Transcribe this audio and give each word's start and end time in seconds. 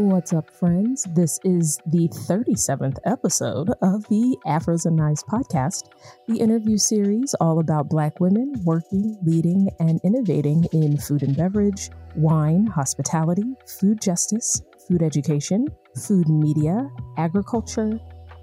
What's 0.00 0.32
up, 0.32 0.48
friends? 0.48 1.02
This 1.10 1.40
is 1.42 1.80
the 1.84 2.06
37th 2.06 2.98
episode 3.04 3.70
of 3.82 4.06
the 4.08 4.38
Afros 4.46 4.86
and 4.86 4.94
Knives 4.94 5.24
podcast, 5.24 5.88
the 6.28 6.38
interview 6.38 6.78
series 6.78 7.34
all 7.40 7.58
about 7.58 7.88
Black 7.88 8.20
women 8.20 8.52
working, 8.62 9.18
leading, 9.24 9.68
and 9.80 10.00
innovating 10.04 10.66
in 10.72 10.98
food 10.98 11.24
and 11.24 11.36
beverage, 11.36 11.90
wine, 12.14 12.64
hospitality, 12.64 13.56
food 13.66 14.00
justice, 14.00 14.62
food 14.86 15.02
education, 15.02 15.66
food 16.06 16.28
media, 16.28 16.88
agriculture, 17.16 17.98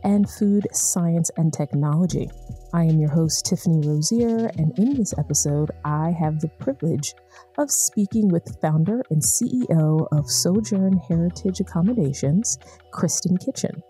and 0.06 0.30
food 0.30 0.68
science 0.72 1.30
and 1.36 1.52
technology. 1.52 2.30
I 2.74 2.84
am 2.84 3.00
your 3.00 3.10
host, 3.10 3.46
Tiffani 3.46 3.86
Rozier, 3.86 4.52
and 4.58 4.78
in 4.78 4.94
this 4.94 5.14
episode, 5.18 5.72
I 5.84 6.12
have 6.12 6.40
the 6.40 6.48
privilege 6.60 7.14
of 7.58 7.72
speaking 7.72 8.30
with 8.30 8.58
founder 8.62 9.02
and 9.10 9.22
CEO 9.22 10.08
of 10.12 10.30
Sojourn 10.30 11.02
Heritage 11.10 11.60
Accommodations, 11.60 12.58
Kristin 12.94 13.44
Kitchen. 13.44 13.82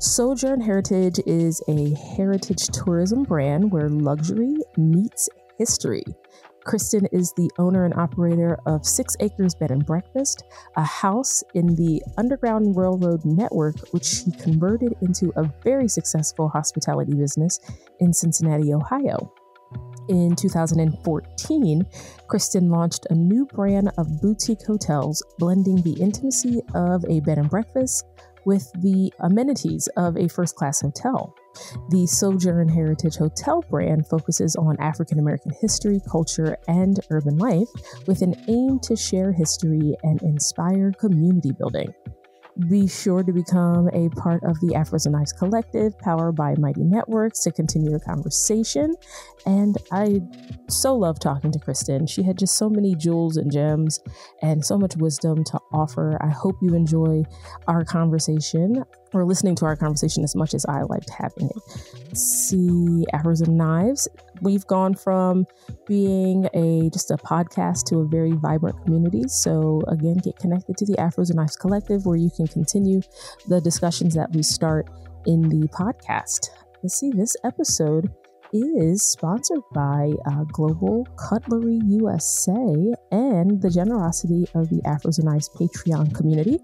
Sojourn 0.00 0.60
Heritage 0.60 1.20
is 1.26 1.62
a 1.68 1.94
heritage 2.16 2.66
tourism 2.68 3.22
brand 3.22 3.70
where 3.70 3.88
luxury 3.88 4.56
meets 4.76 5.28
history. 5.58 6.04
Kristin 6.64 7.08
is 7.12 7.32
the 7.32 7.50
owner 7.58 7.84
and 7.84 7.94
operator 7.94 8.58
of 8.66 8.86
Six 8.86 9.16
Acres 9.20 9.54
Bed 9.54 9.70
and 9.70 9.84
Breakfast, 9.84 10.44
a 10.76 10.84
house 10.84 11.42
in 11.54 11.74
the 11.74 12.02
Underground 12.16 12.76
Railroad 12.76 13.24
network, 13.24 13.76
which 13.90 14.04
she 14.04 14.30
converted 14.32 14.94
into 15.02 15.32
a 15.36 15.50
very 15.64 15.88
successful 15.88 16.48
hospitality 16.48 17.14
business 17.14 17.58
in 18.00 18.12
Cincinnati, 18.12 18.72
Ohio. 18.72 19.32
In 20.08 20.34
2014, 20.36 21.86
Kristin 22.28 22.70
launched 22.70 23.06
a 23.10 23.14
new 23.14 23.46
brand 23.46 23.90
of 23.98 24.20
boutique 24.20 24.62
hotels, 24.62 25.22
blending 25.38 25.82
the 25.82 26.00
intimacy 26.00 26.60
of 26.74 27.04
a 27.08 27.20
bed 27.20 27.38
and 27.38 27.50
breakfast 27.50 28.04
with 28.44 28.70
the 28.80 29.12
amenities 29.20 29.88
of 29.96 30.16
a 30.16 30.28
first 30.28 30.56
class 30.56 30.80
hotel. 30.80 31.34
The 31.88 32.06
Sojourn 32.06 32.68
Heritage 32.68 33.16
Hotel 33.16 33.62
brand 33.68 34.06
focuses 34.06 34.56
on 34.56 34.76
African 34.80 35.18
American 35.18 35.52
history, 35.60 36.00
culture, 36.10 36.56
and 36.68 36.98
urban 37.10 37.38
life 37.38 37.68
with 38.06 38.22
an 38.22 38.34
aim 38.48 38.78
to 38.80 38.96
share 38.96 39.32
history 39.32 39.94
and 40.02 40.22
inspire 40.22 40.92
community 40.92 41.52
building. 41.52 41.92
Be 42.68 42.86
sure 42.86 43.22
to 43.22 43.32
become 43.32 43.88
a 43.94 44.10
part 44.10 44.42
of 44.44 44.60
the 44.60 44.74
Afros 44.74 45.06
and 45.06 45.38
Collective, 45.38 45.98
powered 45.98 46.36
by 46.36 46.54
Mighty 46.58 46.84
Networks, 46.84 47.40
to 47.44 47.50
continue 47.50 47.90
the 47.90 48.00
conversation. 48.00 48.94
And 49.46 49.78
I 49.90 50.20
so 50.68 50.94
love 50.94 51.18
talking 51.18 51.50
to 51.52 51.58
Kristin. 51.58 52.08
She 52.08 52.22
had 52.22 52.38
just 52.38 52.58
so 52.58 52.68
many 52.68 52.94
jewels 52.94 53.38
and 53.38 53.50
gems 53.50 54.00
and 54.42 54.64
so 54.64 54.76
much 54.76 54.96
wisdom 54.96 55.44
to 55.44 55.58
offer. 55.72 56.18
I 56.20 56.28
hope 56.28 56.56
you 56.60 56.74
enjoy 56.74 57.24
our 57.68 57.84
conversation 57.84 58.84
or 59.14 59.24
listening 59.24 59.54
to 59.56 59.64
our 59.64 59.76
conversation 59.76 60.22
as 60.22 60.36
much 60.36 60.52
as 60.52 60.66
I 60.66 60.82
liked 60.82 61.10
having 61.10 61.48
it. 61.48 62.16
See, 62.16 63.06
Afros 63.14 63.46
and 63.46 63.56
Knives. 63.56 64.08
We've 64.42 64.66
gone 64.66 64.94
from 64.94 65.46
being 65.86 66.48
a 66.52 66.90
just 66.90 67.10
a 67.10 67.16
podcast 67.16 67.84
to 67.86 67.98
a 67.98 68.04
very 68.04 68.32
vibrant 68.32 68.82
community. 68.84 69.22
So 69.28 69.82
again, 69.88 70.16
get 70.16 70.36
connected 70.38 70.76
to 70.78 70.86
the 70.86 70.94
Afros 70.94 71.30
and 71.30 71.36
Knives 71.36 71.56
Collective 71.56 72.04
where 72.04 72.16
you 72.16 72.30
can 72.36 72.48
continue 72.48 73.00
the 73.48 73.60
discussions 73.60 74.14
that 74.14 74.32
we 74.32 74.42
start 74.42 74.90
in 75.26 75.48
the 75.48 75.68
podcast. 75.68 76.50
Let's 76.82 76.98
see, 76.98 77.10
this 77.10 77.36
episode 77.44 78.10
is 78.52 79.02
sponsored 79.02 79.62
by 79.72 80.12
uh, 80.26 80.44
Global 80.44 81.06
Cutlery 81.16 81.80
USA 81.86 82.94
and 83.10 83.62
the 83.62 83.70
generosity 83.70 84.46
of 84.54 84.68
the 84.68 84.82
Afros 84.84 85.18
and 85.18 85.28
Patreon 85.28 86.14
community. 86.14 86.58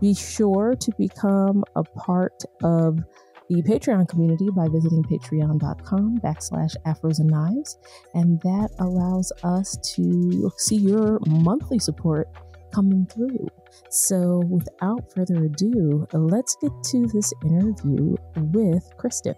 Be 0.00 0.14
sure 0.14 0.74
to 0.74 0.92
become 0.96 1.64
a 1.76 1.82
part 1.82 2.44
of 2.62 3.00
the 3.48 3.62
Patreon 3.62 4.08
community 4.08 4.48
by 4.50 4.68
visiting 4.68 5.02
patreon.com 5.02 6.18
backslash 6.18 6.74
afros 6.86 7.18
and 7.18 7.28
knives. 7.28 7.78
And 8.14 8.40
that 8.40 8.70
allows 8.78 9.32
us 9.42 9.76
to 9.94 10.50
see 10.56 10.76
your 10.76 11.18
monthly 11.26 11.78
support 11.78 12.28
coming 12.72 13.06
through. 13.06 13.46
So 13.90 14.42
without 14.48 15.12
further 15.12 15.44
ado, 15.44 16.06
let's 16.12 16.56
get 16.60 16.72
to 16.90 17.06
this 17.06 17.32
interview 17.44 18.16
with 18.36 18.90
Kristin 18.98 19.36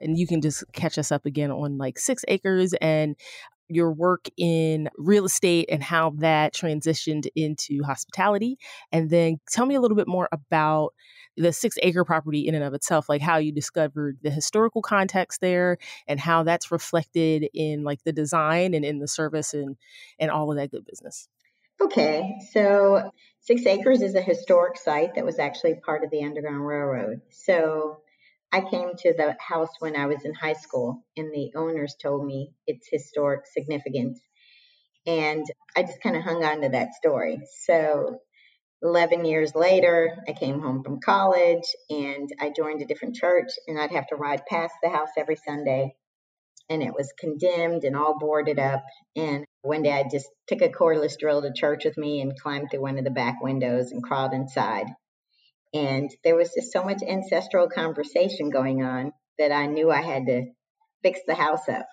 and 0.00 0.18
you 0.18 0.26
can 0.26 0.40
just 0.40 0.64
catch 0.72 0.98
us 0.98 1.10
up 1.10 1.26
again 1.26 1.50
on 1.50 1.78
like 1.78 1.98
six 1.98 2.24
acres 2.28 2.74
and 2.80 3.16
your 3.68 3.92
work 3.92 4.28
in 4.36 4.88
real 4.96 5.24
estate 5.24 5.68
and 5.70 5.82
how 5.82 6.10
that 6.18 6.54
transitioned 6.54 7.26
into 7.34 7.82
hospitality. 7.82 8.58
And 8.92 9.10
then 9.10 9.40
tell 9.50 9.66
me 9.66 9.74
a 9.74 9.80
little 9.80 9.96
bit 9.96 10.06
more 10.06 10.28
about 10.30 10.94
the 11.36 11.52
six 11.52 11.76
acre 11.82 12.04
property 12.04 12.46
in 12.46 12.54
and 12.54 12.64
of 12.64 12.74
itself, 12.74 13.08
like 13.08 13.22
how 13.22 13.36
you 13.36 13.52
discovered 13.52 14.18
the 14.22 14.30
historical 14.30 14.82
context 14.82 15.40
there 15.40 15.78
and 16.06 16.18
how 16.18 16.42
that's 16.42 16.72
reflected 16.72 17.48
in 17.52 17.84
like 17.84 18.02
the 18.04 18.12
design 18.12 18.74
and 18.74 18.84
in 18.84 18.98
the 18.98 19.08
service 19.08 19.54
and, 19.54 19.76
and 20.18 20.30
all 20.30 20.50
of 20.50 20.56
that 20.56 20.70
good 20.70 20.84
business. 20.84 21.28
Okay, 21.80 22.36
so 22.52 23.10
Six 23.40 23.66
Acres 23.66 24.00
is 24.00 24.14
a 24.14 24.22
historic 24.22 24.78
site 24.78 25.14
that 25.14 25.26
was 25.26 25.38
actually 25.38 25.74
part 25.74 26.04
of 26.04 26.10
the 26.10 26.24
Underground 26.24 26.66
Railroad. 26.66 27.20
So 27.30 27.98
I 28.50 28.62
came 28.62 28.90
to 28.96 29.12
the 29.12 29.36
house 29.38 29.70
when 29.80 29.94
I 29.94 30.06
was 30.06 30.24
in 30.24 30.32
high 30.32 30.54
school, 30.54 31.04
and 31.16 31.32
the 31.32 31.52
owners 31.54 31.94
told 32.00 32.24
me 32.24 32.52
its 32.66 32.88
historic 32.90 33.46
significance. 33.46 34.20
And 35.06 35.44
I 35.76 35.82
just 35.82 36.00
kind 36.00 36.16
of 36.16 36.22
hung 36.22 36.42
on 36.42 36.62
to 36.62 36.70
that 36.70 36.94
story. 36.94 37.42
So, 37.60 38.20
11 38.86 39.24
years 39.24 39.52
later, 39.56 40.16
I 40.28 40.32
came 40.32 40.60
home 40.60 40.84
from 40.84 41.00
college 41.00 41.64
and 41.90 42.30
I 42.40 42.52
joined 42.56 42.82
a 42.82 42.86
different 42.86 43.16
church, 43.16 43.50
and 43.66 43.80
I'd 43.80 43.90
have 43.90 44.06
to 44.08 44.16
ride 44.16 44.46
past 44.46 44.74
the 44.80 44.88
house 44.88 45.08
every 45.18 45.34
Sunday. 45.34 45.96
And 46.70 46.82
it 46.82 46.94
was 46.94 47.12
condemned 47.18 47.82
and 47.82 47.96
all 47.96 48.16
boarded 48.18 48.60
up. 48.60 48.84
And 49.16 49.44
one 49.62 49.82
day 49.82 49.92
I 49.92 50.04
just 50.08 50.28
took 50.46 50.62
a 50.62 50.68
cordless 50.68 51.18
drill 51.18 51.42
to 51.42 51.52
church 51.52 51.84
with 51.84 51.98
me 51.98 52.20
and 52.20 52.38
climbed 52.38 52.70
through 52.70 52.82
one 52.82 52.98
of 52.98 53.04
the 53.04 53.10
back 53.10 53.42
windows 53.42 53.90
and 53.90 54.02
crawled 54.02 54.32
inside. 54.32 54.86
And 55.74 56.08
there 56.22 56.36
was 56.36 56.52
just 56.54 56.72
so 56.72 56.84
much 56.84 57.02
ancestral 57.02 57.68
conversation 57.68 58.50
going 58.50 58.84
on 58.84 59.12
that 59.38 59.50
I 59.50 59.66
knew 59.66 59.90
I 59.90 60.02
had 60.02 60.26
to 60.26 60.46
fix 61.02 61.20
the 61.26 61.34
house 61.34 61.68
up. 61.68 61.86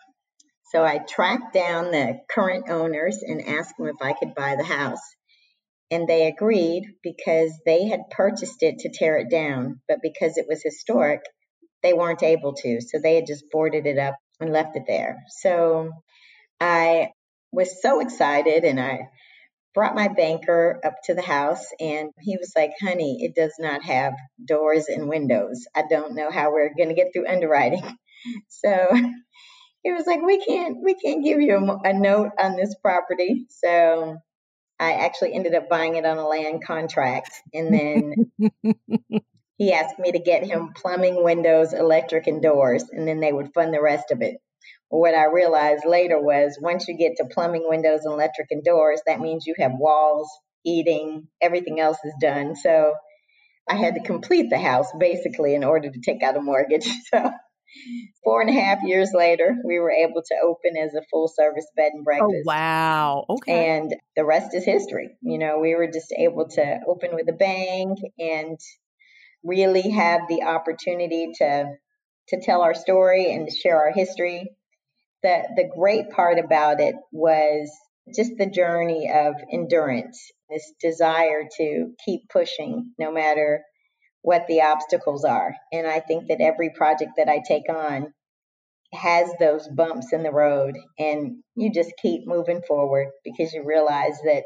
So 0.72 0.84
I 0.84 1.00
tracked 1.00 1.54
down 1.54 1.92
the 1.92 2.20
current 2.30 2.70
owners 2.70 3.24
and 3.24 3.48
asked 3.48 3.78
them 3.78 3.88
if 3.88 4.02
I 4.02 4.14
could 4.14 4.36
buy 4.36 4.56
the 4.56 4.64
house. 4.64 5.02
And 5.92 6.08
they 6.08 6.28
agreed 6.28 6.86
because 7.04 7.52
they 7.66 7.86
had 7.86 8.10
purchased 8.10 8.64
it 8.64 8.80
to 8.80 8.90
tear 8.90 9.18
it 9.18 9.30
down, 9.30 9.82
but 9.88 10.00
because 10.02 10.38
it 10.38 10.46
was 10.48 10.64
historic, 10.64 11.22
they 11.84 11.94
weren't 11.94 12.24
able 12.24 12.54
to. 12.54 12.82
So 12.82 13.00
they 13.00 13.16
had 13.16 13.28
just 13.28 13.46
boarded 13.52 13.86
it 13.86 14.00
up 14.00 14.16
and 14.40 14.52
left 14.52 14.76
it 14.76 14.84
there. 14.88 15.18
So 15.42 15.92
I 16.60 17.10
was 17.52 17.82
so 17.82 18.00
excited 18.00 18.64
and 18.64 18.80
I 18.80 19.10
brought 19.74 19.96
my 19.96 20.08
banker 20.08 20.80
up 20.84 20.96
to 21.06 21.14
the 21.14 21.22
house 21.22 21.66
and 21.80 22.12
he 22.22 22.38
was 22.38 22.54
like, 22.56 22.72
honey, 22.80 23.18
it 23.22 23.36
does 23.36 23.54
not 23.60 23.84
have 23.84 24.14
doors 24.44 24.88
and 24.88 25.10
windows. 25.10 25.66
I 25.76 25.84
don't 25.90 26.16
know 26.16 26.32
how 26.32 26.52
we're 26.52 26.74
going 26.76 26.90
to 26.90 26.96
get 26.96 27.08
through 27.14 27.28
underwriting. 27.28 27.84
So 28.48 28.88
he 29.84 29.92
was 29.92 30.06
like, 30.08 30.22
we 30.22 30.42
can't, 30.46 30.78
we 30.82 30.96
can't 30.96 31.26
give 31.26 31.42
you 31.42 31.58
a, 31.58 31.90
a 31.90 31.94
note 31.94 32.30
on 32.40 32.56
this 32.56 32.74
property. 32.82 33.48
So 33.50 34.16
I 34.80 34.94
actually 34.94 35.34
ended 35.34 35.56
up 35.56 35.70
buying 35.70 35.96
it 35.96 36.06
on 36.06 36.18
a 36.18 36.28
land 36.28 36.64
contract. 36.66 37.32
And 37.54 37.74
then 37.74 38.32
he 39.58 39.74
asked 39.74 40.00
me 40.00 40.12
to 40.12 40.20
get 40.20 40.46
him 40.46 40.74
plumbing, 40.74 41.24
windows, 41.24 41.74
electric, 41.74 42.28
and 42.28 42.42
doors, 42.42 42.84
and 42.92 43.08
then 43.08 43.20
they 43.20 43.32
would 43.32 43.54
fund 43.54 43.74
the 43.74 43.82
rest 43.82 44.12
of 44.12 44.22
it 44.22 44.38
what 44.94 45.16
I 45.16 45.26
realized 45.26 45.86
later 45.86 46.22
was 46.22 46.58
once 46.62 46.88
you 46.88 46.96
get 46.96 47.16
to 47.18 47.26
plumbing, 47.26 47.68
windows, 47.68 48.02
and 48.04 48.14
electric 48.14 48.48
and 48.52 48.64
doors, 48.64 49.02
that 49.08 49.20
means 49.20 49.48
you 49.48 49.56
have 49.58 49.72
walls, 49.74 50.30
eating, 50.64 51.28
everything 51.42 51.80
else 51.80 51.98
is 52.04 52.14
done. 52.22 52.56
So 52.56 52.94
I 53.68 53.76
had 53.76 53.96
to 53.96 54.02
complete 54.02 54.52
the 54.52 54.60
house 54.60 54.88
basically 54.98 55.56
in 55.56 55.64
order 55.64 55.90
to 55.90 56.00
take 56.00 56.22
out 56.22 56.38
a 56.38 56.42
mortgage. 56.42 56.88
So 57.12 57.32
four 58.24 58.42
and 58.42 58.50
a 58.50 58.60
half 58.60 58.80
years 58.84 59.12
later, 59.14 59.56
we 59.66 59.80
were 59.80 59.92
able 59.92 60.22
to 60.22 60.36
open 60.44 60.78
as 60.78 60.94
a 60.94 61.06
full 61.10 61.28
service 61.28 61.68
bed 61.76 61.92
and 61.94 62.02
oh, 62.02 62.04
breakfast. 62.04 62.34
Oh, 62.36 62.44
wow. 62.46 63.26
Okay. 63.30 63.76
And 63.76 63.96
the 64.16 64.26
rest 64.26 64.54
is 64.54 64.66
history. 64.66 65.18
You 65.22 65.38
know, 65.38 65.60
we 65.60 65.76
were 65.76 65.88
just 65.88 66.14
able 66.18 66.48
to 66.50 66.80
open 66.88 67.12
with 67.14 67.28
a 67.30 67.34
bang 67.34 67.96
and 68.20 68.60
really 69.44 69.90
have 69.90 70.22
the 70.30 70.44
opportunity 70.44 71.32
to 71.38 71.66
to 72.30 72.40
tell 72.42 72.62
our 72.62 72.74
story 72.74 73.34
and 73.34 73.50
to 73.50 73.54
share 73.54 73.78
our 73.78 73.92
history 73.92 74.50
the 75.24 75.44
the 75.56 75.70
great 75.76 76.12
part 76.12 76.38
about 76.38 76.80
it 76.80 76.96
was 77.12 77.72
just 78.14 78.38
the 78.38 78.46
journey 78.46 79.10
of 79.12 79.36
endurance, 79.52 80.32
this 80.50 80.74
desire 80.80 81.48
to 81.58 81.94
keep 82.06 82.28
pushing 82.30 82.92
no 83.00 83.12
matter 83.12 83.64
what 84.24 84.48
the 84.48 84.62
obstacles 84.62 85.26
are. 85.26 85.54
And 85.72 85.86
I 85.86 86.00
think 86.00 86.30
that 86.30 86.42
every 86.42 86.72
project 86.72 87.12
that 87.18 87.30
I 87.30 87.42
take 87.46 87.70
on 87.70 88.14
has 88.94 89.30
those 89.40 89.68
bumps 89.68 90.14
in 90.14 90.24
the 90.24 90.32
road 90.32 90.78
and 90.98 91.44
you 91.56 91.72
just 91.72 91.92
keep 92.02 92.26
moving 92.26 92.62
forward 92.68 93.10
because 93.24 93.54
you 93.54 93.64
realize 93.66 94.18
that 94.26 94.44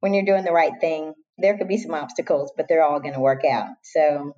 when 0.00 0.12
you're 0.12 0.24
doing 0.24 0.44
the 0.44 0.52
right 0.52 0.72
thing, 0.80 1.14
there 1.38 1.56
could 1.56 1.68
be 1.68 1.78
some 1.78 1.94
obstacles, 1.94 2.52
but 2.56 2.66
they're 2.68 2.82
all 2.82 3.00
going 3.00 3.14
to 3.14 3.20
work 3.20 3.44
out. 3.44 3.68
So 3.84 4.34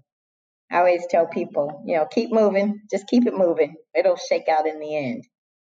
I 0.70 0.78
always 0.78 1.06
tell 1.08 1.26
people, 1.26 1.82
you 1.86 1.96
know, 1.96 2.06
keep 2.06 2.30
moving, 2.30 2.82
just 2.90 3.06
keep 3.06 3.26
it 3.26 3.34
moving. 3.34 3.76
It'll 3.94 4.16
shake 4.16 4.48
out 4.48 4.66
in 4.66 4.80
the 4.80 4.96
end. 4.96 5.24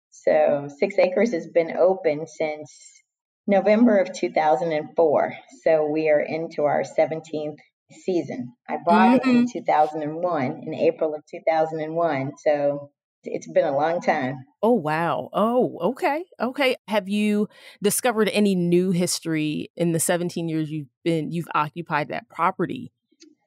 So 0.10 0.68
Six 0.80 0.98
Acres 0.98 1.34
has 1.34 1.48
been 1.48 1.78
open 1.78 2.26
since 2.26 3.04
November 3.46 4.00
of 4.00 4.14
2004. 4.14 5.34
So 5.64 5.86
we 5.86 6.10
are 6.10 6.22
into 6.22 6.64
our 6.64 6.84
17th 6.84 7.60
season. 7.92 8.54
I 8.70 8.78
bought 8.86 9.22
mm-hmm. 9.22 9.30
it 9.30 9.36
in 9.36 9.46
mm-hmm. 9.46 9.60
2001, 9.60 10.64
in 10.66 10.74
April 10.74 11.14
of 11.14 11.24
2001. 11.30 12.32
So 12.44 12.92
it's 13.24 13.48
been 13.48 13.66
a 13.66 13.76
long 13.76 14.02
time. 14.02 14.46
Oh, 14.62 14.74
wow. 14.74 15.30
Oh, 15.34 15.78
okay. 15.82 16.26
Okay. 16.40 16.76
Have 16.88 17.10
you 17.10 17.48
discovered 17.82 18.30
any 18.34 18.56
new 18.56 18.92
history 18.92 19.72
in 19.76 19.92
the 19.92 20.00
17 20.00 20.48
years 20.48 20.70
you've 20.72 20.88
been, 21.04 21.32
you've 21.32 21.48
occupied 21.54 22.10
that 22.10 22.30
property 22.30 22.92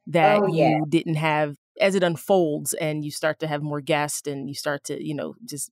that 0.06 0.40
oh, 0.40 0.46
yeah. 0.46 0.69
you 0.70 0.85
didn't 0.88 1.17
have 1.17 1.56
as 1.81 1.94
it 1.94 2.02
unfolds 2.02 2.73
and 2.75 3.05
you 3.05 3.11
start 3.11 3.38
to 3.40 3.46
have 3.46 3.62
more 3.62 3.81
guests 3.81 4.26
and 4.26 4.49
you 4.49 4.55
start 4.55 4.85
to, 4.85 5.05
you 5.05 5.14
know, 5.14 5.35
just 5.44 5.70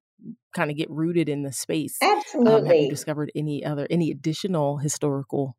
kind 0.54 0.70
of 0.70 0.76
get 0.76 0.90
rooted 0.90 1.28
in 1.28 1.42
the 1.42 1.52
space? 1.52 1.98
Absolutely. 2.00 2.52
Um, 2.52 2.66
have 2.66 2.76
you 2.76 2.90
discovered 2.90 3.32
any 3.34 3.64
other, 3.64 3.86
any 3.90 4.10
additional 4.10 4.78
historical 4.78 5.56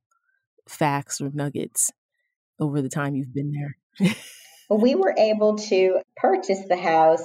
facts 0.67 1.21
or 1.21 1.31
nuggets 1.33 1.91
over 2.59 2.81
the 2.81 2.89
time 2.89 3.15
you've 3.15 3.33
been 3.33 3.51
there? 3.51 4.15
we 4.69 4.95
were 4.95 5.13
able 5.17 5.57
to 5.57 5.99
purchase 6.15 6.63
the 6.67 6.77
house 6.77 7.23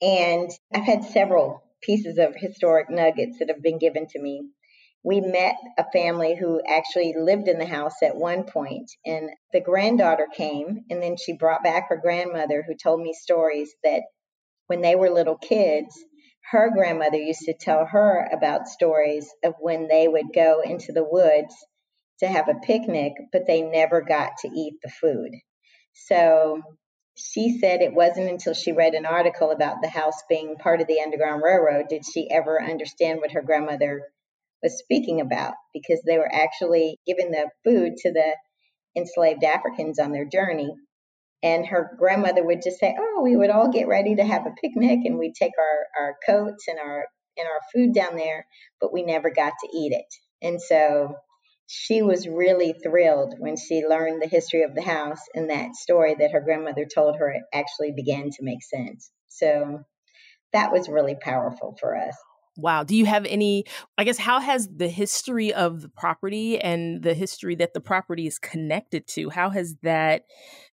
and 0.00 0.50
I've 0.72 0.84
had 0.84 1.04
several 1.04 1.62
pieces 1.82 2.18
of 2.18 2.34
historic 2.36 2.88
nuggets 2.90 3.38
that 3.38 3.48
have 3.48 3.62
been 3.62 3.78
given 3.78 4.06
to 4.08 4.20
me. 4.20 4.48
We 5.02 5.20
met 5.20 5.56
a 5.78 5.90
family 5.92 6.36
who 6.36 6.60
actually 6.66 7.14
lived 7.16 7.48
in 7.48 7.58
the 7.58 7.66
house 7.66 8.02
at 8.02 8.16
one 8.16 8.44
point, 8.44 8.90
and 9.06 9.30
the 9.52 9.60
granddaughter 9.60 10.26
came, 10.32 10.84
and 10.90 11.02
then 11.02 11.16
she 11.16 11.36
brought 11.36 11.62
back 11.62 11.88
her 11.88 11.96
grandmother 11.96 12.64
who 12.66 12.74
told 12.74 13.00
me 13.00 13.12
stories 13.12 13.74
that 13.84 14.02
when 14.66 14.82
they 14.82 14.96
were 14.96 15.10
little 15.10 15.38
kids, 15.38 15.96
her 16.50 16.70
grandmother 16.70 17.16
used 17.16 17.42
to 17.42 17.54
tell 17.54 17.86
her 17.86 18.28
about 18.32 18.68
stories 18.68 19.28
of 19.44 19.54
when 19.60 19.88
they 19.88 20.08
would 20.08 20.32
go 20.34 20.60
into 20.60 20.92
the 20.92 21.04
woods 21.08 21.54
to 22.20 22.26
have 22.26 22.48
a 22.48 22.54
picnic, 22.54 23.12
but 23.32 23.46
they 23.46 23.62
never 23.62 24.00
got 24.00 24.32
to 24.40 24.48
eat 24.48 24.74
the 24.82 24.90
food. 24.90 25.30
So 25.94 26.62
she 27.16 27.58
said 27.58 27.80
it 27.80 27.94
wasn't 27.94 28.30
until 28.30 28.54
she 28.54 28.72
read 28.72 28.94
an 28.94 29.06
article 29.06 29.50
about 29.50 29.82
the 29.82 29.88
house 29.88 30.22
being 30.28 30.56
part 30.56 30.80
of 30.80 30.86
the 30.86 31.00
Underground 31.00 31.42
Railroad 31.44 31.86
did 31.88 32.04
she 32.04 32.30
ever 32.30 32.62
understand 32.62 33.20
what 33.20 33.32
her 33.32 33.42
grandmother 33.42 34.02
was 34.62 34.78
speaking 34.78 35.20
about 35.20 35.54
because 35.72 36.00
they 36.02 36.18
were 36.18 36.32
actually 36.32 36.98
giving 37.06 37.30
the 37.30 37.48
food 37.64 37.96
to 37.98 38.12
the 38.12 38.36
enslaved 38.96 39.44
Africans 39.44 39.98
on 39.98 40.12
their 40.12 40.24
journey. 40.24 40.72
And 41.42 41.66
her 41.66 41.92
grandmother 41.98 42.44
would 42.44 42.62
just 42.62 42.78
say, 42.78 42.96
Oh, 42.98 43.20
we 43.22 43.36
would 43.36 43.50
all 43.50 43.70
get 43.70 43.86
ready 43.86 44.16
to 44.16 44.24
have 44.24 44.46
a 44.46 44.54
picnic 44.60 45.00
and 45.04 45.18
we'd 45.18 45.34
take 45.34 45.52
our, 45.58 46.04
our 46.04 46.16
coats 46.26 46.66
and 46.68 46.78
our 46.78 47.06
and 47.36 47.46
our 47.46 47.60
food 47.72 47.94
down 47.94 48.16
there, 48.16 48.46
but 48.80 48.92
we 48.92 49.04
never 49.04 49.30
got 49.30 49.52
to 49.60 49.76
eat 49.76 49.92
it. 49.92 50.12
And 50.42 50.60
so 50.60 51.14
she 51.68 52.00
was 52.00 52.26
really 52.26 52.72
thrilled 52.72 53.34
when 53.38 53.56
she 53.56 53.86
learned 53.86 54.22
the 54.22 54.28
history 54.28 54.62
of 54.62 54.74
the 54.74 54.82
house 54.82 55.20
and 55.34 55.50
that 55.50 55.76
story 55.76 56.16
that 56.18 56.32
her 56.32 56.40
grandmother 56.40 56.86
told 56.86 57.16
her 57.18 57.36
actually 57.52 57.92
began 57.92 58.30
to 58.30 58.42
make 58.42 58.62
sense. 58.64 59.10
So 59.28 59.80
that 60.54 60.72
was 60.72 60.88
really 60.88 61.16
powerful 61.20 61.76
for 61.78 61.96
us. 61.96 62.16
Wow. 62.58 62.82
Do 62.82 62.96
you 62.96 63.06
have 63.06 63.24
any, 63.24 63.64
I 63.98 64.02
guess, 64.02 64.18
how 64.18 64.40
has 64.40 64.68
the 64.68 64.88
history 64.88 65.54
of 65.54 65.80
the 65.80 65.88
property 65.88 66.60
and 66.60 67.04
the 67.04 67.14
history 67.14 67.54
that 67.54 67.72
the 67.72 67.80
property 67.80 68.26
is 68.26 68.40
connected 68.40 69.06
to, 69.08 69.30
how 69.30 69.50
has 69.50 69.76
that, 69.84 70.24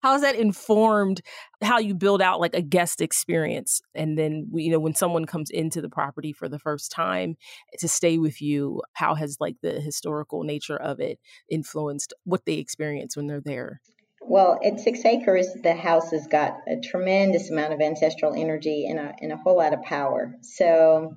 how 0.04 0.14
has 0.14 0.22
that 0.22 0.36
informed 0.36 1.22
how 1.64 1.80
you 1.80 1.96
build 1.96 2.22
out 2.22 2.40
like 2.40 2.54
a 2.54 2.62
guest 2.62 3.02
experience? 3.02 3.82
And 3.96 4.16
then, 4.16 4.48
you 4.54 4.72
know, 4.72 4.80
when 4.80 4.94
someone 4.94 5.26
comes 5.26 5.50
into 5.50 5.82
the 5.82 5.90
property 5.90 6.34
for 6.34 6.48
the 6.48 6.60
first 6.60 6.92
time 6.92 7.36
to 7.80 7.88
stay 7.88 8.20
with 8.20 8.44
you, 8.44 8.84
how 8.94 9.16
has 9.16 9.38
like 9.40 9.56
the 9.64 9.82
historical 9.82 10.44
nature 10.44 10.78
of 10.78 11.00
it 11.00 11.18
influenced 11.50 12.14
what 12.26 12.46
they 12.46 12.60
experience 12.60 13.18
when 13.18 13.26
they're 13.26 13.42
there? 13.42 13.82
Well, 14.22 14.60
at 14.64 14.80
Six 14.80 15.04
Acres, 15.04 15.48
the 15.64 15.74
house 15.74 16.12
has 16.12 16.28
got 16.28 16.58
a 16.68 16.80
tremendous 16.80 17.50
amount 17.50 17.74
of 17.74 17.82
ancestral 17.82 18.36
energy 18.36 18.86
and 18.88 19.00
a, 19.00 19.16
and 19.20 19.32
a 19.32 19.38
whole 19.38 19.58
lot 19.58 19.74
of 19.74 19.82
power. 19.82 20.36
So, 20.42 21.16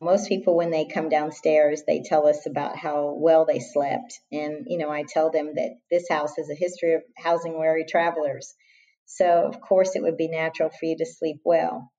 most 0.00 0.28
people, 0.28 0.56
when 0.56 0.70
they 0.70 0.86
come 0.86 1.08
downstairs, 1.08 1.82
they 1.86 2.02
tell 2.04 2.26
us 2.26 2.46
about 2.46 2.76
how 2.76 3.14
well 3.18 3.44
they 3.44 3.60
slept. 3.60 4.20
And, 4.30 4.66
you 4.66 4.78
know, 4.78 4.90
I 4.90 5.04
tell 5.08 5.30
them 5.30 5.54
that 5.54 5.76
this 5.90 6.08
house 6.08 6.36
has 6.36 6.50
a 6.50 6.54
history 6.54 6.94
of 6.94 7.02
housing 7.16 7.58
weary 7.58 7.84
travelers. 7.88 8.54
So, 9.06 9.44
of 9.46 9.60
course, 9.60 9.94
it 9.94 10.02
would 10.02 10.16
be 10.16 10.28
natural 10.28 10.70
for 10.70 10.86
you 10.86 10.96
to 10.98 11.06
sleep 11.06 11.40
well. 11.44 11.90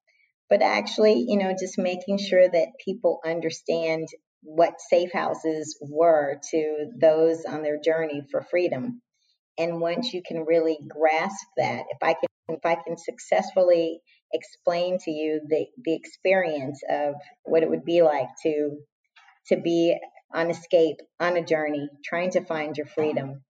But 0.50 0.62
actually, 0.62 1.26
you 1.28 1.38
know, 1.38 1.52
just 1.52 1.78
making 1.78 2.20
sure 2.20 2.48
that 2.48 2.68
people 2.84 3.20
understand 3.26 4.08
what 4.42 4.80
safe 4.80 5.12
houses 5.12 5.78
were 5.82 6.40
to 6.52 6.92
those 7.00 7.44
on 7.46 7.64
their 7.64 7.80
journey 7.80 8.22
for 8.32 8.42
freedom. 8.42 9.02
And 9.58 9.82
once 9.82 10.14
you 10.14 10.22
can 10.26 10.46
really 10.46 10.78
grasp 10.88 11.48
that, 11.58 11.86
if 11.90 11.98
I 12.02 12.14
can 12.14 12.28
if 12.50 12.66
I 12.66 12.76
can 12.76 12.96
successfully 12.98 14.00
explain 14.34 14.98
to 15.00 15.12
you 15.12 15.42
the, 15.48 15.68
the 15.84 15.96
experience 15.96 16.82
of 16.90 17.16
what 17.44 17.64
it 17.64 17.70
would 17.70 17.86
be 17.86 18.02
like 18.02 18.30
to 18.44 18.78
to 19.48 19.58
be 19.58 19.98
on 20.34 20.50
escape, 20.50 20.98
on 21.20 21.38
a 21.38 21.46
journey, 21.46 21.90
trying 22.04 22.32
to 22.32 22.44
find 22.44 22.76
your 22.76 22.86
freedom, 22.86 23.44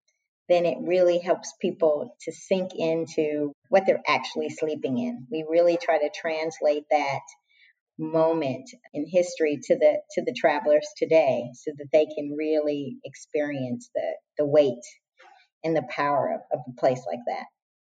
then 0.47 0.65
it 0.65 0.77
really 0.81 1.17
helps 1.17 1.53
people 1.59 2.15
to 2.21 2.31
sink 2.31 2.71
into 2.75 3.51
what 3.69 3.85
they're 3.85 4.03
actually 4.07 4.49
sleeping 4.49 4.97
in. 4.99 5.25
We 5.31 5.45
really 5.49 5.77
try 5.77 5.97
to 5.97 6.09
translate 6.15 6.83
that 6.91 7.21
moment 7.97 8.69
in 8.93 9.07
history 9.07 9.59
to 9.63 9.75
the 9.75 9.99
to 10.11 10.23
the 10.23 10.35
travelers 10.39 10.87
today 10.97 11.49
so 11.55 11.71
that 11.77 11.87
they 11.91 12.05
can 12.05 12.35
really 12.37 12.97
experience 13.03 13.89
the 13.95 14.15
the 14.37 14.45
weight 14.45 14.83
and 15.63 15.75
the 15.75 15.87
power 15.89 16.31
of, 16.35 16.59
of 16.59 16.63
a 16.69 16.79
place 16.79 17.03
like 17.07 17.21
that 17.25 17.45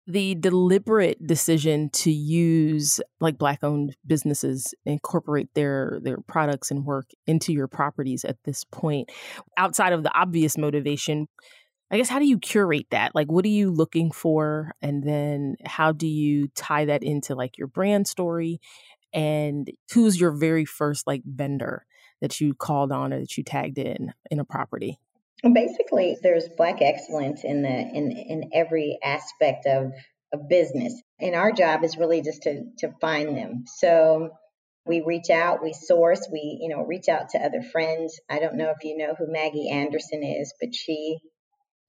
the 0.06 0.36
deliberate 0.36 1.24
decision 1.26 1.90
to 1.90 2.12
use 2.12 3.00
like 3.20 3.38
black 3.38 3.58
owned 3.62 3.96
businesses 4.06 4.74
incorporate 4.84 5.48
their 5.54 5.98
their 6.02 6.18
products 6.28 6.70
and 6.70 6.84
work 6.84 7.06
into 7.26 7.52
your 7.52 7.66
properties 7.66 8.24
at 8.24 8.36
this 8.44 8.64
point 8.64 9.10
outside 9.56 9.92
of 9.92 10.04
the 10.04 10.18
obvious 10.18 10.56
motivation 10.56 11.26
i 11.90 11.96
guess 11.96 12.08
how 12.08 12.18
do 12.18 12.26
you 12.26 12.38
curate 12.38 12.86
that? 12.90 13.14
Like 13.14 13.30
what 13.30 13.44
are 13.44 13.48
you 13.48 13.70
looking 13.70 14.10
for? 14.10 14.72
And 14.82 15.02
then 15.02 15.56
how 15.64 15.92
do 15.92 16.06
you 16.06 16.48
tie 16.54 16.84
that 16.86 17.02
into 17.02 17.34
like 17.34 17.58
your 17.58 17.68
brand 17.68 18.06
story? 18.06 18.60
And 19.12 19.70
who's 19.92 20.20
your 20.20 20.32
very 20.32 20.64
first 20.64 21.06
like 21.06 21.22
vendor 21.24 21.86
that 22.20 22.40
you 22.40 22.54
called 22.54 22.92
on 22.92 23.12
or 23.12 23.20
that 23.20 23.36
you 23.36 23.44
tagged 23.44 23.78
in 23.78 24.12
in 24.30 24.40
a 24.40 24.44
property 24.44 24.98
Basically, 25.42 26.16
there's 26.22 26.48
black 26.56 26.80
excellence 26.80 27.44
in 27.44 27.62
the 27.62 27.68
in 27.68 28.10
in 28.10 28.50
every 28.54 28.98
aspect 29.02 29.66
of 29.66 29.92
a 30.32 30.38
business, 30.38 31.00
and 31.20 31.34
our 31.34 31.52
job 31.52 31.84
is 31.84 31.96
really 31.96 32.22
just 32.22 32.42
to 32.42 32.64
to 32.78 32.92
find 33.00 33.36
them. 33.36 33.64
So 33.66 34.30
we 34.86 35.02
reach 35.02 35.30
out, 35.30 35.62
we 35.62 35.72
source, 35.72 36.26
we 36.32 36.58
you 36.60 36.74
know 36.74 36.82
reach 36.82 37.08
out 37.08 37.30
to 37.30 37.38
other 37.38 37.62
friends. 37.62 38.18
I 38.30 38.38
don't 38.38 38.56
know 38.56 38.70
if 38.70 38.82
you 38.84 38.96
know 38.96 39.14
who 39.14 39.30
Maggie 39.30 39.70
Anderson 39.70 40.22
is, 40.22 40.54
but 40.60 40.74
she 40.74 41.18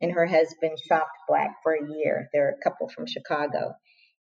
and 0.01 0.11
her 0.11 0.25
husband 0.25 0.77
shopped 0.87 1.17
black 1.27 1.55
for 1.63 1.73
a 1.73 1.89
year. 1.89 2.29
They're 2.33 2.55
a 2.59 2.63
couple 2.63 2.89
from 2.89 3.07
Chicago. 3.07 3.73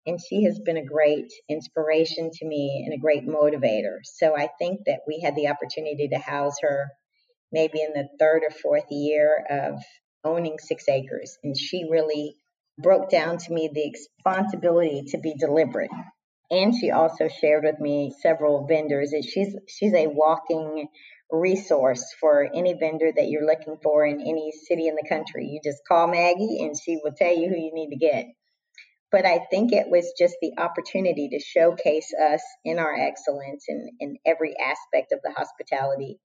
And 0.08 0.20
she 0.22 0.44
has 0.44 0.60
been 0.60 0.78
a 0.78 0.86
great 0.86 1.34
inspiration 1.50 2.30
to 2.32 2.46
me 2.46 2.84
and 2.86 2.94
a 2.94 3.02
great 3.02 3.28
motivator. 3.28 3.98
So 4.04 4.38
I 4.38 4.50
think 4.60 4.82
that 4.86 5.00
we 5.08 5.20
had 5.20 5.36
the 5.36 5.48
opportunity 5.48 6.08
to 6.10 6.20
house 6.20 6.58
her 6.62 6.90
maybe 7.52 7.82
in 7.82 7.94
the 7.94 8.08
third 8.20 8.44
or 8.44 8.52
fourth 8.52 8.92
year 8.92 9.46
of 9.50 9.82
owning 10.24 10.58
six 10.60 10.90
acres. 10.90 11.38
And 11.44 11.58
she 11.58 11.88
really 11.90 12.36
broke 12.78 13.10
down 13.10 13.38
to 13.38 13.54
me 13.54 13.70
the 13.74 13.92
responsibility 13.92 15.04
to 15.10 15.18
be 15.18 15.36
deliberate. 15.40 15.92
And 16.52 16.74
she 16.76 16.92
also 16.92 17.28
shared 17.28 17.64
with 17.64 17.80
me 17.80 18.14
several 18.22 18.68
vendors. 18.68 19.14
She's 19.34 19.56
she's 19.68 19.94
a 19.94 20.08
walking 20.08 20.88
resource 21.32 22.14
for 22.20 22.48
any 22.54 22.74
vendor 22.74 23.12
that 23.16 23.30
you're 23.30 23.46
looking 23.46 23.78
for 23.82 24.06
in 24.06 24.22
any 24.22 24.52
city 24.68 24.88
in 24.88 24.96
the 24.96 25.08
country. 25.10 25.48
You 25.48 25.60
just 25.64 25.82
call 25.88 26.08
Maggie 26.08 26.60
and 26.62 26.76
she 26.78 27.00
will 27.04 27.14
tell 27.18 27.36
you 27.36 27.50
who 27.50 27.58
you 27.58 27.72
need 27.74 27.90
to 27.90 27.98
get. 27.98 28.28
But 29.12 29.26
I 29.26 29.40
think 29.50 29.72
it 29.72 29.88
was 29.90 30.14
just 30.18 30.36
the 30.42 30.54
opportunity 30.58 31.30
to 31.30 31.40
showcase 31.40 32.12
us 32.14 32.44
in 32.64 32.80
our 32.80 32.94
excellence 32.94 33.66
in, 33.68 33.90
in 34.00 34.18
every 34.26 34.56
aspect 34.58 35.14
of 35.14 35.20
the 35.24 35.32
hospitality 35.32 36.20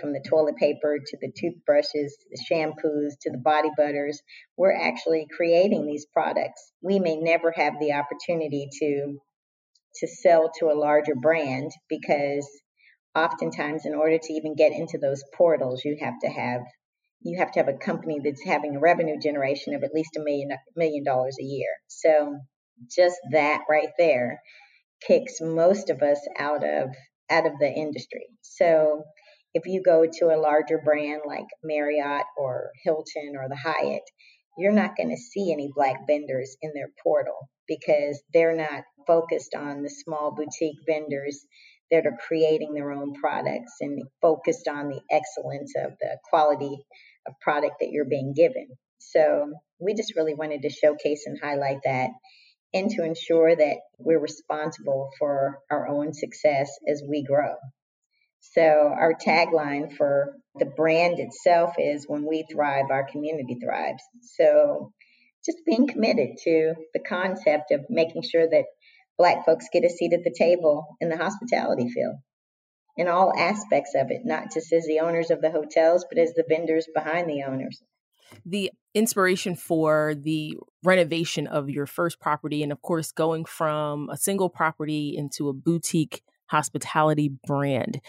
from 0.00 0.12
the 0.12 0.24
toilet 0.28 0.56
paper 0.56 0.98
to 1.04 1.16
the 1.20 1.32
toothbrushes, 1.36 2.16
to 2.16 2.26
the 2.30 2.44
shampoos, 2.48 3.18
to 3.22 3.30
the 3.30 3.38
body 3.38 3.70
butters. 3.76 4.20
We're 4.56 4.76
actually 4.76 5.26
creating 5.34 5.86
these 5.86 6.06
products. 6.12 6.72
We 6.82 6.98
may 6.98 7.16
never 7.16 7.52
have 7.52 7.74
the 7.80 7.92
opportunity 7.92 8.68
to 8.80 9.18
to 9.96 10.06
sell 10.06 10.50
to 10.58 10.66
a 10.66 10.78
larger 10.78 11.14
brand 11.14 11.70
because 11.88 12.46
oftentimes 13.14 13.86
in 13.86 13.94
order 13.94 14.18
to 14.18 14.32
even 14.34 14.54
get 14.54 14.72
into 14.72 14.98
those 14.98 15.24
portals 15.34 15.82
you 15.86 15.96
have 15.98 16.12
to 16.22 16.28
have 16.28 16.60
you 17.22 17.38
have 17.38 17.50
to 17.52 17.60
have 17.60 17.68
a 17.68 17.78
company 17.78 18.20
that's 18.22 18.44
having 18.44 18.76
a 18.76 18.80
revenue 18.80 19.18
generation 19.20 19.74
of 19.74 19.82
at 19.82 19.94
least 19.94 20.16
a 20.16 20.20
million 20.20 20.50
million 20.76 21.04
dollars 21.04 21.36
a 21.40 21.44
year. 21.44 21.70
So 21.88 22.38
just 22.94 23.16
that 23.32 23.62
right 23.68 23.88
there 23.98 24.40
kicks 25.06 25.40
most 25.40 25.90
of 25.90 26.02
us 26.02 26.20
out 26.38 26.64
of 26.64 26.90
out 27.30 27.46
of 27.46 27.58
the 27.58 27.70
industry. 27.72 28.26
So 28.42 29.04
if 29.56 29.62
you 29.64 29.82
go 29.82 30.04
to 30.04 30.26
a 30.26 30.36
larger 30.36 30.78
brand 30.84 31.22
like 31.26 31.46
Marriott 31.64 32.26
or 32.36 32.72
Hilton 32.84 33.36
or 33.36 33.48
the 33.48 33.56
Hyatt, 33.56 34.02
you're 34.58 34.70
not 34.70 34.96
going 34.96 35.08
to 35.08 35.16
see 35.16 35.50
any 35.50 35.70
black 35.74 36.06
vendors 36.06 36.58
in 36.60 36.72
their 36.74 36.90
portal 37.02 37.48
because 37.66 38.22
they're 38.34 38.54
not 38.54 38.84
focused 39.06 39.54
on 39.54 39.82
the 39.82 39.88
small 39.88 40.34
boutique 40.36 40.76
vendors 40.86 41.46
that 41.90 42.04
are 42.04 42.18
creating 42.28 42.74
their 42.74 42.92
own 42.92 43.14
products 43.14 43.72
and 43.80 44.02
focused 44.20 44.68
on 44.68 44.90
the 44.90 45.00
excellence 45.10 45.72
of 45.74 45.92
the 46.00 46.18
quality 46.28 46.84
of 47.26 47.32
product 47.40 47.76
that 47.80 47.88
you're 47.90 48.04
being 48.04 48.34
given. 48.34 48.66
So 48.98 49.54
we 49.78 49.94
just 49.94 50.16
really 50.16 50.34
wanted 50.34 50.62
to 50.62 50.68
showcase 50.70 51.22
and 51.24 51.38
highlight 51.42 51.80
that 51.84 52.10
and 52.74 52.90
to 52.90 53.04
ensure 53.04 53.56
that 53.56 53.76
we're 53.96 54.20
responsible 54.20 55.08
for 55.18 55.60
our 55.70 55.88
own 55.88 56.12
success 56.12 56.70
as 56.86 57.02
we 57.08 57.24
grow. 57.24 57.54
So 58.54 58.62
our 58.62 59.14
tagline 59.14 59.96
for 59.96 60.34
the 60.58 60.66
brand 60.66 61.18
itself 61.18 61.74
is 61.78 62.06
when 62.08 62.26
we 62.26 62.44
thrive, 62.50 62.86
our 62.90 63.06
community 63.10 63.58
thrives. 63.62 64.02
So 64.22 64.92
just 65.44 65.58
being 65.66 65.86
committed 65.86 66.36
to 66.44 66.74
the 66.92 67.00
concept 67.00 67.70
of 67.70 67.86
making 67.88 68.22
sure 68.22 68.48
that 68.48 68.64
Black 69.18 69.46
folks 69.46 69.68
get 69.72 69.84
a 69.84 69.88
seat 69.88 70.12
at 70.12 70.24
the 70.24 70.34
table 70.36 70.96
in 71.00 71.08
the 71.08 71.16
hospitality 71.16 71.88
field 71.88 72.16
in 72.96 73.08
all 73.08 73.32
aspects 73.36 73.92
of 73.94 74.10
it, 74.10 74.22
not 74.24 74.52
just 74.52 74.72
as 74.72 74.86
the 74.86 75.00
owners 75.00 75.30
of 75.30 75.40
the 75.40 75.50
hotels, 75.50 76.04
but 76.08 76.18
as 76.18 76.32
the 76.32 76.44
vendors 76.48 76.86
behind 76.94 77.28
the 77.28 77.42
owners. 77.42 77.82
The 78.44 78.72
inspiration 78.94 79.54
for 79.54 80.14
the 80.14 80.56
renovation 80.82 81.46
of 81.46 81.70
your 81.70 81.86
first 81.86 82.20
property, 82.20 82.62
and 82.62 82.72
of 82.72 82.82
course, 82.82 83.12
going 83.12 83.44
from 83.44 84.08
a 84.10 84.16
single 84.16 84.48
property 84.48 85.14
into 85.16 85.48
a 85.48 85.52
boutique 85.52 86.22
hospitality 86.46 87.30
brand. 87.46 88.00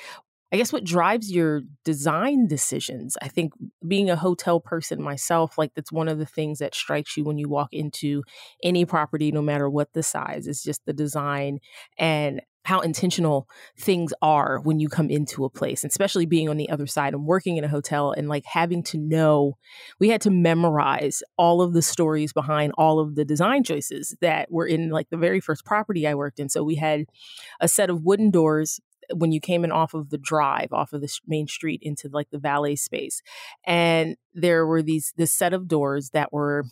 I 0.51 0.57
guess 0.57 0.71
what 0.71 0.85
drives 0.85 1.31
your 1.31 1.61
design 1.83 2.47
decisions. 2.47 3.17
I 3.21 3.27
think 3.27 3.51
being 3.85 4.09
a 4.09 4.15
hotel 4.15 4.59
person 4.59 5.01
myself, 5.01 5.57
like 5.57 5.73
that's 5.75 5.91
one 5.91 6.07
of 6.07 6.19
the 6.19 6.25
things 6.25 6.59
that 6.59 6.73
strikes 6.73 7.17
you 7.17 7.25
when 7.25 7.37
you 7.37 7.49
walk 7.49 7.73
into 7.73 8.23
any 8.63 8.85
property, 8.85 9.31
no 9.31 9.41
matter 9.41 9.69
what 9.69 9.91
the 9.93 10.03
size, 10.03 10.47
is 10.47 10.63
just 10.63 10.85
the 10.85 10.93
design 10.93 11.59
and 11.97 12.41
how 12.67 12.81
intentional 12.81 13.47
things 13.79 14.13
are 14.21 14.59
when 14.59 14.77
you 14.77 14.89
come 14.89 15.09
into 15.09 15.45
a 15.45 15.49
place, 15.49 15.85
especially 15.85 16.25
being 16.25 16.49
on 16.49 16.57
the 16.57 16.69
other 16.69 16.85
side 16.85 17.13
and 17.13 17.25
working 17.25 17.55
in 17.55 17.63
a 17.63 17.69
hotel 17.69 18.11
and 18.11 18.27
like 18.27 18.43
having 18.45 18.83
to 18.83 18.97
know, 18.97 19.57
we 20.01 20.09
had 20.09 20.19
to 20.19 20.29
memorize 20.29 21.23
all 21.37 21.61
of 21.61 21.71
the 21.71 21.81
stories 21.81 22.33
behind 22.33 22.73
all 22.77 22.99
of 22.99 23.15
the 23.15 23.23
design 23.23 23.63
choices 23.63 24.17
that 24.19 24.51
were 24.51 24.67
in 24.67 24.89
like 24.89 25.09
the 25.09 25.17
very 25.17 25.39
first 25.39 25.63
property 25.63 26.05
I 26.05 26.13
worked 26.13 26.41
in. 26.41 26.49
So 26.49 26.61
we 26.61 26.75
had 26.75 27.05
a 27.61 27.69
set 27.69 27.89
of 27.89 28.03
wooden 28.03 28.31
doors 28.31 28.81
when 29.13 29.31
you 29.31 29.39
came 29.39 29.63
in 29.63 29.71
off 29.71 29.93
of 29.93 30.09
the 30.09 30.17
drive, 30.17 30.71
off 30.71 30.93
of 30.93 31.01
the 31.01 31.19
main 31.27 31.47
street 31.47 31.79
into 31.83 32.09
like 32.11 32.29
the 32.29 32.39
valet 32.39 32.75
space. 32.75 33.21
And 33.65 34.15
there 34.33 34.65
were 34.65 34.81
these, 34.81 35.13
this 35.17 35.31
set 35.31 35.53
of 35.53 35.67
doors 35.67 36.11
that 36.11 36.31
were 36.33 36.65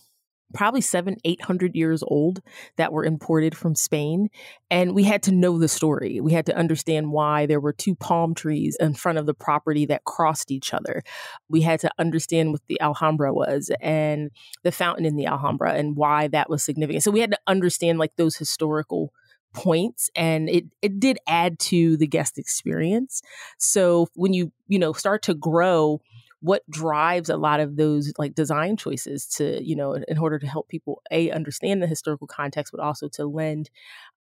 probably 0.54 0.82
seven, 0.82 1.18
eight 1.26 1.42
hundred 1.42 1.76
years 1.76 2.04
old 2.04 2.40
that 2.78 2.94
were 2.94 3.04
imported 3.04 3.58
from 3.58 3.76
Spain. 3.76 4.30
And 4.70 4.94
we 4.94 5.04
had 5.04 5.24
to 5.24 5.32
know 5.32 5.58
the 5.58 5.68
story. 5.68 6.22
We 6.22 6.34
had 6.34 6.46
to 6.46 6.56
understand 6.56 7.12
why 7.12 7.46
there 7.46 7.60
were 7.60 7.74
two 7.74 7.96
palm 7.96 8.36
trees 8.36 8.78
in 8.80 8.94
front 8.94 9.18
of 9.18 9.26
the 9.26 9.34
property 9.34 9.86
that 9.88 10.04
crossed 10.06 10.52
each 10.52 10.74
other. 10.74 11.02
We 11.50 11.62
had 11.62 11.80
to 11.82 11.92
understand 11.98 12.52
what 12.52 12.62
the 12.68 12.80
Alhambra 12.80 13.34
was 13.34 13.72
and 13.82 14.30
the 14.64 14.72
fountain 14.72 15.06
in 15.06 15.16
the 15.16 15.26
Alhambra 15.26 15.74
and 15.74 15.96
why 15.98 16.28
that 16.30 16.50
was 16.50 16.64
significant. 16.64 17.04
So 17.04 17.12
we 17.12 17.22
had 17.22 17.32
to 17.32 17.40
understand 17.48 18.00
like 18.00 18.16
those 18.16 18.38
historical 18.38 19.12
points 19.56 20.10
and 20.16 20.50
it 20.50 20.66
it 20.82 21.00
did 21.00 21.18
add 21.28 21.58
to 21.58 21.98
the 21.98 22.08
guest 22.08 22.38
experience. 22.38 23.22
So 23.58 24.08
when 24.16 24.34
you, 24.34 24.52
you 24.68 24.78
know, 24.78 24.94
start 24.94 25.24
to 25.24 25.34
grow 25.34 26.02
what 26.42 26.70
drives 26.70 27.30
a 27.30 27.38
lot 27.38 27.60
of 27.60 27.76
those 27.76 28.14
like 28.20 28.36
design 28.36 28.78
choices 28.78 29.26
to, 29.26 29.64
you 29.64 29.76
know, 29.76 29.94
in, 29.94 30.18
order 30.20 30.38
to 30.38 30.46
help 30.46 30.68
people 30.68 31.02
a 31.10 31.32
understand 31.32 31.82
the 31.82 31.88
historical 31.88 32.28
context 32.28 32.72
but 32.76 32.84
also 32.84 33.08
to 33.08 33.26
lend 33.26 33.70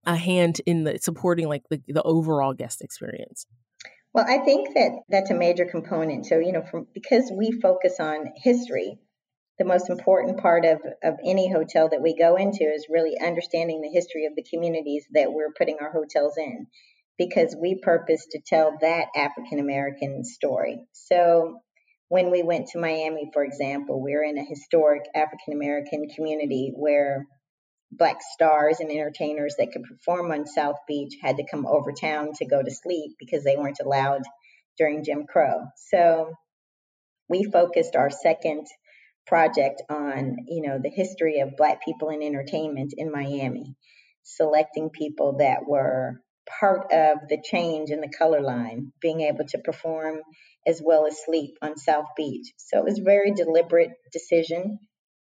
a 0.06 0.16
hand 0.16 0.60
in 0.64 0.84
the 0.84 0.98
supporting 0.98 1.48
like 1.48 1.64
the, 1.68 1.82
the 1.88 2.02
overall 2.02 2.54
guest 2.54 2.80
experience. 2.80 3.46
Well, 4.14 4.24
I 4.26 4.38
think 4.38 4.74
that 4.74 4.92
that's 5.08 5.30
a 5.30 5.34
major 5.34 5.66
component. 5.66 6.24
So, 6.24 6.38
you 6.38 6.52
know, 6.52 6.62
from 6.62 6.86
because 6.94 7.32
we 7.36 7.50
focus 7.60 7.96
on 7.98 8.32
history, 8.36 8.98
the 9.58 9.64
most 9.64 9.88
important 9.88 10.40
part 10.40 10.64
of, 10.64 10.80
of 11.02 11.14
any 11.24 11.50
hotel 11.50 11.88
that 11.88 12.02
we 12.02 12.16
go 12.16 12.36
into 12.36 12.64
is 12.64 12.86
really 12.90 13.14
understanding 13.24 13.80
the 13.80 13.88
history 13.88 14.26
of 14.26 14.34
the 14.34 14.42
communities 14.42 15.06
that 15.12 15.32
we're 15.32 15.52
putting 15.56 15.78
our 15.80 15.92
hotels 15.92 16.34
in 16.36 16.66
because 17.18 17.56
we 17.60 17.80
purpose 17.80 18.26
to 18.32 18.40
tell 18.44 18.76
that 18.80 19.06
African 19.16 19.60
American 19.60 20.24
story. 20.24 20.80
So 20.92 21.60
when 22.08 22.30
we 22.30 22.42
went 22.42 22.68
to 22.68 22.80
Miami, 22.80 23.30
for 23.32 23.44
example, 23.44 24.02
we 24.02 24.12
we're 24.12 24.24
in 24.24 24.38
a 24.38 24.44
historic 24.44 25.02
African 25.14 25.54
American 25.54 26.08
community 26.08 26.72
where 26.74 27.26
black 27.92 28.18
stars 28.32 28.80
and 28.80 28.90
entertainers 28.90 29.54
that 29.58 29.70
could 29.72 29.84
perform 29.84 30.32
on 30.32 30.46
South 30.46 30.76
Beach 30.88 31.14
had 31.22 31.36
to 31.36 31.46
come 31.48 31.66
over 31.66 31.92
town 31.92 32.32
to 32.36 32.46
go 32.46 32.60
to 32.60 32.70
sleep 32.70 33.12
because 33.20 33.44
they 33.44 33.56
weren't 33.56 33.80
allowed 33.84 34.22
during 34.76 35.04
Jim 35.04 35.26
Crow. 35.28 35.66
So 35.90 36.32
we 37.28 37.44
focused 37.44 37.94
our 37.94 38.10
second 38.10 38.66
project 39.26 39.82
on, 39.88 40.36
you 40.48 40.62
know, 40.62 40.78
the 40.82 40.90
history 40.90 41.40
of 41.40 41.56
black 41.56 41.84
people 41.84 42.10
in 42.10 42.22
entertainment 42.22 42.94
in 42.96 43.10
Miami, 43.10 43.74
selecting 44.22 44.90
people 44.90 45.38
that 45.38 45.66
were 45.66 46.20
part 46.60 46.92
of 46.92 47.18
the 47.28 47.42
change 47.42 47.90
in 47.90 48.00
the 48.00 48.12
color 48.18 48.40
line, 48.40 48.92
being 49.00 49.22
able 49.22 49.44
to 49.46 49.58
perform 49.58 50.20
as 50.66 50.80
well 50.84 51.06
as 51.06 51.24
sleep 51.24 51.54
on 51.62 51.76
South 51.76 52.06
Beach. 52.16 52.52
So 52.56 52.78
it 52.78 52.84
was 52.84 52.98
a 52.98 53.04
very 53.04 53.32
deliberate 53.32 53.92
decision. 54.12 54.78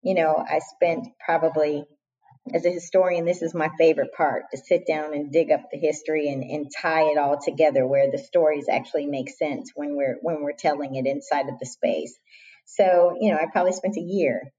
You 0.02 0.14
know, 0.14 0.36
I 0.36 0.60
spent 0.60 1.08
probably 1.24 1.84
as 2.52 2.66
a 2.66 2.70
historian, 2.70 3.24
this 3.24 3.42
is 3.42 3.54
my 3.54 3.70
favorite 3.78 4.12
part 4.16 4.44
to 4.50 4.58
sit 4.58 4.84
down 4.86 5.14
and 5.14 5.30
dig 5.30 5.52
up 5.52 5.68
the 5.70 5.78
history 5.78 6.28
and, 6.28 6.42
and 6.42 6.66
tie 6.80 7.04
it 7.04 7.18
all 7.18 7.38
together 7.40 7.86
where 7.86 8.10
the 8.10 8.18
stories 8.18 8.66
actually 8.70 9.06
make 9.06 9.30
sense 9.30 9.70
when 9.74 9.96
we're 9.96 10.18
when 10.22 10.42
we're 10.42 10.52
telling 10.52 10.96
it 10.96 11.06
inside 11.06 11.48
of 11.48 11.58
the 11.60 11.66
space. 11.66 12.18
So, 12.64 13.16
you 13.20 13.30
know, 13.30 13.38
I 13.38 13.46
probably 13.52 13.72
spent 13.72 13.96
a 13.96 14.00
year 14.00 14.52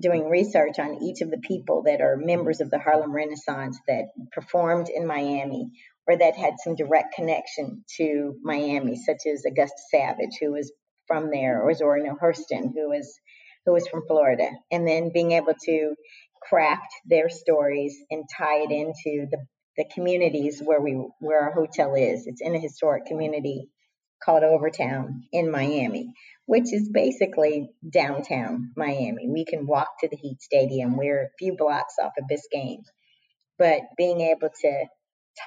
doing 0.00 0.28
research 0.28 0.78
on 0.78 1.02
each 1.02 1.22
of 1.22 1.30
the 1.30 1.38
people 1.38 1.84
that 1.84 2.00
are 2.00 2.16
members 2.16 2.60
of 2.60 2.70
the 2.70 2.78
Harlem 2.78 3.12
Renaissance 3.12 3.78
that 3.88 4.06
performed 4.32 4.88
in 4.88 5.06
Miami 5.06 5.70
or 6.06 6.16
that 6.16 6.36
had 6.36 6.54
some 6.62 6.76
direct 6.76 7.14
connection 7.14 7.84
to 7.96 8.34
Miami, 8.42 8.96
such 8.96 9.22
as 9.26 9.44
Augusta 9.44 9.80
Savage, 9.90 10.38
who 10.40 10.52
was 10.52 10.72
from 11.06 11.30
there, 11.30 11.62
or 11.62 11.72
Zora 11.74 12.02
Neale 12.02 12.18
Hurston, 12.20 12.72
who 12.74 12.90
was 12.90 13.18
who 13.64 13.72
was 13.72 13.88
from 13.88 14.06
Florida, 14.06 14.48
and 14.70 14.86
then 14.86 15.10
being 15.12 15.32
able 15.32 15.54
to 15.64 15.94
craft 16.40 16.92
their 17.04 17.28
stories 17.28 17.96
and 18.10 18.24
tie 18.36 18.58
it 18.58 18.70
into 18.70 19.26
the 19.30 19.38
the 19.76 19.84
communities 19.92 20.60
where 20.64 20.80
we 20.80 20.92
where 21.20 21.40
our 21.40 21.52
hotel 21.52 21.94
is. 21.94 22.26
It's 22.26 22.40
in 22.40 22.54
a 22.54 22.60
historic 22.60 23.06
community 23.06 23.68
called 24.24 24.42
Overtown 24.42 25.24
in 25.32 25.50
Miami, 25.50 26.12
which 26.46 26.72
is 26.72 26.88
basically 26.92 27.70
downtown 27.88 28.72
Miami. 28.76 29.28
We 29.28 29.44
can 29.44 29.66
walk 29.66 29.88
to 30.00 30.08
the 30.08 30.16
Heat 30.16 30.40
Stadium. 30.40 30.96
We're 30.96 31.24
a 31.24 31.36
few 31.38 31.56
blocks 31.56 31.94
off 32.02 32.12
of 32.18 32.24
Biscayne. 32.30 32.82
But 33.58 33.80
being 33.96 34.20
able 34.20 34.50
to 34.62 34.84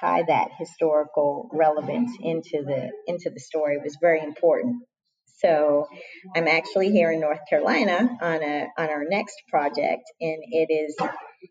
tie 0.00 0.22
that 0.26 0.50
historical 0.58 1.48
relevance 1.52 2.12
into 2.20 2.62
the 2.64 2.90
into 3.06 3.30
the 3.30 3.40
story 3.40 3.78
was 3.82 3.98
very 4.00 4.22
important. 4.22 4.82
So 5.38 5.86
I'm 6.36 6.48
actually 6.48 6.90
here 6.90 7.10
in 7.10 7.20
North 7.20 7.40
Carolina 7.48 8.08
on 8.20 8.42
a 8.42 8.68
on 8.76 8.90
our 8.90 9.04
next 9.08 9.36
project 9.48 10.02
and 10.20 10.38
it 10.50 10.72
is 10.72 10.96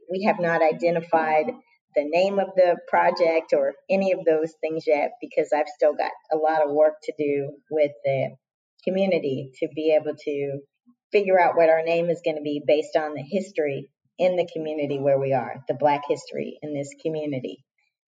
we 0.09 0.23
have 0.23 0.39
not 0.39 0.61
identified 0.61 1.51
the 1.95 2.05
name 2.05 2.39
of 2.39 2.47
the 2.55 2.77
project 2.87 3.53
or 3.53 3.73
any 3.89 4.11
of 4.13 4.19
those 4.25 4.53
things 4.61 4.83
yet 4.85 5.11
because 5.21 5.49
I've 5.55 5.67
still 5.67 5.93
got 5.93 6.11
a 6.31 6.37
lot 6.37 6.63
of 6.63 6.71
work 6.71 6.95
to 7.03 7.13
do 7.17 7.51
with 7.71 7.91
the 8.03 8.35
community 8.83 9.51
to 9.59 9.67
be 9.75 9.97
able 9.99 10.15
to 10.17 10.59
figure 11.11 11.39
out 11.39 11.55
what 11.55 11.69
our 11.69 11.83
name 11.83 12.09
is 12.09 12.21
going 12.23 12.37
to 12.37 12.43
be 12.43 12.61
based 12.65 12.95
on 12.95 13.13
the 13.13 13.23
history 13.23 13.89
in 14.17 14.35
the 14.35 14.47
community 14.53 14.99
where 14.99 15.19
we 15.19 15.33
are, 15.33 15.63
the 15.67 15.73
Black 15.73 16.01
history 16.07 16.59
in 16.61 16.73
this 16.73 16.89
community. 17.01 17.63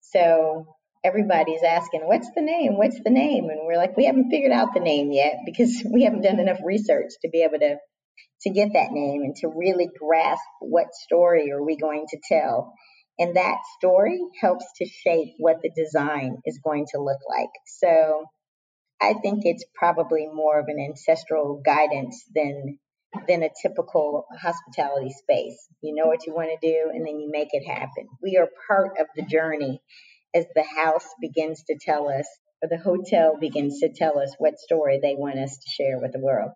So 0.01 0.65
everybody's 1.03 1.63
asking, 1.63 2.01
what's 2.05 2.29
the 2.36 2.41
name? 2.41 2.77
What's 2.77 3.00
the 3.03 3.10
name? 3.10 3.50
And 3.50 3.60
we're 3.65 3.77
like, 3.77 3.96
we 3.98 4.05
haven't 4.05 4.29
figured 4.29 4.51
out 4.51 4.74
the 4.74 4.79
name 4.79 5.12
yet 5.12 5.36
because 5.46 5.84
we 5.91 6.03
haven't 6.03 6.22
done 6.22 6.39
enough 6.39 6.60
research 6.63 7.12
to 7.22 7.29
be 7.29 7.43
able 7.43 7.60
to 7.60 7.77
to 8.41 8.51
get 8.51 8.69
that 8.74 8.91
name 8.91 9.24
and 9.24 9.36
to 9.36 9.48
really 9.48 9.89
grasp 10.00 10.43
what 10.60 10.93
story 10.93 11.51
are 11.51 11.63
we 11.63 11.75
going 11.75 12.05
to 12.07 12.19
tell. 12.29 12.74
And 13.19 13.36
that 13.36 13.57
story 13.77 14.19
helps 14.39 14.65
to 14.77 14.86
shape 14.86 15.33
what 15.38 15.62
the 15.62 15.71
design 15.75 16.38
is 16.45 16.59
going 16.63 16.86
to 16.91 17.01
look 17.01 17.19
like. 17.27 17.50
So 17.65 18.25
I 19.01 19.13
think 19.13 19.41
it's 19.43 19.65
probably 19.75 20.27
more 20.27 20.59
of 20.59 20.67
an 20.67 20.79
ancestral 20.79 21.62
guidance 21.65 22.24
than 22.33 22.79
than 23.27 23.41
a 23.41 23.50
typical 23.62 24.25
hospitality 24.39 25.09
space. 25.12 25.67
You 25.81 25.95
know 25.95 26.07
what 26.07 26.27
you 26.27 26.33
want 26.33 26.50
to 26.50 26.67
do 26.67 26.91
and 26.93 27.05
then 27.05 27.19
you 27.19 27.31
make 27.31 27.50
it 27.51 27.65
happen. 27.65 28.07
We 28.21 28.38
are 28.38 28.50
part 28.67 29.00
of 29.00 29.07
the 29.15 29.24
journey 29.24 29.81
as 30.36 30.45
the 30.53 30.63
house 30.63 31.07
begins 31.21 31.63
to 31.63 31.77
tell 31.79 32.09
us 32.09 32.27
or 32.62 32.69
the 32.69 32.77
hotel 32.77 33.38
begins 33.39 33.79
to 33.79 33.89
tell 33.93 34.19
us 34.19 34.36
what 34.38 34.59
story 34.59 35.00
they 35.01 35.15
want 35.15 35.39
us 35.39 35.57
to 35.57 35.69
share 35.69 36.00
with 36.00 36.12
the 36.12 36.19
world. 36.19 36.51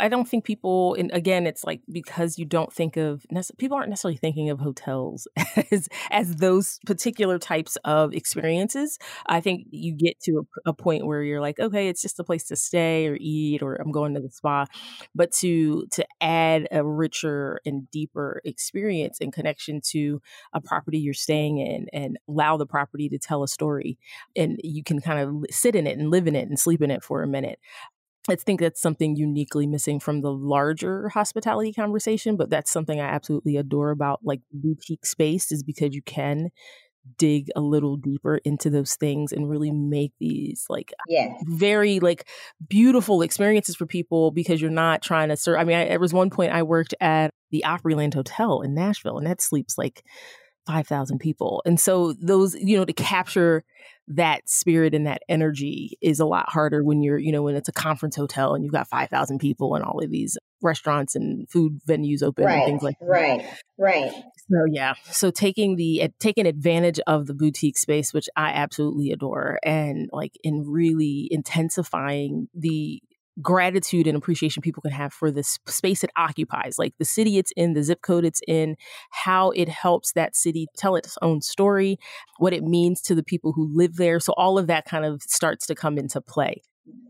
I 0.00 0.08
don't 0.08 0.28
think 0.28 0.44
people, 0.44 0.94
and 0.94 1.10
again, 1.12 1.46
it's 1.46 1.64
like 1.64 1.82
because 1.90 2.38
you 2.38 2.44
don't 2.44 2.72
think 2.72 2.96
of 2.96 3.26
people 3.58 3.76
aren't 3.76 3.90
necessarily 3.90 4.16
thinking 4.16 4.50
of 4.50 4.58
hotels 4.58 5.28
as 5.70 5.88
as 6.10 6.36
those 6.36 6.78
particular 6.86 7.38
types 7.38 7.76
of 7.84 8.14
experiences. 8.14 8.98
I 9.26 9.40
think 9.40 9.66
you 9.70 9.92
get 9.92 10.18
to 10.20 10.46
a, 10.66 10.70
a, 10.70 10.72
point 10.72 11.06
where 11.06 11.22
you're 11.22 11.40
like, 11.40 11.60
okay, 11.60 11.88
it's 11.88 12.00
just 12.00 12.18
a 12.18 12.24
place 12.24 12.44
to 12.44 12.56
stay 12.56 13.06
or 13.06 13.16
eat, 13.20 13.62
or 13.62 13.74
I'm 13.74 13.92
going 13.92 14.14
to 14.14 14.20
the 14.20 14.30
spa. 14.30 14.66
But 15.14 15.32
to 15.40 15.86
to 15.92 16.06
add 16.20 16.66
a 16.70 16.84
richer 16.84 17.60
and 17.66 17.90
deeper 17.90 18.40
experience 18.44 19.18
and 19.20 19.32
connection 19.32 19.80
to 19.90 20.22
a 20.54 20.60
property 20.60 20.98
you're 20.98 21.14
staying 21.14 21.58
in, 21.58 21.86
and 21.92 22.18
allow 22.28 22.56
the 22.56 22.66
property 22.66 23.08
to 23.10 23.18
tell 23.18 23.42
a 23.42 23.48
story, 23.48 23.98
and 24.34 24.58
you 24.64 24.82
can 24.82 25.00
kind 25.00 25.20
of 25.20 25.44
sit 25.50 25.76
in 25.76 25.86
it 25.86 25.98
and 25.98 26.10
live 26.10 26.26
in 26.26 26.34
it 26.34 26.48
and 26.48 26.58
sleep 26.58 26.80
in 26.80 26.90
it 26.90 27.04
for 27.04 27.22
a 27.22 27.28
minute. 27.28 27.58
I 28.28 28.36
think 28.36 28.60
that's 28.60 28.80
something 28.80 29.16
uniquely 29.16 29.66
missing 29.66 29.98
from 29.98 30.20
the 30.20 30.32
larger 30.32 31.08
hospitality 31.08 31.72
conversation, 31.72 32.36
but 32.36 32.50
that's 32.50 32.70
something 32.70 33.00
I 33.00 33.06
absolutely 33.06 33.56
adore 33.56 33.90
about 33.90 34.20
like 34.22 34.40
boutique 34.52 35.06
space 35.06 35.50
is 35.50 35.62
because 35.62 35.94
you 35.94 36.02
can 36.02 36.50
dig 37.18 37.48
a 37.56 37.60
little 37.60 37.96
deeper 37.96 38.40
into 38.44 38.68
those 38.68 38.94
things 38.94 39.32
and 39.32 39.48
really 39.48 39.70
make 39.70 40.12
these 40.20 40.66
like 40.68 40.92
yes. 41.08 41.32
very 41.46 41.98
like 41.98 42.28
beautiful 42.68 43.22
experiences 43.22 43.74
for 43.74 43.86
people 43.86 44.30
because 44.30 44.60
you're 44.60 44.70
not 44.70 45.02
trying 45.02 45.30
to 45.30 45.36
serve. 45.36 45.58
I 45.58 45.64
mean, 45.64 45.76
I, 45.76 45.88
there 45.88 45.98
was 45.98 46.12
one 46.12 46.30
point 46.30 46.52
I 46.52 46.62
worked 46.62 46.94
at 47.00 47.32
the 47.50 47.64
Opryland 47.66 48.14
Hotel 48.14 48.60
in 48.60 48.74
Nashville 48.74 49.18
and 49.18 49.26
that 49.26 49.40
sleeps 49.40 49.78
like 49.78 50.04
5,000 50.66 51.18
people. 51.18 51.62
And 51.64 51.78
so 51.80 52.14
those, 52.20 52.54
you 52.54 52.76
know, 52.76 52.84
to 52.84 52.92
capture 52.92 53.64
that 54.08 54.48
spirit 54.48 54.94
and 54.94 55.06
that 55.06 55.22
energy 55.28 55.96
is 56.00 56.18
a 56.18 56.26
lot 56.26 56.48
harder 56.48 56.82
when 56.82 57.00
you're, 57.00 57.18
you 57.18 57.30
know, 57.30 57.42
when 57.42 57.54
it's 57.54 57.68
a 57.68 57.72
conference 57.72 58.16
hotel 58.16 58.54
and 58.54 58.64
you've 58.64 58.72
got 58.72 58.88
5,000 58.88 59.38
people 59.38 59.74
and 59.74 59.84
all 59.84 60.02
of 60.02 60.10
these 60.10 60.36
restaurants 60.62 61.14
and 61.14 61.48
food 61.48 61.80
venues 61.88 62.22
open 62.22 62.44
right, 62.44 62.56
and 62.56 62.66
things 62.66 62.82
like 62.82 62.98
that. 62.98 63.06
Right, 63.06 63.44
right. 63.78 64.12
So 64.12 64.64
yeah, 64.70 64.94
so 65.04 65.30
taking 65.30 65.76
the 65.76 66.10
taking 66.18 66.46
advantage 66.46 66.98
of 67.06 67.26
the 67.28 67.34
boutique 67.34 67.78
space, 67.78 68.12
which 68.12 68.28
I 68.36 68.50
absolutely 68.50 69.12
adore, 69.12 69.60
and 69.62 70.10
like 70.12 70.32
in 70.42 70.64
really 70.66 71.28
intensifying 71.30 72.48
the 72.52 73.00
gratitude 73.42 74.06
and 74.06 74.16
appreciation 74.16 74.62
people 74.62 74.82
can 74.82 74.92
have 74.92 75.12
for 75.12 75.30
this 75.30 75.58
space 75.66 76.04
it 76.04 76.10
occupies, 76.16 76.78
like 76.78 76.94
the 76.98 77.04
city 77.04 77.38
it's 77.38 77.52
in, 77.56 77.74
the 77.74 77.82
zip 77.82 78.02
code 78.02 78.24
it's 78.24 78.40
in, 78.46 78.76
how 79.10 79.50
it 79.50 79.68
helps 79.68 80.12
that 80.12 80.36
city 80.36 80.66
tell 80.76 80.96
its 80.96 81.16
own 81.22 81.40
story, 81.40 81.98
what 82.38 82.52
it 82.52 82.62
means 82.62 83.00
to 83.02 83.14
the 83.14 83.22
people 83.22 83.52
who 83.52 83.70
live 83.72 83.96
there. 83.96 84.20
So 84.20 84.32
all 84.36 84.58
of 84.58 84.66
that 84.68 84.84
kind 84.84 85.04
of 85.04 85.22
starts 85.22 85.66
to 85.66 85.74
come 85.74 85.98
into 85.98 86.20
play. 86.20 86.62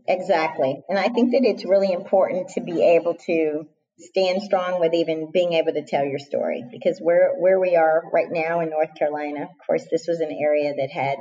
Exactly. 0.07 0.81
And 0.89 0.99
I 0.99 1.09
think 1.09 1.31
that 1.31 1.43
it's 1.43 1.65
really 1.65 1.91
important 1.91 2.49
to 2.49 2.61
be 2.61 2.95
able 2.95 3.15
to 3.25 3.67
stand 3.97 4.41
strong 4.41 4.79
with 4.79 4.93
even 4.93 5.29
being 5.31 5.53
able 5.53 5.73
to 5.73 5.83
tell 5.83 6.03
your 6.03 6.19
story 6.19 6.63
because 6.71 6.99
where 6.99 7.33
where 7.37 7.59
we 7.59 7.75
are 7.75 8.03
right 8.11 8.31
now 8.31 8.59
in 8.59 8.69
North 8.69 8.95
Carolina, 8.97 9.43
of 9.43 9.65
course 9.65 9.85
this 9.91 10.07
was 10.07 10.19
an 10.19 10.31
area 10.31 10.73
that 10.75 10.89
had 10.89 11.17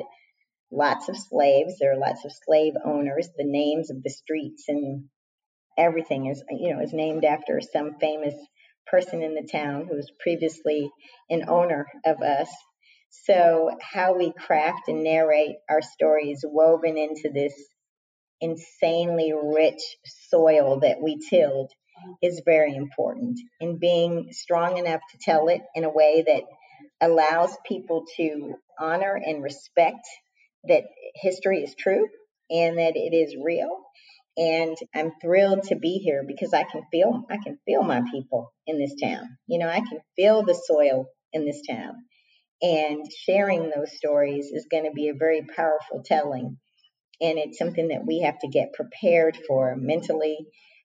lots 0.73 1.09
of 1.09 1.17
slaves. 1.17 1.75
There 1.79 1.93
are 1.93 1.99
lots 1.99 2.25
of 2.25 2.33
slave 2.45 2.75
owners. 2.85 3.29
The 3.37 3.45
names 3.45 3.91
of 3.91 4.03
the 4.03 4.11
streets 4.11 4.65
and 4.69 5.05
everything 5.77 6.27
is, 6.27 6.43
you 6.51 6.75
know, 6.75 6.83
is 6.83 6.93
named 6.93 7.25
after 7.25 7.61
some 7.61 7.99
famous 8.01 8.35
person 8.87 9.23
in 9.23 9.35
the 9.35 9.49
town 9.51 9.87
who 9.89 9.97
was 9.97 10.13
previously 10.21 10.91
an 11.29 11.49
owner 11.49 11.87
of 12.05 12.23
us. 12.23 12.49
So 13.11 13.71
how 13.81 14.17
we 14.17 14.33
craft 14.33 14.89
and 14.89 15.03
narrate 15.03 15.57
our 15.69 15.83
stories 15.83 16.45
woven 16.47 16.97
into 16.97 17.31
this 17.33 17.55
insanely 18.41 19.33
rich 19.33 19.83
soil 20.31 20.81
that 20.81 21.03
we 21.03 21.19
tilled 21.29 21.71
is 22.23 22.43
very 22.45 22.75
important. 22.75 23.39
And 23.61 23.79
being 23.79 24.29
strong 24.31 24.79
enough 24.79 25.01
to 25.11 25.19
tell 25.21 25.49
it 25.49 25.61
in 25.75 25.85
a 25.85 25.91
way 25.91 26.25
that 26.27 26.45
allows 27.01 27.57
people 27.67 28.05
to 28.17 28.55
honor 28.79 29.21
and 29.23 29.43
respect 29.43 30.07
that 30.69 30.85
history 31.15 31.63
is 31.63 31.75
true 31.79 32.07
and 32.51 32.79
that 32.79 32.97
it 32.97 33.15
is 33.15 33.37
real. 33.43 33.81
And 34.37 34.77
I'm 34.95 35.13
thrilled 35.21 35.65
to 35.65 35.77
be 35.77 35.99
here 35.99 36.25
because 36.27 36.55
I 36.55 36.65
can 36.65 36.83
feel 36.91 37.25
I 37.31 37.39
can 37.43 37.59
feel 37.67 37.83
my 37.83 38.03
people 38.11 38.53
in 38.67 38.79
this 38.79 38.95
town. 39.03 39.37
You 39.47 39.59
know, 39.59 39.69
I 39.69 39.81
can 39.81 40.01
feel 40.17 40.45
the 40.45 40.55
soil 40.55 41.07
in 41.33 41.45
this 41.45 41.63
town. 41.69 41.95
And 42.63 43.05
sharing 43.27 43.71
those 43.71 43.97
stories 43.97 44.47
is 44.47 44.67
going 44.71 44.85
to 44.85 44.93
be 44.93 45.09
a 45.09 45.15
very 45.15 45.43
powerful 45.57 46.03
telling. 46.05 46.59
And 47.21 47.39
it's 47.39 47.59
something 47.59 47.89
that 47.89 48.07
we 48.07 48.21
have 48.21 48.39
to 48.41 48.49
get 48.49 48.73
prepared 48.73 49.39
for 49.49 49.77
mentally, 49.77 50.39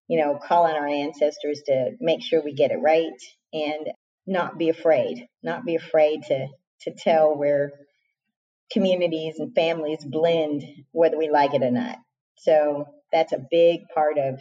you 0.07 0.19
know, 0.21 0.37
call 0.41 0.65
on 0.65 0.75
our 0.75 0.87
ancestors 0.87 1.61
to 1.67 1.91
make 1.99 2.23
sure 2.23 2.41
we 2.43 2.53
get 2.53 2.71
it 2.71 2.79
right 2.81 3.11
and 3.53 3.87
not 4.25 4.57
be 4.57 4.69
afraid, 4.69 5.27
not 5.43 5.65
be 5.65 5.75
afraid 5.75 6.23
to 6.23 6.47
to 6.81 6.93
tell 6.97 7.37
where 7.37 7.71
communities 8.71 9.35
and 9.39 9.53
families 9.53 10.03
blend 10.03 10.63
whether 10.91 11.17
we 11.17 11.29
like 11.29 11.53
it 11.53 11.63
or 11.63 11.71
not. 11.71 11.97
So 12.37 12.85
that's 13.11 13.33
a 13.33 13.45
big 13.49 13.81
part 13.93 14.17
of 14.17 14.39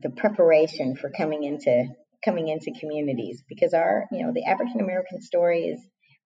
the 0.00 0.10
preparation 0.10 0.96
for 0.96 1.10
coming 1.10 1.44
into 1.44 1.86
coming 2.24 2.48
into 2.48 2.72
communities 2.78 3.42
because 3.48 3.72
our 3.74 4.06
you 4.10 4.24
know 4.24 4.32
the 4.34 4.44
African 4.44 4.80
American 4.80 5.20
story 5.20 5.64
is 5.66 5.80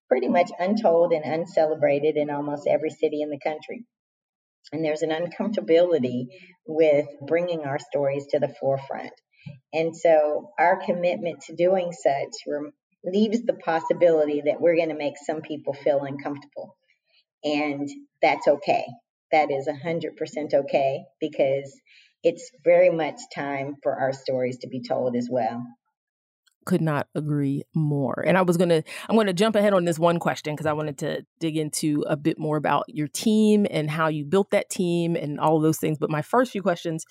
pretty 0.08 0.28
much 0.28 0.50
untold 0.58 1.14
and 1.14 1.24
uncelebrated 1.24 2.18
in 2.18 2.30
almost 2.30 2.68
every 2.68 2.90
city 2.90 3.22
in 3.22 3.30
the 3.30 3.40
country. 3.40 3.86
And 4.72 4.84
there's 4.84 5.04
an 5.04 5.12
uncomfortability 5.12 6.26
with 6.68 7.06
bringing 7.28 7.62
our 7.62 7.80
stories 7.80 8.26
to 8.32 8.40
the 8.40 8.54
forefront. 8.60 9.12
And 9.72 9.96
so 9.96 10.50
our 10.60 10.84
commitment 10.84 11.42
to 11.42 11.56
doing 11.56 11.92
such 11.92 12.34
leaves 13.04 13.44
the 13.44 13.54
possibility 13.54 14.42
that 14.46 14.60
we're 14.60 14.76
going 14.76 14.90
to 14.90 14.96
make 14.96 15.14
some 15.18 15.42
people 15.42 15.74
feel 15.74 16.04
uncomfortable. 16.04 16.76
And 17.44 17.90
that's 18.22 18.48
okay. 18.48 18.86
That 19.32 19.52
is 19.52 19.68
100% 19.68 20.54
okay 20.54 21.04
because 21.20 21.80
it's 22.24 22.52
very 22.64 22.90
much 22.90 23.20
time 23.34 23.76
for 23.84 23.96
our 23.96 24.14
stories 24.14 24.60
to 24.60 24.68
be 24.68 24.82
told 24.82 25.16
as 25.16 25.30
well 25.32 25.64
could 26.70 26.82
not 26.82 27.08
agree 27.16 27.64
more. 27.74 28.24
And 28.28 28.38
I 28.38 28.44
was 28.44 28.56
going 28.56 28.70
to 28.70 28.84
I'm 29.10 29.16
going 29.16 29.26
to 29.26 29.34
jump 29.34 29.56
ahead 29.56 29.74
on 29.74 29.86
this 29.86 29.98
one 29.98 30.20
question 30.20 30.54
because 30.54 30.68
I 30.68 30.74
wanted 30.74 31.00
to 31.00 31.26
dig 31.40 31.58
into 31.58 32.06
a 32.08 32.16
bit 32.16 32.38
more 32.38 32.58
about 32.58 32.86
your 32.88 33.08
team 33.08 33.66
and 33.72 33.90
how 33.90 34.08
you 34.08 34.24
built 34.24 34.52
that 34.52 34.70
team 34.70 35.16
and 35.16 35.40
all 35.40 35.60
those 35.60 35.80
things, 35.80 35.98
but 35.98 36.12
my 36.12 36.22
first 36.22 36.52
few 36.52 36.62
questions 36.62 37.06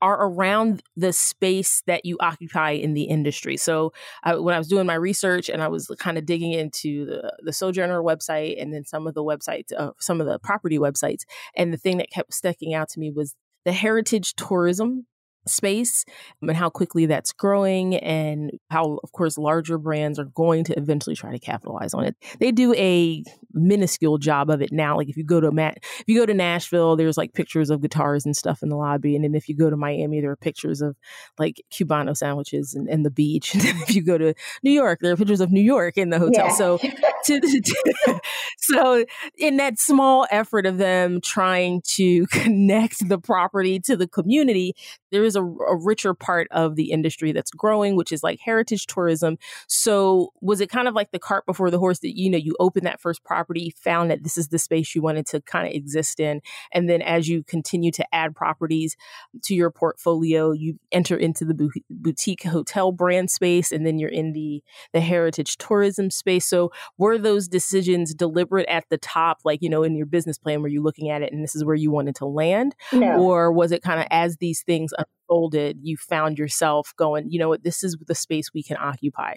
are 0.00 0.24
around 0.28 0.84
the 0.96 1.12
space 1.12 1.82
that 1.88 2.04
you 2.04 2.18
occupy 2.20 2.70
in 2.70 2.94
the 2.94 3.02
industry. 3.02 3.56
So, 3.56 3.92
I, 4.22 4.36
when 4.36 4.54
I 4.54 4.58
was 4.58 4.68
doing 4.68 4.86
my 4.86 4.94
research 4.94 5.48
and 5.48 5.60
I 5.60 5.66
was 5.66 5.88
kind 5.98 6.16
of 6.16 6.24
digging 6.24 6.52
into 6.52 7.04
the 7.06 7.36
the 7.40 7.52
Sojourner 7.52 8.02
website 8.02 8.62
and 8.62 8.72
then 8.72 8.84
some 8.84 9.08
of 9.08 9.14
the 9.14 9.24
websites, 9.24 9.72
uh, 9.76 9.90
some 9.98 10.20
of 10.20 10.28
the 10.28 10.38
property 10.38 10.78
websites, 10.78 11.22
and 11.56 11.72
the 11.72 11.78
thing 11.78 11.98
that 11.98 12.12
kept 12.12 12.32
sticking 12.32 12.74
out 12.74 12.88
to 12.90 13.00
me 13.00 13.10
was 13.10 13.34
the 13.64 13.72
heritage 13.72 14.34
tourism 14.36 15.08
space 15.46 16.04
and 16.42 16.56
how 16.56 16.70
quickly 16.70 17.06
that's 17.06 17.32
growing 17.32 17.96
and 17.96 18.52
how 18.70 18.98
of 19.02 19.12
course 19.12 19.38
larger 19.38 19.78
brands 19.78 20.18
are 20.18 20.24
going 20.24 20.64
to 20.64 20.78
eventually 20.78 21.16
try 21.16 21.30
to 21.30 21.38
capitalize 21.38 21.94
on 21.94 22.04
it. 22.04 22.16
They 22.38 22.52
do 22.52 22.74
a 22.74 23.24
minuscule 23.52 24.18
job 24.18 24.50
of 24.50 24.62
it 24.62 24.72
now 24.72 24.96
like 24.96 25.08
if 25.08 25.16
you 25.16 25.24
go 25.24 25.40
to 25.40 25.50
Matt, 25.50 25.78
if 25.82 26.04
you 26.06 26.18
go 26.18 26.26
to 26.26 26.34
nashville 26.34 26.96
there's 26.96 27.16
like 27.16 27.32
pictures 27.32 27.70
of 27.70 27.80
guitars 27.80 28.24
and 28.24 28.36
stuff 28.36 28.62
in 28.62 28.68
the 28.68 28.76
lobby 28.76 29.14
and 29.14 29.24
then 29.24 29.34
if 29.34 29.48
you 29.48 29.56
go 29.56 29.70
to 29.70 29.76
miami 29.76 30.20
there 30.20 30.30
are 30.30 30.36
pictures 30.36 30.80
of 30.80 30.96
like 31.38 31.62
cubano 31.72 32.16
sandwiches 32.16 32.74
and, 32.74 32.88
and 32.88 33.04
the 33.04 33.10
beach 33.10 33.54
and 33.54 33.64
if 33.64 33.94
you 33.94 34.02
go 34.02 34.18
to 34.18 34.34
new 34.62 34.70
york 34.70 35.00
there 35.00 35.12
are 35.12 35.16
pictures 35.16 35.40
of 35.40 35.50
new 35.50 35.60
york 35.60 35.96
in 35.96 36.10
the 36.10 36.18
hotel 36.18 36.46
yeah. 36.46 36.52
so 36.52 36.78
to, 37.24 37.40
to, 37.40 38.20
so 38.58 39.04
in 39.36 39.56
that 39.58 39.78
small 39.78 40.26
effort 40.30 40.66
of 40.66 40.78
them 40.78 41.20
trying 41.20 41.82
to 41.84 42.26
connect 42.30 43.08
the 43.08 43.18
property 43.18 43.78
to 43.78 43.96
the 43.96 44.08
community 44.08 44.74
there 45.10 45.24
is 45.24 45.36
a, 45.36 45.42
a 45.42 45.76
richer 45.76 46.14
part 46.14 46.48
of 46.50 46.76
the 46.76 46.90
industry 46.90 47.32
that's 47.32 47.50
growing, 47.50 47.96
which 47.96 48.12
is 48.12 48.22
like 48.22 48.40
heritage 48.40 48.86
tourism. 48.86 49.38
So 49.66 50.32
was 50.40 50.60
it 50.60 50.70
kind 50.70 50.88
of 50.88 50.94
like 50.94 51.10
the 51.10 51.18
cart 51.18 51.46
before 51.46 51.70
the 51.70 51.78
horse 51.78 52.00
that, 52.00 52.16
you 52.16 52.30
know, 52.30 52.38
you 52.38 52.56
open 52.60 52.84
that 52.84 53.00
first 53.00 53.24
property, 53.24 53.39
found 53.82 54.10
that 54.10 54.22
this 54.22 54.36
is 54.36 54.48
the 54.48 54.58
space 54.58 54.94
you 54.94 55.02
wanted 55.02 55.26
to 55.26 55.40
kind 55.42 55.66
of 55.66 55.72
exist 55.72 56.20
in. 56.20 56.40
And 56.72 56.88
then 56.88 57.02
as 57.02 57.28
you 57.28 57.42
continue 57.42 57.90
to 57.92 58.14
add 58.14 58.34
properties 58.34 58.96
to 59.44 59.54
your 59.54 59.70
portfolio, 59.70 60.52
you 60.52 60.78
enter 60.92 61.16
into 61.16 61.44
the 61.44 61.70
boutique 61.88 62.44
hotel 62.44 62.92
brand 62.92 63.30
space, 63.30 63.72
and 63.72 63.86
then 63.86 63.98
you're 63.98 64.10
in 64.10 64.32
the, 64.32 64.62
the 64.92 65.00
heritage 65.00 65.56
tourism 65.56 66.10
space. 66.10 66.46
So 66.46 66.70
were 66.98 67.18
those 67.18 67.48
decisions 67.48 68.14
deliberate 68.14 68.68
at 68.68 68.84
the 68.90 68.98
top, 68.98 69.38
like, 69.44 69.62
you 69.62 69.68
know, 69.68 69.82
in 69.82 69.96
your 69.96 70.06
business 70.06 70.38
plan, 70.38 70.62
were 70.62 70.68
you 70.68 70.82
looking 70.82 71.10
at 71.10 71.22
it 71.22 71.32
and 71.32 71.42
this 71.42 71.54
is 71.54 71.64
where 71.64 71.74
you 71.74 71.90
wanted 71.90 72.14
to 72.16 72.26
land? 72.26 72.74
No. 72.92 73.22
Or 73.22 73.52
was 73.52 73.72
it 73.72 73.82
kind 73.82 74.00
of 74.00 74.06
as 74.10 74.36
these 74.36 74.62
things 74.62 74.92
unfolded, 74.98 75.78
you 75.82 75.96
found 75.96 76.38
yourself 76.38 76.92
going, 76.96 77.30
you 77.30 77.38
know 77.38 77.48
what, 77.48 77.62
this 77.62 77.84
is 77.84 77.96
the 78.06 78.14
space 78.14 78.52
we 78.52 78.62
can 78.62 78.76
occupy? 78.78 79.34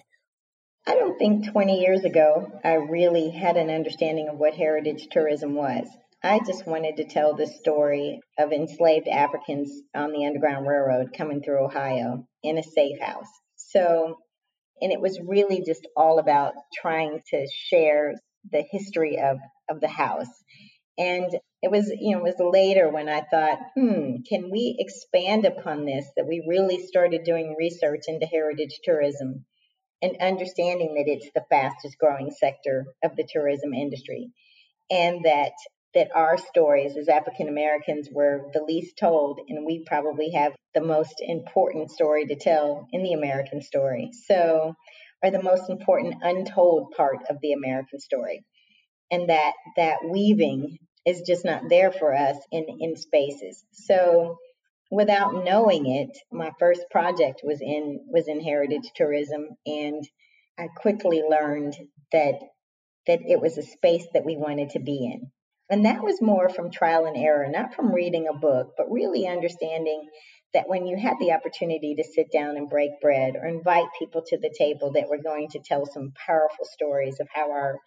I 0.85 0.95
don't 0.95 1.17
think 1.17 1.49
20 1.49 1.79
years 1.79 2.03
ago 2.03 2.59
I 2.61 2.73
really 2.73 3.29
had 3.29 3.55
an 3.55 3.69
understanding 3.69 4.27
of 4.27 4.37
what 4.37 4.53
heritage 4.53 5.07
tourism 5.11 5.55
was. 5.55 5.87
I 6.21 6.39
just 6.45 6.67
wanted 6.67 6.97
to 6.97 7.05
tell 7.05 7.35
the 7.35 7.47
story 7.47 8.19
of 8.37 8.51
enslaved 8.51 9.07
Africans 9.07 9.71
on 9.95 10.11
the 10.11 10.25
Underground 10.25 10.67
Railroad 10.67 11.13
coming 11.17 11.41
through 11.41 11.63
Ohio 11.65 12.27
in 12.43 12.57
a 12.57 12.63
safe 12.63 12.99
house. 12.99 13.29
So, 13.55 14.17
and 14.81 14.91
it 14.91 14.99
was 14.99 15.21
really 15.25 15.63
just 15.65 15.87
all 15.95 16.19
about 16.19 16.53
trying 16.73 17.21
to 17.27 17.47
share 17.69 18.15
the 18.51 18.65
history 18.69 19.19
of, 19.19 19.37
of 19.69 19.79
the 19.79 19.87
house. 19.87 20.31
And 20.97 21.31
it 21.61 21.71
was, 21.71 21.89
you 21.97 22.11
know, 22.11 22.25
it 22.25 22.35
was 22.37 22.53
later 22.53 22.89
when 22.89 23.07
I 23.07 23.21
thought, 23.21 23.59
hmm, 23.73 24.17
can 24.27 24.51
we 24.51 24.75
expand 24.79 25.45
upon 25.45 25.85
this? 25.85 26.05
That 26.17 26.27
we 26.27 26.45
really 26.45 26.85
started 26.85 27.23
doing 27.23 27.55
research 27.57 28.03
into 28.07 28.25
heritage 28.25 28.79
tourism 28.83 29.45
and 30.03 30.17
understanding 30.21 30.95
that 30.95 31.07
it's 31.07 31.29
the 31.33 31.45
fastest 31.49 31.97
growing 31.97 32.29
sector 32.29 32.85
of 33.03 33.15
the 33.15 33.27
tourism 33.27 33.73
industry 33.73 34.29
and 34.91 35.23
that 35.23 35.53
that 35.95 36.09
our 36.15 36.37
stories 36.37 36.97
as 36.97 37.07
African 37.07 37.47
Americans 37.47 38.09
were 38.11 38.49
the 38.51 38.63
least 38.63 38.97
told 38.97 39.39
and 39.47 39.65
we 39.65 39.85
probably 39.85 40.31
have 40.31 40.53
the 40.73 40.81
most 40.81 41.15
important 41.19 41.91
story 41.91 42.25
to 42.25 42.35
tell 42.35 42.87
in 42.91 43.03
the 43.03 43.13
American 43.13 43.61
story. 43.61 44.09
So 44.27 44.73
are 45.23 45.31
the 45.31 45.41
most 45.41 45.69
important 45.69 46.15
untold 46.21 46.93
part 46.97 47.19
of 47.29 47.37
the 47.41 47.53
American 47.53 47.99
story. 47.99 48.43
And 49.11 49.29
that 49.29 49.53
that 49.77 49.99
weaving 50.03 50.79
is 51.05 51.21
just 51.21 51.45
not 51.45 51.69
there 51.69 51.91
for 51.91 52.13
us 52.13 52.37
in 52.51 52.65
in 52.79 52.95
spaces. 52.95 53.63
So 53.71 54.37
without 54.93 55.43
knowing 55.43 55.87
it, 55.87 56.17
my 56.31 56.51
first 56.59 56.81
project 56.91 57.41
was 57.43 57.61
in 57.61 57.99
was 58.07 58.27
in 58.27 58.39
heritage 58.39 58.91
tourism, 58.95 59.47
and 59.65 60.03
I 60.57 60.67
quickly 60.67 61.23
learned 61.27 61.75
that 62.11 62.35
that 63.07 63.19
it 63.27 63.41
was 63.41 63.57
a 63.57 63.63
space 63.63 64.05
that 64.13 64.23
we 64.23 64.37
wanted 64.37 64.69
to 64.71 64.79
be 64.79 65.05
in. 65.05 65.31
And 65.69 65.85
that 65.85 66.03
was 66.03 66.21
more 66.21 66.49
from 66.49 66.71
trial 66.71 67.05
and 67.05 67.17
error, 67.17 67.47
not 67.49 67.73
from 67.73 67.93
reading 67.93 68.27
a 68.27 68.37
book, 68.37 68.73
but 68.77 68.91
really 68.91 69.27
understanding 69.27 70.07
that 70.53 70.69
when 70.69 70.85
you 70.85 70.95
had 70.95 71.15
the 71.19 71.31
opportunity 71.31 71.95
to 71.95 72.03
sit 72.03 72.31
down 72.31 72.57
and 72.57 72.69
break 72.69 72.91
bread 73.01 73.35
or 73.35 73.47
invite 73.47 73.87
people 73.97 74.21
to 74.27 74.37
the 74.37 74.53
table 74.55 74.91
that 74.93 75.09
were 75.09 75.21
going 75.21 75.49
to 75.49 75.59
tell 75.59 75.85
some 75.85 76.13
powerful 76.27 76.65
stories 76.71 77.19
of 77.19 77.27
how 77.33 77.51
our 77.51 77.79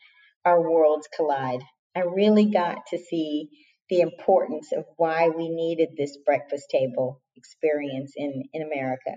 our 0.44 0.60
worlds 0.60 1.08
collide. 1.14 1.60
I 1.94 2.00
really 2.00 2.46
got 2.46 2.78
to 2.90 2.98
see 2.98 3.48
the 3.88 4.00
importance 4.00 4.72
of 4.72 4.84
why 4.96 5.28
we 5.28 5.48
needed 5.48 5.90
this 5.96 6.18
breakfast 6.24 6.66
table 6.70 7.20
experience 7.36 8.12
in, 8.16 8.44
in 8.52 8.62
America 8.62 9.12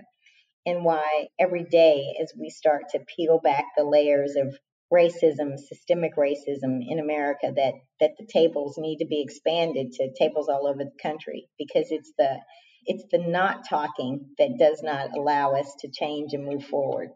and 0.66 0.84
why 0.84 1.28
every 1.38 1.64
day 1.64 2.14
as 2.20 2.32
we 2.38 2.50
start 2.50 2.84
to 2.90 3.00
peel 3.16 3.40
back 3.42 3.64
the 3.76 3.84
layers 3.84 4.36
of 4.36 4.58
racism, 4.92 5.56
systemic 5.58 6.16
racism 6.16 6.80
in 6.86 6.98
America, 6.98 7.52
that, 7.54 7.74
that 8.00 8.10
the 8.18 8.26
tables 8.26 8.74
need 8.76 8.98
to 8.98 9.06
be 9.06 9.22
expanded 9.22 9.92
to 9.92 10.12
tables 10.18 10.48
all 10.48 10.66
over 10.66 10.84
the 10.84 11.02
country 11.02 11.48
because 11.58 11.86
it's 11.90 12.12
the 12.18 12.38
it's 12.86 13.04
the 13.12 13.18
not 13.18 13.68
talking 13.68 14.30
that 14.38 14.56
does 14.58 14.82
not 14.82 15.10
allow 15.16 15.52
us 15.52 15.70
to 15.80 15.90
change 15.92 16.32
and 16.32 16.46
move 16.46 16.64
forward. 16.64 17.10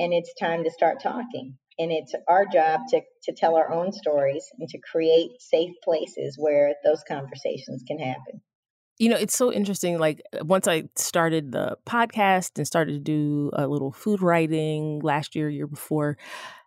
And 0.00 0.14
it's 0.14 0.32
time 0.40 0.64
to 0.64 0.70
start 0.70 1.02
talking 1.02 1.58
and 1.78 1.92
it's 1.92 2.14
our 2.28 2.44
job 2.46 2.80
to, 2.88 3.00
to 3.24 3.32
tell 3.32 3.56
our 3.56 3.72
own 3.72 3.92
stories 3.92 4.44
and 4.58 4.68
to 4.68 4.78
create 4.78 5.40
safe 5.40 5.72
places 5.82 6.36
where 6.38 6.74
those 6.84 7.02
conversations 7.06 7.82
can 7.86 7.98
happen. 7.98 8.40
You 8.98 9.10
know 9.10 9.16
it's 9.16 9.36
so 9.36 9.52
interesting 9.52 10.00
like 10.00 10.20
uh, 10.32 10.44
once 10.44 10.66
i 10.66 10.88
started 10.96 11.52
the 11.52 11.78
podcast 11.86 12.58
and 12.58 12.66
started 12.66 12.94
to 12.94 12.98
do 12.98 13.52
a 13.52 13.68
little 13.68 13.92
food 13.92 14.20
writing 14.20 14.98
last 15.04 15.36
year 15.36 15.48
year 15.48 15.68
before 15.68 16.18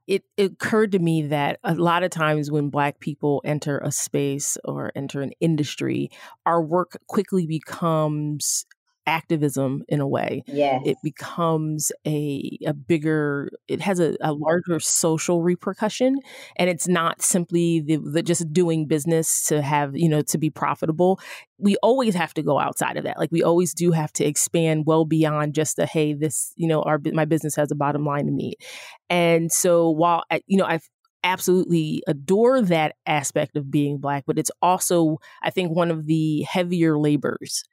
it, 0.08 0.24
it 0.38 0.54
occurred 0.54 0.94
to 0.94 1.00
me 1.00 1.24
that 1.24 1.60
a 1.64 1.76
lot 1.76 2.04
of 2.04 2.10
times 2.10 2.50
when 2.50 2.70
black 2.70 3.02
people 3.02 3.42
enter 3.44 3.80
a 3.80 3.92
space 3.92 4.58
or 4.64 4.94
enter 4.96 5.22
an 5.22 5.34
industry 5.42 6.10
our 6.46 6.62
work 6.62 6.98
quickly 7.08 7.46
becomes 7.46 8.66
activism 9.06 9.84
in 9.88 10.00
a 10.00 10.08
way. 10.08 10.44
Yes. 10.48 10.82
It 10.86 10.98
becomes 11.04 11.92
a 12.06 12.58
a 12.66 12.74
bigger 12.74 13.50
it 13.68 13.82
has 13.82 14.00
a, 14.00 14.16
a 14.22 14.34
larger 14.34 14.80
social 14.80 15.42
repercussion 15.42 16.18
and 16.56 16.70
it's 16.70 16.88
not 16.88 17.22
simply 17.22 17.82
the, 17.82 17.98
the 17.98 18.22
just 18.22 18.52
doing 18.54 18.86
business 18.86 19.46
to 19.48 19.62
have, 19.62 19.96
you 19.96 20.10
know, 20.10 20.22
to 20.22 20.38
be 20.38 20.50
profitable. 20.50 21.20
We 21.58 21.78
always 21.78 22.16
have 22.16 22.34
to 22.36 22.44
go 22.44 22.60
outside 22.60 22.98
of 22.98 23.04
that. 23.04 23.18
Like 23.18 23.32
we 23.32 23.44
always 23.44 23.74
do 23.74 23.92
have 23.92 24.12
to 24.14 24.26
expand 24.26 24.86
well 24.86 25.06
beyond 25.06 25.56
just 25.56 25.78
the 25.78 25.86
hey, 25.86 26.14
this, 26.14 26.54
you 26.56 26.68
know, 26.68 26.82
our 26.84 27.00
my 27.14 27.26
business 27.26 27.56
has 27.56 27.72
a 27.72 27.76
bottom 27.76 28.06
line 28.06 28.26
to 28.26 28.32
meet. 28.32 28.64
And 29.10 29.52
so 29.52 29.90
while 29.90 30.24
eh, 30.30 30.40
you 30.48 30.58
know, 30.58 30.66
I've 30.66 30.88
absolutely 31.24 32.02
adore 32.08 32.62
that 32.62 32.96
aspect 33.06 33.56
of 33.56 33.70
being 33.70 33.98
black 33.98 34.24
but 34.26 34.40
it's 34.40 34.52
also 34.62 35.18
i 35.44 35.50
think 35.50 35.72
one 35.76 35.92
of 35.92 36.06
the 36.08 36.42
heavier 36.44 36.98
labors 36.98 37.64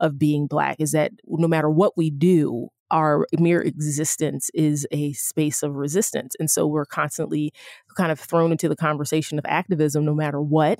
of 0.00 0.18
being 0.18 0.46
black 0.46 0.76
is 0.78 0.92
that 0.92 1.12
no 1.26 1.48
matter 1.48 1.70
what 1.70 1.96
we 1.96 2.10
do 2.10 2.68
our 2.90 3.26
mere 3.38 3.60
existence 3.60 4.50
is 4.54 4.86
a 4.90 5.12
space 5.12 5.62
of 5.62 5.74
resistance. 5.76 6.34
And 6.38 6.50
so 6.50 6.66
we're 6.66 6.86
constantly 6.86 7.52
kind 7.96 8.12
of 8.12 8.20
thrown 8.20 8.52
into 8.52 8.68
the 8.68 8.76
conversation 8.76 9.38
of 9.38 9.44
activism 9.46 10.04
no 10.04 10.14
matter 10.14 10.40
what. 10.40 10.78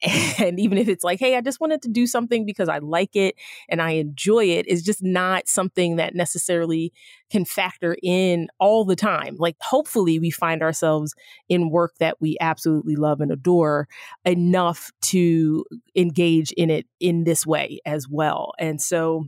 And 0.38 0.60
even 0.60 0.78
if 0.78 0.88
it's 0.88 1.02
like, 1.02 1.18
hey, 1.18 1.36
I 1.36 1.40
just 1.40 1.60
wanted 1.60 1.82
to 1.82 1.88
do 1.88 2.06
something 2.06 2.46
because 2.46 2.68
I 2.68 2.78
like 2.78 3.16
it 3.16 3.34
and 3.68 3.82
I 3.82 3.92
enjoy 3.92 4.44
it, 4.44 4.68
is 4.68 4.84
just 4.84 5.02
not 5.02 5.48
something 5.48 5.96
that 5.96 6.14
necessarily 6.14 6.92
can 7.30 7.44
factor 7.44 7.96
in 8.02 8.48
all 8.60 8.84
the 8.84 8.94
time. 8.94 9.36
Like, 9.38 9.56
hopefully, 9.60 10.18
we 10.20 10.30
find 10.30 10.62
ourselves 10.62 11.14
in 11.48 11.70
work 11.70 11.94
that 11.98 12.20
we 12.20 12.36
absolutely 12.40 12.94
love 12.94 13.20
and 13.20 13.32
adore 13.32 13.88
enough 14.24 14.92
to 15.02 15.64
engage 15.96 16.52
in 16.52 16.70
it 16.70 16.86
in 17.00 17.24
this 17.24 17.44
way 17.44 17.80
as 17.84 18.08
well. 18.08 18.52
And 18.58 18.80
so, 18.80 19.26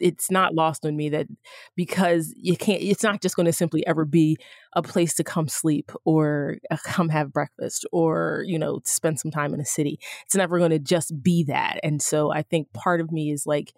it's 0.00 0.30
not 0.30 0.54
lost 0.54 0.84
on 0.84 0.96
me 0.96 1.08
that 1.08 1.26
because 1.76 2.34
you 2.36 2.56
can't 2.56 2.82
it's 2.82 3.02
not 3.02 3.20
just 3.20 3.36
going 3.36 3.46
to 3.46 3.52
simply 3.52 3.86
ever 3.86 4.04
be 4.04 4.36
a 4.74 4.82
place 4.82 5.14
to 5.14 5.24
come 5.24 5.48
sleep 5.48 5.90
or 6.04 6.58
uh, 6.70 6.76
come 6.84 7.08
have 7.08 7.32
breakfast 7.32 7.86
or 7.92 8.44
you 8.46 8.58
know 8.58 8.80
spend 8.84 9.18
some 9.18 9.30
time 9.30 9.54
in 9.54 9.60
a 9.60 9.64
city. 9.64 9.98
It's 10.24 10.34
never 10.34 10.58
going 10.58 10.70
to 10.70 10.78
just 10.78 11.22
be 11.22 11.44
that. 11.44 11.80
And 11.82 12.00
so 12.02 12.32
i 12.32 12.42
think 12.42 12.72
part 12.72 13.00
of 13.00 13.10
me 13.12 13.30
is 13.30 13.46
like 13.46 13.72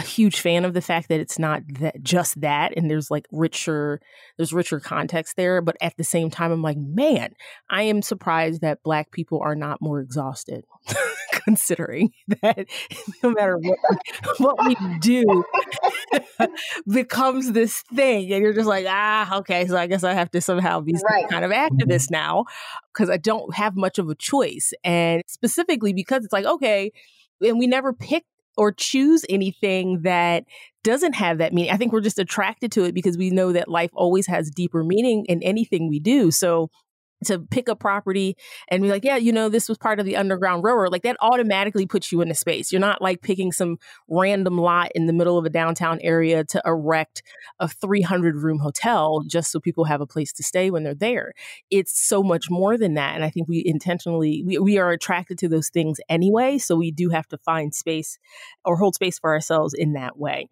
a 0.00 0.02
huge 0.02 0.40
fan 0.40 0.64
of 0.64 0.72
the 0.72 0.80
fact 0.80 1.10
that 1.10 1.20
it's 1.20 1.38
not 1.38 1.62
that 1.78 2.02
just 2.02 2.40
that 2.40 2.72
and 2.74 2.90
there's 2.90 3.10
like 3.10 3.26
richer 3.30 4.00
there's 4.38 4.52
richer 4.52 4.80
context 4.80 5.36
there 5.36 5.60
but 5.60 5.76
at 5.82 5.94
the 5.98 6.04
same 6.04 6.30
time 6.30 6.50
i'm 6.50 6.62
like 6.62 6.78
man 6.78 7.34
i 7.68 7.82
am 7.82 8.00
surprised 8.00 8.62
that 8.62 8.82
black 8.82 9.10
people 9.10 9.40
are 9.42 9.54
not 9.54 9.82
more 9.82 10.00
exhausted 10.00 10.64
considering 11.32 12.10
that 12.42 12.66
no 13.22 13.30
matter 13.30 13.58
what 13.58 13.78
what 14.38 14.66
we 14.66 14.74
do 15.00 15.44
becomes 16.90 17.52
this 17.52 17.82
thing 17.94 18.32
and 18.32 18.42
you're 18.42 18.54
just 18.54 18.68
like 18.68 18.86
ah 18.88 19.36
okay 19.36 19.66
so 19.66 19.76
i 19.76 19.86
guess 19.86 20.02
i 20.02 20.14
have 20.14 20.30
to 20.30 20.40
somehow 20.40 20.80
be 20.80 20.94
right. 21.04 21.20
some 21.20 21.28
kind 21.28 21.44
of 21.44 21.50
mm-hmm. 21.50 21.76
activist 21.76 22.10
now 22.10 22.46
because 22.94 23.10
i 23.10 23.18
don't 23.18 23.54
have 23.54 23.76
much 23.76 23.98
of 23.98 24.08
a 24.08 24.14
choice 24.14 24.72
and 24.82 25.22
specifically 25.26 25.92
because 25.92 26.24
it's 26.24 26.32
like 26.32 26.46
okay 26.46 26.90
and 27.42 27.58
we 27.58 27.66
never 27.66 27.92
pick 27.92 28.24
or 28.60 28.70
choose 28.70 29.24
anything 29.30 30.02
that 30.02 30.44
doesn't 30.84 31.14
have 31.14 31.38
that 31.38 31.54
meaning. 31.54 31.70
I 31.70 31.78
think 31.78 31.94
we're 31.94 32.02
just 32.02 32.18
attracted 32.18 32.70
to 32.72 32.84
it 32.84 32.92
because 32.92 33.16
we 33.16 33.30
know 33.30 33.52
that 33.52 33.68
life 33.70 33.88
always 33.94 34.26
has 34.26 34.50
deeper 34.50 34.84
meaning 34.84 35.24
in 35.30 35.42
anything 35.42 35.88
we 35.88 35.98
do. 35.98 36.30
So 36.30 36.68
to 37.24 37.38
pick 37.38 37.68
a 37.68 37.76
property 37.76 38.36
and 38.68 38.82
be 38.82 38.88
like, 38.88 39.04
yeah, 39.04 39.16
you 39.16 39.32
know, 39.32 39.48
this 39.48 39.68
was 39.68 39.78
part 39.78 40.00
of 40.00 40.06
the 40.06 40.16
Underground 40.16 40.64
Railroad, 40.64 40.92
like 40.92 41.02
that 41.02 41.16
automatically 41.20 41.86
puts 41.86 42.10
you 42.10 42.20
in 42.20 42.30
a 42.30 42.34
space. 42.34 42.72
You're 42.72 42.80
not 42.80 43.02
like 43.02 43.22
picking 43.22 43.52
some 43.52 43.78
random 44.08 44.58
lot 44.58 44.90
in 44.94 45.06
the 45.06 45.12
middle 45.12 45.38
of 45.38 45.44
a 45.44 45.50
downtown 45.50 45.98
area 46.00 46.44
to 46.44 46.62
erect 46.64 47.22
a 47.58 47.68
300 47.68 48.36
room 48.36 48.58
hotel 48.58 49.22
just 49.26 49.52
so 49.52 49.60
people 49.60 49.84
have 49.84 50.00
a 50.00 50.06
place 50.06 50.32
to 50.32 50.42
stay 50.42 50.70
when 50.70 50.82
they're 50.82 50.94
there. 50.94 51.32
It's 51.70 51.98
so 51.98 52.22
much 52.22 52.50
more 52.50 52.78
than 52.78 52.94
that. 52.94 53.14
And 53.14 53.24
I 53.24 53.30
think 53.30 53.48
we 53.48 53.62
intentionally, 53.64 54.42
we, 54.46 54.58
we 54.58 54.78
are 54.78 54.90
attracted 54.90 55.38
to 55.38 55.48
those 55.48 55.68
things 55.68 55.98
anyway. 56.08 56.58
So 56.58 56.76
we 56.76 56.90
do 56.90 57.10
have 57.10 57.28
to 57.28 57.38
find 57.38 57.74
space 57.74 58.18
or 58.64 58.76
hold 58.76 58.94
space 58.94 59.18
for 59.18 59.32
ourselves 59.32 59.74
in 59.74 59.92
that 59.94 60.18
way. 60.18 60.48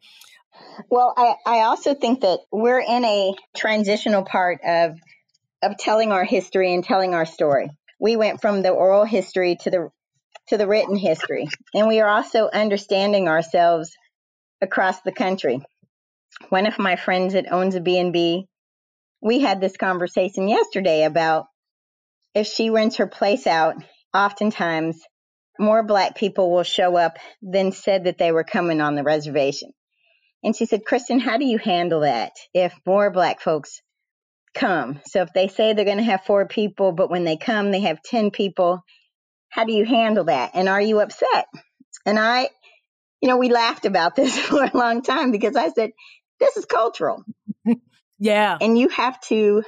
Well, 0.90 1.14
I, 1.16 1.34
I 1.46 1.60
also 1.60 1.94
think 1.94 2.20
that 2.22 2.40
we're 2.50 2.80
in 2.80 3.04
a 3.04 3.34
transitional 3.56 4.24
part 4.24 4.60
of 4.64 4.98
of 5.62 5.76
telling 5.76 6.12
our 6.12 6.24
history 6.24 6.72
and 6.72 6.84
telling 6.84 7.14
our 7.14 7.26
story. 7.26 7.70
We 8.00 8.16
went 8.16 8.40
from 8.40 8.62
the 8.62 8.70
oral 8.70 9.04
history 9.04 9.56
to 9.62 9.70
the 9.70 9.88
to 10.48 10.56
the 10.56 10.66
written 10.66 10.96
history, 10.96 11.46
and 11.74 11.88
we 11.88 12.00
are 12.00 12.08
also 12.08 12.48
understanding 12.48 13.28
ourselves 13.28 13.90
across 14.62 15.00
the 15.02 15.12
country. 15.12 15.60
One 16.48 16.66
of 16.66 16.78
my 16.78 16.96
friends 16.96 17.34
that 17.34 17.52
owns 17.52 17.74
a 17.74 17.80
B&B, 17.80 18.46
we 19.20 19.40
had 19.40 19.60
this 19.60 19.76
conversation 19.76 20.48
yesterday 20.48 21.04
about 21.04 21.46
if 22.34 22.46
she 22.46 22.70
rents 22.70 22.96
her 22.96 23.06
place 23.06 23.46
out, 23.46 23.74
oftentimes 24.14 24.98
more 25.58 25.82
black 25.82 26.16
people 26.16 26.50
will 26.50 26.62
show 26.62 26.96
up 26.96 27.18
than 27.42 27.72
said 27.72 28.04
that 28.04 28.16
they 28.16 28.32
were 28.32 28.44
coming 28.44 28.80
on 28.80 28.94
the 28.94 29.02
reservation. 29.02 29.70
And 30.42 30.54
she 30.54 30.66
said, 30.66 30.84
Kristin, 30.84 31.20
how 31.20 31.36
do 31.36 31.44
you 31.44 31.58
handle 31.58 32.00
that 32.00 32.32
if 32.54 32.72
more 32.86 33.10
black 33.10 33.40
folks 33.40 33.82
come. 34.58 35.00
So 35.06 35.22
if 35.22 35.32
they 35.32 35.48
say 35.48 35.72
they're 35.72 35.84
going 35.84 35.98
to 35.98 36.02
have 36.02 36.24
four 36.24 36.46
people, 36.46 36.92
but 36.92 37.10
when 37.10 37.24
they 37.24 37.36
come, 37.36 37.70
they 37.70 37.80
have 37.80 38.02
10 38.02 38.30
people, 38.30 38.82
how 39.50 39.64
do 39.64 39.72
you 39.72 39.84
handle 39.84 40.24
that? 40.24 40.52
And 40.54 40.68
are 40.68 40.80
you 40.80 41.00
upset? 41.00 41.46
And 42.04 42.18
I, 42.18 42.48
you 43.22 43.28
know, 43.28 43.36
we 43.36 43.48
laughed 43.48 43.86
about 43.86 44.16
this 44.16 44.38
for 44.38 44.64
a 44.64 44.76
long 44.76 45.02
time 45.02 45.30
because 45.30 45.56
I 45.56 45.70
said, 45.70 45.90
this 46.40 46.56
is 46.56 46.64
cultural. 46.64 47.24
yeah. 48.18 48.58
And 48.60 48.78
you 48.78 48.88
have 48.88 49.20
to 49.22 49.62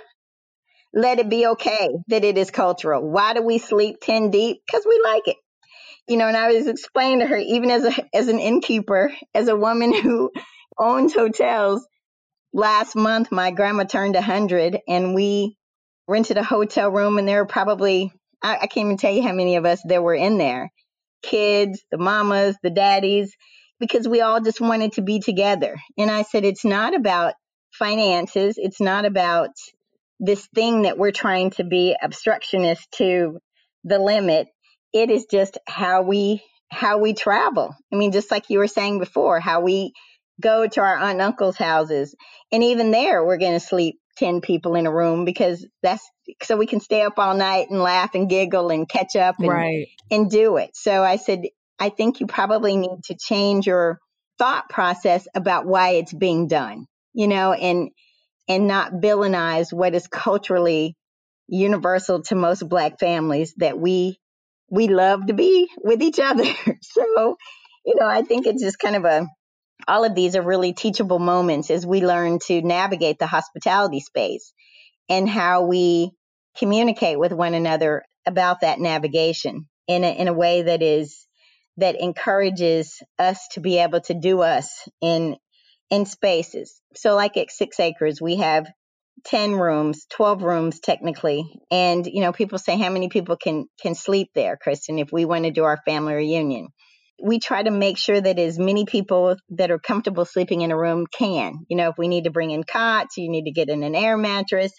let 0.93 1.21
it 1.21 1.29
be 1.29 1.47
okay 1.47 1.89
that 2.09 2.25
it 2.25 2.37
is 2.37 2.51
cultural. 2.51 3.09
Why 3.09 3.35
do 3.35 3.43
we 3.43 3.59
sleep 3.59 3.97
10 4.03 4.31
deep? 4.31 4.59
Because 4.67 4.85
we 4.87 5.01
like 5.05 5.29
it. 5.29 5.37
You 6.09 6.17
know, 6.17 6.27
and 6.27 6.37
I 6.37 6.53
was 6.53 6.67
explaining 6.67 7.21
to 7.21 7.27
her, 7.27 7.37
even 7.37 7.71
as 7.71 7.85
a 7.85 8.17
as 8.17 8.27
an 8.27 8.41
innkeeper, 8.41 9.13
as 9.33 9.47
a 9.47 9.55
woman 9.55 9.95
who 9.95 10.33
owns 10.77 11.15
hotels, 11.15 11.87
last 12.53 12.97
month 12.97 13.31
my 13.31 13.51
grandma 13.51 13.85
turned 13.85 14.15
100 14.15 14.81
and 14.89 15.15
we 15.15 15.57
rented 16.09 16.37
a 16.37 16.43
hotel 16.43 16.91
room 16.91 17.19
and 17.19 17.29
there 17.29 17.43
were 17.43 17.47
probably 17.47 18.13
I, 18.43 18.57
I, 18.63 18.67
can't 18.67 18.87
even 18.87 18.97
tell 18.97 19.13
you 19.13 19.23
how 19.23 19.33
many 19.33 19.57
of 19.57 19.67
us 19.67 19.83
there 19.85 20.03
were 20.03 20.15
in 20.15 20.39
there. 20.39 20.73
Kids 21.23 21.85
the 21.91 21.99
mamas 21.99 22.57
the 22.63 22.71
daddies 22.71 23.37
because 23.79 24.09
we 24.09 24.21
all 24.21 24.41
just 24.41 24.61
wanted 24.61 24.93
to 24.93 25.03
be 25.03 25.21
together. 25.21 25.77
And 25.97 26.11
i 26.11 26.23
said 26.23 26.45
it's 26.45 26.65
not 26.65 26.95
about 26.95 27.35
finances. 27.73 28.55
It's 28.57 28.81
not 28.81 29.05
about 29.05 29.51
this 30.19 30.47
thing 30.55 30.83
that 30.83 30.99
we're 30.99 31.13
trying 31.13 31.51
to 31.51 31.65
be 31.65 31.97
obstructionist 32.03 32.91
to 32.93 33.39
the 33.85 33.99
limit. 33.99 34.49
It 34.93 35.11
is 35.11 35.27
just 35.31 35.59
how 35.67 36.03
we 36.03 36.43
how 36.73 36.99
we 36.99 37.15
travel. 37.15 37.75
I 37.93 37.97
mean 37.97 38.13
just 38.13 38.31
like 38.31 38.51
you 38.51 38.59
were 38.59 38.67
saying 38.67 38.99
before 38.99 39.39
how 39.39 39.61
we 39.61 39.93
go 40.41 40.67
to 40.67 40.81
our 40.81 40.97
aunt 40.97 41.13
and 41.13 41.23
uncle's 41.23 41.57
houses. 41.57 42.15
And 42.51 42.65
even 42.65 42.91
there, 42.91 43.25
we're 43.25 43.39
going 43.39 43.53
to 43.53 43.61
sleep 43.61 44.01
10 44.17 44.41
people 44.41 44.75
in 44.75 44.87
a 44.87 44.93
room 44.93 45.25
because 45.25 45.67
that's 45.83 46.09
so 46.43 46.57
we 46.57 46.67
can 46.67 46.81
stay 46.81 47.03
up 47.03 47.19
all 47.19 47.35
night 47.35 47.71
and 47.71 47.81
laugh 47.81 48.15
and 48.15 48.29
giggle 48.29 48.71
and 48.71 48.89
catch 48.89 49.17
up 49.17 49.37
and, 49.39 49.49
right. 49.49 49.89
and 50.11 50.31
do 50.31 50.57
it. 50.57 50.71
So 50.75 51.03
I 51.03 51.17
said, 51.17 51.43
I 51.79 51.89
think 51.89 52.21
you 52.21 52.27
probably 52.27 52.77
need 52.77 53.05
to 53.05 53.17
change 53.17 53.67
your 53.67 53.99
thought 54.39 54.69
process 54.69 55.27
about 55.35 55.67
why 55.67 55.91
it's 55.91 56.13
being 56.13 56.47
done, 56.47 56.87
you 57.13 57.29
know, 57.29 57.53
and, 57.53 57.91
and 58.49 58.67
not 58.67 58.93
villainize 58.93 59.73
what 59.73 59.95
is 59.95 60.07
culturally 60.07 60.97
universal 61.49 62.23
to 62.23 62.35
most 62.35 62.69
black 62.69 62.99
families 62.99 63.55
that 63.57 63.79
we, 63.79 64.19
we 64.71 64.89
love 64.89 65.27
to 65.27 65.35
be 65.35 65.69
with 65.79 66.03
each 66.03 66.21
other. 66.21 66.45
so, 66.83 67.37
you 67.85 67.95
know, 67.99 68.07
I 68.07 68.23
think 68.23 68.47
it's 68.47 68.63
just 68.63 68.79
kind 68.79 68.97
of 68.97 69.05
a, 69.05 69.27
all 69.89 70.05
of 70.05 70.15
these 70.15 70.37
are 70.37 70.43
really 70.43 70.73
teachable 70.73 71.19
moments 71.19 71.71
as 71.71 71.87
we 71.87 72.05
learn 72.05 72.39
to 72.47 72.63
navigate 72.63 73.19
the 73.19 73.27
hospitality 73.27 74.01
space 74.01 74.53
and 75.09 75.29
how 75.29 75.63
we 75.63 76.13
communicate 76.59 77.19
with 77.19 77.33
one 77.33 77.55
another 77.55 78.05
about 78.27 78.61
that 78.61 78.79
navigation 78.81 79.67
in 79.89 80.05
a, 80.05 80.19
in 80.19 80.29
a 80.29 80.33
way 80.33 80.63
that 80.63 80.83
is 80.83 81.27
that 81.77 82.01
encourages 82.01 83.03
us 83.19 83.49
to 83.53 83.61
be 83.61 83.79
able 83.79 84.01
to 84.01 84.15
do 84.15 84.43
us 84.43 84.89
in 85.01 85.37
in 85.91 86.07
spaces. 86.07 86.81
So 86.95 87.17
like 87.17 87.37
at 87.37 87.51
6 87.51 87.81
acres 87.81 88.21
we 88.21 88.37
have 88.37 88.67
10 89.25 89.55
rooms, 89.55 90.07
12 90.11 90.43
rooms 90.43 90.81
technically. 90.81 91.45
And 91.71 92.07
you 92.07 92.21
know 92.21 92.33
people 92.33 92.59
say 92.59 92.79
how 92.79 92.91
many 92.91 93.09
people 93.09 93.37
can 93.37 93.67
can 93.81 93.95
sleep 93.95 94.31
there, 94.35 94.59
Kristin 94.65 95.01
if 95.01 95.13
we 95.13 95.25
want 95.25 95.45
to 95.45 95.51
do 95.51 95.65
our 95.65 95.79
family 95.85 96.15
reunion 96.15 96.69
we 97.23 97.39
try 97.39 97.63
to 97.63 97.71
make 97.71 97.99
sure 97.99 98.21
that 98.21 98.39
as 98.39 98.59
many 98.59 98.85
people 98.85 99.37
that 99.51 99.71
are 99.71 99.79
comfortable 99.79 100.25
sleeping 100.25 100.63
in 100.63 100.71
a 100.71 100.77
room 100.77 101.07
can. 101.07 101.67
You 101.69 101.77
know, 101.77 101.91
if 101.91 101.99
we 101.99 102.09
need 102.09 102.25
to 102.25 102.31
bring 102.31 102.51
in 102.51 102.65
cots, 102.65 103.17
you 103.17 103.29
need 103.29 103.45
to 103.45 103.53
get 103.53 103.69
in 103.69 103.83
an 103.83 103.95
air 103.95 104.17
mattress. 104.17 104.73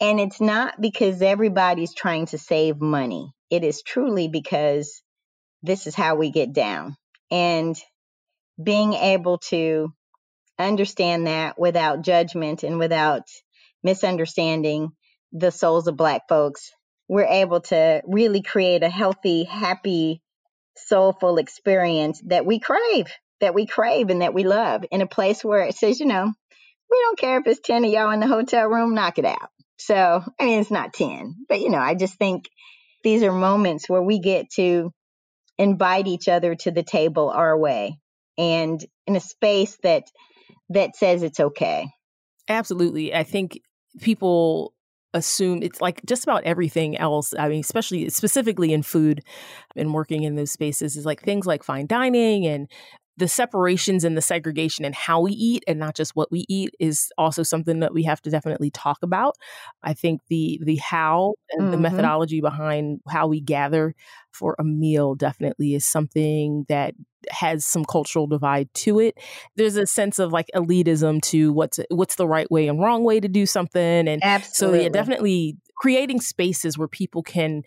And 0.00 0.18
it's 0.18 0.40
not 0.40 0.80
because 0.80 1.22
everybody's 1.22 1.94
trying 1.94 2.26
to 2.26 2.38
save 2.38 2.80
money. 2.80 3.32
It 3.50 3.64
is 3.64 3.82
truly 3.82 4.28
because 4.28 5.02
this 5.62 5.86
is 5.86 5.94
how 5.94 6.16
we 6.16 6.30
get 6.30 6.52
down. 6.52 6.96
And 7.30 7.76
being 8.62 8.94
able 8.94 9.38
to 9.50 9.92
understand 10.58 11.26
that 11.26 11.58
without 11.58 12.02
judgment 12.02 12.62
and 12.62 12.78
without 12.78 13.22
misunderstanding 13.82 14.90
the 15.32 15.50
souls 15.50 15.86
of 15.86 15.96
Black 15.96 16.22
folks, 16.28 16.70
we're 17.08 17.24
able 17.26 17.60
to 17.60 18.02
really 18.06 18.42
create 18.42 18.82
a 18.82 18.88
healthy, 18.88 19.44
happy 19.44 20.22
soulful 20.86 21.38
experience 21.38 22.20
that 22.26 22.46
we 22.46 22.60
crave, 22.60 23.06
that 23.40 23.54
we 23.54 23.66
crave 23.66 24.10
and 24.10 24.22
that 24.22 24.34
we 24.34 24.44
love 24.44 24.84
in 24.90 25.00
a 25.00 25.06
place 25.06 25.44
where 25.44 25.62
it 25.62 25.74
says, 25.74 26.00
you 26.00 26.06
know, 26.06 26.32
we 26.90 26.98
don't 27.02 27.18
care 27.18 27.38
if 27.38 27.46
it's 27.46 27.60
10 27.60 27.84
of 27.84 27.90
y'all 27.90 28.10
in 28.10 28.20
the 28.20 28.26
hotel 28.26 28.66
room, 28.66 28.94
knock 28.94 29.18
it 29.18 29.24
out. 29.24 29.50
So, 29.78 30.22
I 30.38 30.44
mean, 30.44 30.60
it's 30.60 30.70
not 30.70 30.92
10, 30.92 31.46
but 31.48 31.60
you 31.60 31.70
know, 31.70 31.78
I 31.78 31.94
just 31.94 32.14
think 32.14 32.48
these 33.02 33.22
are 33.22 33.32
moments 33.32 33.88
where 33.88 34.02
we 34.02 34.18
get 34.18 34.50
to 34.56 34.92
invite 35.58 36.06
each 36.06 36.28
other 36.28 36.54
to 36.54 36.70
the 36.70 36.82
table 36.82 37.30
our 37.30 37.56
way 37.56 37.98
and 38.38 38.84
in 39.06 39.16
a 39.16 39.20
space 39.20 39.76
that 39.82 40.04
that 40.70 40.96
says 40.96 41.22
it's 41.22 41.40
okay. 41.40 41.88
Absolutely. 42.48 43.14
I 43.14 43.24
think 43.24 43.60
people 44.00 44.72
assume 45.14 45.62
it's 45.62 45.80
like 45.80 46.00
just 46.06 46.24
about 46.24 46.44
everything 46.44 46.96
else. 46.96 47.34
I 47.38 47.48
mean, 47.48 47.60
especially 47.60 48.08
specifically 48.10 48.72
in 48.72 48.82
food 48.82 49.22
and 49.76 49.92
working 49.92 50.22
in 50.22 50.36
those 50.36 50.52
spaces 50.52 50.96
is 50.96 51.06
like 51.06 51.22
things 51.22 51.46
like 51.46 51.64
fine 51.64 51.86
dining 51.86 52.46
and 52.46 52.68
the 53.16 53.28
separations 53.28 54.02
and 54.02 54.16
the 54.16 54.22
segregation 54.22 54.84
and 54.84 54.94
how 54.94 55.20
we 55.20 55.32
eat 55.32 55.62
and 55.68 55.78
not 55.78 55.94
just 55.94 56.16
what 56.16 56.32
we 56.32 56.46
eat 56.48 56.70
is 56.80 57.12
also 57.18 57.42
something 57.42 57.80
that 57.80 57.92
we 57.92 58.02
have 58.02 58.20
to 58.22 58.30
definitely 58.30 58.70
talk 58.70 58.98
about. 59.02 59.34
I 59.82 59.92
think 59.92 60.22
the 60.28 60.58
the 60.64 60.76
how 60.76 61.34
and 61.50 61.62
mm-hmm. 61.62 61.70
the 61.70 61.76
methodology 61.76 62.40
behind 62.40 63.00
how 63.08 63.28
we 63.28 63.40
gather 63.40 63.94
for 64.32 64.56
a 64.58 64.64
meal 64.64 65.14
definitely 65.14 65.74
is 65.74 65.84
something 65.84 66.64
that 66.68 66.94
has 67.30 67.64
some 67.64 67.84
cultural 67.84 68.26
divide 68.26 68.72
to 68.74 68.98
it. 68.98 69.18
There's 69.56 69.76
a 69.76 69.86
sense 69.86 70.18
of 70.18 70.32
like 70.32 70.50
elitism 70.54 71.22
to 71.22 71.52
what's 71.52 71.80
what's 71.90 72.16
the 72.16 72.26
right 72.28 72.50
way 72.50 72.68
and 72.68 72.80
wrong 72.80 73.04
way 73.04 73.20
to 73.20 73.28
do 73.28 73.46
something 73.46 74.08
and 74.08 74.22
Absolutely. 74.22 74.78
so 74.78 74.82
yeah 74.84 74.88
definitely 74.88 75.56
creating 75.76 76.20
spaces 76.20 76.76
where 76.76 76.88
people 76.88 77.22
can 77.22 77.62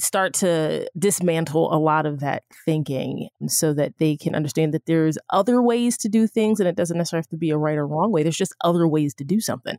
start 0.00 0.32
to 0.32 0.88
dismantle 0.96 1.74
a 1.74 1.78
lot 1.78 2.06
of 2.06 2.20
that 2.20 2.44
thinking 2.64 3.28
so 3.48 3.72
that 3.72 3.98
they 3.98 4.16
can 4.16 4.34
understand 4.34 4.72
that 4.72 4.86
there's 4.86 5.18
other 5.30 5.60
ways 5.60 5.96
to 5.98 6.08
do 6.08 6.26
things 6.28 6.60
and 6.60 6.68
it 6.68 6.76
doesn't 6.76 6.96
necessarily 6.96 7.22
have 7.22 7.28
to 7.28 7.36
be 7.36 7.50
a 7.50 7.58
right 7.58 7.76
or 7.76 7.86
wrong 7.86 8.12
way 8.12 8.22
there's 8.22 8.36
just 8.36 8.54
other 8.62 8.86
ways 8.86 9.12
to 9.12 9.24
do 9.24 9.40
something 9.40 9.76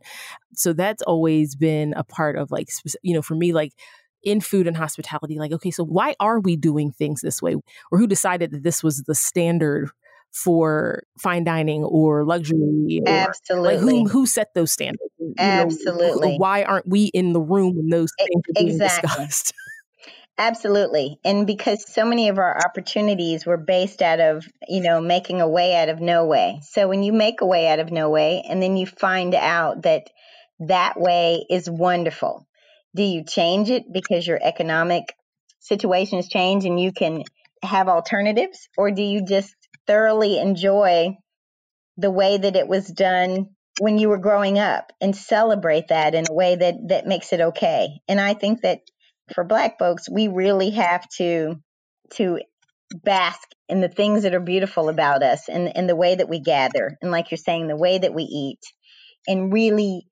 so 0.52 0.74
that's 0.74 1.02
always 1.02 1.56
been 1.56 1.94
a 1.96 2.04
part 2.04 2.36
of 2.36 2.50
like 2.50 2.68
you 3.02 3.14
know 3.14 3.22
for 3.22 3.34
me 3.34 3.54
like 3.54 3.72
in 4.22 4.40
food 4.40 4.66
and 4.66 4.76
hospitality 4.76 5.38
like 5.38 5.52
okay 5.52 5.70
so 5.70 5.84
why 5.84 6.14
are 6.20 6.40
we 6.40 6.56
doing 6.56 6.90
things 6.90 7.20
this 7.20 7.40
way 7.40 7.54
or 7.90 7.98
who 7.98 8.06
decided 8.06 8.50
that 8.50 8.62
this 8.62 8.82
was 8.82 9.02
the 9.02 9.14
standard 9.14 9.90
for 10.32 11.02
fine 11.18 11.42
dining 11.42 11.82
or 11.82 12.24
luxury 12.24 13.02
or, 13.04 13.12
absolutely 13.12 13.76
like 13.76 13.80
who, 13.80 14.08
who 14.08 14.26
set 14.26 14.54
those 14.54 14.70
standards 14.70 15.10
you 15.18 15.34
absolutely 15.38 16.32
know, 16.32 16.36
why 16.36 16.62
aren't 16.62 16.88
we 16.88 17.06
in 17.06 17.32
the 17.32 17.40
room 17.40 17.76
when 17.76 17.88
those 17.88 18.10
things 18.18 18.42
are 18.48 18.52
being 18.54 18.68
exactly. 18.68 19.08
discussed 19.08 19.52
Absolutely. 20.40 21.20
And 21.22 21.46
because 21.46 21.84
so 21.86 22.06
many 22.06 22.30
of 22.30 22.38
our 22.38 22.56
opportunities 22.64 23.44
were 23.44 23.58
based 23.58 24.00
out 24.00 24.20
of, 24.20 24.48
you 24.66 24.80
know, 24.80 24.98
making 24.98 25.42
a 25.42 25.48
way 25.48 25.76
out 25.76 25.90
of 25.90 26.00
no 26.00 26.24
way. 26.24 26.62
So 26.62 26.88
when 26.88 27.02
you 27.02 27.12
make 27.12 27.42
a 27.42 27.46
way 27.46 27.68
out 27.68 27.78
of 27.78 27.92
no 27.92 28.08
way 28.08 28.42
and 28.48 28.62
then 28.62 28.78
you 28.78 28.86
find 28.86 29.34
out 29.34 29.82
that 29.82 30.08
that 30.60 30.98
way 30.98 31.44
is 31.50 31.68
wonderful, 31.68 32.46
do 32.94 33.02
you 33.02 33.24
change 33.24 33.70
it 33.70 33.84
because 33.92 34.26
your 34.26 34.38
economic 34.42 35.14
situations 35.60 36.28
change 36.28 36.64
and 36.64 36.80
you 36.80 36.92
can 36.92 37.22
have 37.62 37.88
alternatives? 37.88 38.68
Or 38.76 38.90
do 38.90 39.02
you 39.02 39.24
just 39.24 39.54
thoroughly 39.86 40.38
enjoy 40.38 41.16
the 41.96 42.10
way 42.10 42.38
that 42.38 42.56
it 42.56 42.68
was 42.68 42.86
done 42.86 43.50
when 43.78 43.98
you 43.98 44.08
were 44.08 44.18
growing 44.18 44.58
up 44.58 44.92
and 45.00 45.14
celebrate 45.14 45.88
that 45.88 46.14
in 46.14 46.24
a 46.28 46.34
way 46.34 46.56
that, 46.56 46.74
that 46.88 47.06
makes 47.06 47.32
it 47.32 47.40
okay? 47.40 48.00
And 48.08 48.20
I 48.20 48.34
think 48.34 48.62
that 48.62 48.80
for 49.34 49.44
black 49.44 49.78
folks, 49.78 50.08
we 50.10 50.28
really 50.28 50.70
have 50.70 51.08
to 51.18 51.56
to 52.14 52.40
bask 53.04 53.48
in 53.68 53.80
the 53.80 53.88
things 53.88 54.24
that 54.24 54.34
are 54.34 54.40
beautiful 54.40 54.88
about 54.88 55.22
us 55.22 55.48
and, 55.48 55.76
and 55.76 55.88
the 55.88 55.94
way 55.94 56.16
that 56.16 56.28
we 56.28 56.40
gather 56.40 56.98
and 57.00 57.12
like 57.12 57.30
you're 57.30 57.38
saying 57.38 57.68
the 57.68 57.76
way 57.76 57.98
that 57.98 58.12
we 58.12 58.24
eat 58.24 58.58
and 59.28 59.52
really 59.52 60.06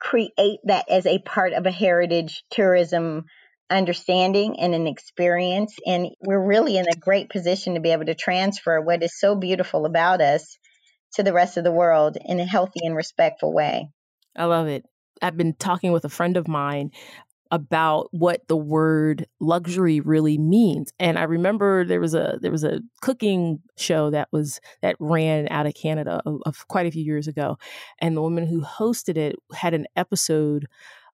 create 0.00 0.60
that 0.64 0.90
as 0.90 1.06
a 1.06 1.18
part 1.18 1.52
of 1.52 1.66
a 1.66 1.70
heritage 1.70 2.44
tourism 2.50 3.24
understanding 3.68 4.60
and 4.60 4.74
an 4.74 4.86
experience. 4.86 5.74
And 5.84 6.08
we're 6.20 6.44
really 6.44 6.76
in 6.76 6.86
a 6.88 6.96
great 6.96 7.30
position 7.30 7.74
to 7.74 7.80
be 7.80 7.90
able 7.90 8.06
to 8.06 8.14
transfer 8.14 8.80
what 8.80 9.02
is 9.02 9.18
so 9.18 9.34
beautiful 9.34 9.86
about 9.86 10.20
us 10.20 10.56
to 11.14 11.22
the 11.22 11.32
rest 11.32 11.56
of 11.56 11.64
the 11.64 11.72
world 11.72 12.16
in 12.24 12.40
a 12.40 12.44
healthy 12.44 12.80
and 12.82 12.94
respectful 12.94 13.52
way. 13.52 13.88
I 14.36 14.44
love 14.44 14.68
it. 14.68 14.84
I've 15.22 15.36
been 15.36 15.54
talking 15.54 15.92
with 15.92 16.04
a 16.04 16.10
friend 16.10 16.36
of 16.36 16.46
mine 16.46 16.90
about 17.50 18.08
what 18.12 18.46
the 18.48 18.56
word 18.56 19.26
luxury 19.40 20.00
really 20.00 20.38
means. 20.38 20.92
And 20.98 21.18
I 21.18 21.24
remember 21.24 21.84
there 21.84 22.00
was 22.00 22.14
a 22.14 22.38
there 22.40 22.50
was 22.50 22.64
a 22.64 22.80
cooking 23.00 23.60
show 23.76 24.10
that 24.10 24.28
was 24.32 24.60
that 24.82 24.96
ran 24.98 25.48
out 25.50 25.66
of 25.66 25.74
Canada 25.74 26.22
of, 26.26 26.40
of 26.46 26.68
quite 26.68 26.86
a 26.86 26.90
few 26.90 27.04
years 27.04 27.28
ago, 27.28 27.58
and 28.00 28.16
the 28.16 28.22
woman 28.22 28.46
who 28.46 28.62
hosted 28.62 29.16
it 29.16 29.36
had 29.54 29.74
an 29.74 29.86
episode 29.96 30.66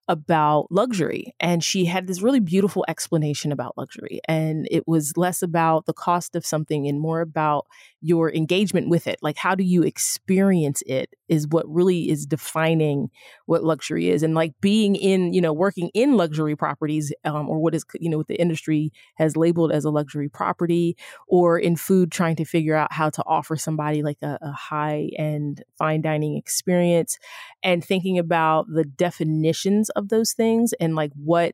about 0.07 0.67
luxury 0.69 1.33
and 1.39 1.63
she 1.63 1.85
had 1.85 2.07
this 2.07 2.21
really 2.21 2.41
beautiful 2.41 2.83
explanation 2.87 3.51
about 3.51 3.77
luxury 3.77 4.19
and 4.27 4.67
it 4.69 4.85
was 4.85 5.15
less 5.15 5.41
about 5.41 5.85
the 5.85 5.93
cost 5.93 6.35
of 6.35 6.45
something 6.45 6.87
and 6.87 6.99
more 6.99 7.21
about 7.21 7.65
your 8.01 8.29
engagement 8.33 8.89
with 8.89 9.07
it. 9.07 9.17
Like 9.21 9.37
how 9.37 9.55
do 9.55 9.63
you 9.63 9.81
experience 9.81 10.83
it 10.85 11.09
is 11.29 11.47
what 11.47 11.65
really 11.67 12.09
is 12.09 12.25
defining 12.25 13.09
what 13.45 13.63
luxury 13.63 14.09
is 14.09 14.23
and 14.23 14.35
like 14.35 14.53
being 14.59 14.95
in 14.95 15.33
you 15.33 15.39
know 15.39 15.53
working 15.53 15.89
in 15.93 16.17
luxury 16.17 16.55
properties 16.55 17.13
um, 17.23 17.49
or 17.49 17.59
what 17.59 17.73
is 17.73 17.85
you 17.99 18.09
know 18.09 18.17
what 18.17 18.27
the 18.27 18.39
industry 18.39 18.91
has 19.15 19.37
labeled 19.37 19.71
as 19.71 19.85
a 19.85 19.89
luxury 19.89 20.27
property 20.27 20.97
or 21.27 21.57
in 21.57 21.75
food 21.77 22.11
trying 22.11 22.35
to 22.35 22.43
figure 22.43 22.75
out 22.75 22.91
how 22.91 23.09
to 23.09 23.23
offer 23.25 23.55
somebody 23.55 24.03
like 24.03 24.17
a, 24.21 24.37
a 24.41 24.51
high 24.51 25.09
end 25.17 25.63
fine 25.77 26.01
dining 26.01 26.35
experience 26.35 27.17
and 27.63 27.83
thinking 27.83 28.19
about 28.19 28.67
the 28.67 28.83
definitions 28.83 29.89
of 29.95 30.09
those 30.09 30.33
things 30.33 30.73
and 30.79 30.95
like 30.95 31.11
what 31.15 31.53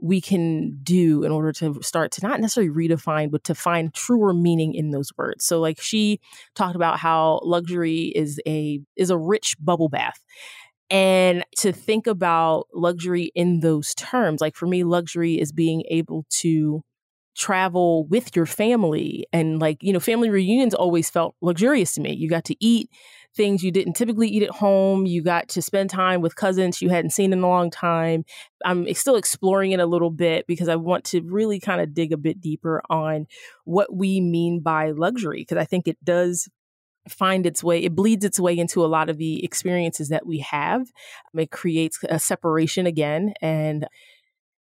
we 0.00 0.20
can 0.20 0.78
do 0.82 1.22
in 1.24 1.32
order 1.32 1.52
to 1.52 1.80
start 1.82 2.12
to 2.12 2.26
not 2.26 2.40
necessarily 2.40 2.70
redefine, 2.70 3.30
but 3.30 3.44
to 3.44 3.54
find 3.54 3.94
truer 3.94 4.34
meaning 4.34 4.74
in 4.74 4.90
those 4.90 5.10
words. 5.16 5.44
So 5.44 5.60
like 5.60 5.80
she 5.80 6.20
talked 6.54 6.76
about 6.76 6.98
how 6.98 7.40
luxury 7.42 8.12
is 8.14 8.40
a 8.46 8.80
is 8.96 9.10
a 9.10 9.18
rich 9.18 9.56
bubble 9.60 9.88
bath. 9.88 10.20
And 10.90 11.44
to 11.58 11.72
think 11.72 12.06
about 12.06 12.66
luxury 12.74 13.32
in 13.34 13.60
those 13.60 13.94
terms, 13.94 14.40
like 14.40 14.54
for 14.56 14.66
me, 14.66 14.84
luxury 14.84 15.40
is 15.40 15.52
being 15.52 15.84
able 15.88 16.26
to 16.40 16.82
travel 17.36 18.06
with 18.06 18.36
your 18.36 18.46
family 18.46 19.26
and 19.32 19.58
like 19.60 19.82
you 19.82 19.92
know 19.92 19.98
family 19.98 20.30
reunions 20.30 20.72
always 20.72 21.10
felt 21.10 21.34
luxurious 21.40 21.94
to 21.94 22.00
me 22.00 22.12
you 22.12 22.28
got 22.28 22.44
to 22.44 22.54
eat 22.64 22.88
things 23.36 23.62
you 23.62 23.70
didn't 23.70 23.94
typically 23.94 24.28
eat 24.28 24.42
at 24.42 24.50
home. 24.50 25.06
You 25.06 25.22
got 25.22 25.48
to 25.50 25.62
spend 25.62 25.90
time 25.90 26.20
with 26.20 26.36
cousins 26.36 26.80
you 26.80 26.88
hadn't 26.88 27.10
seen 27.10 27.32
in 27.32 27.40
a 27.40 27.48
long 27.48 27.70
time. 27.70 28.24
I'm 28.64 28.92
still 28.94 29.16
exploring 29.16 29.72
it 29.72 29.80
a 29.80 29.86
little 29.86 30.10
bit 30.10 30.46
because 30.46 30.68
I 30.68 30.76
want 30.76 31.04
to 31.06 31.20
really 31.22 31.60
kind 31.60 31.80
of 31.80 31.94
dig 31.94 32.12
a 32.12 32.16
bit 32.16 32.40
deeper 32.40 32.82
on 32.88 33.26
what 33.64 33.94
we 33.94 34.20
mean 34.20 34.60
by 34.60 34.90
luxury 34.90 35.40
because 35.40 35.58
I 35.58 35.64
think 35.64 35.88
it 35.88 36.02
does 36.04 36.48
find 37.08 37.44
its 37.44 37.62
way 37.62 37.84
it 37.84 37.94
bleeds 37.94 38.24
its 38.24 38.40
way 38.40 38.56
into 38.58 38.82
a 38.82 38.88
lot 38.88 39.10
of 39.10 39.18
the 39.18 39.44
experiences 39.44 40.08
that 40.08 40.26
we 40.26 40.38
have 40.38 40.86
it 41.34 41.50
creates 41.50 41.98
a 42.08 42.18
separation 42.18 42.86
again 42.86 43.34
and 43.42 43.86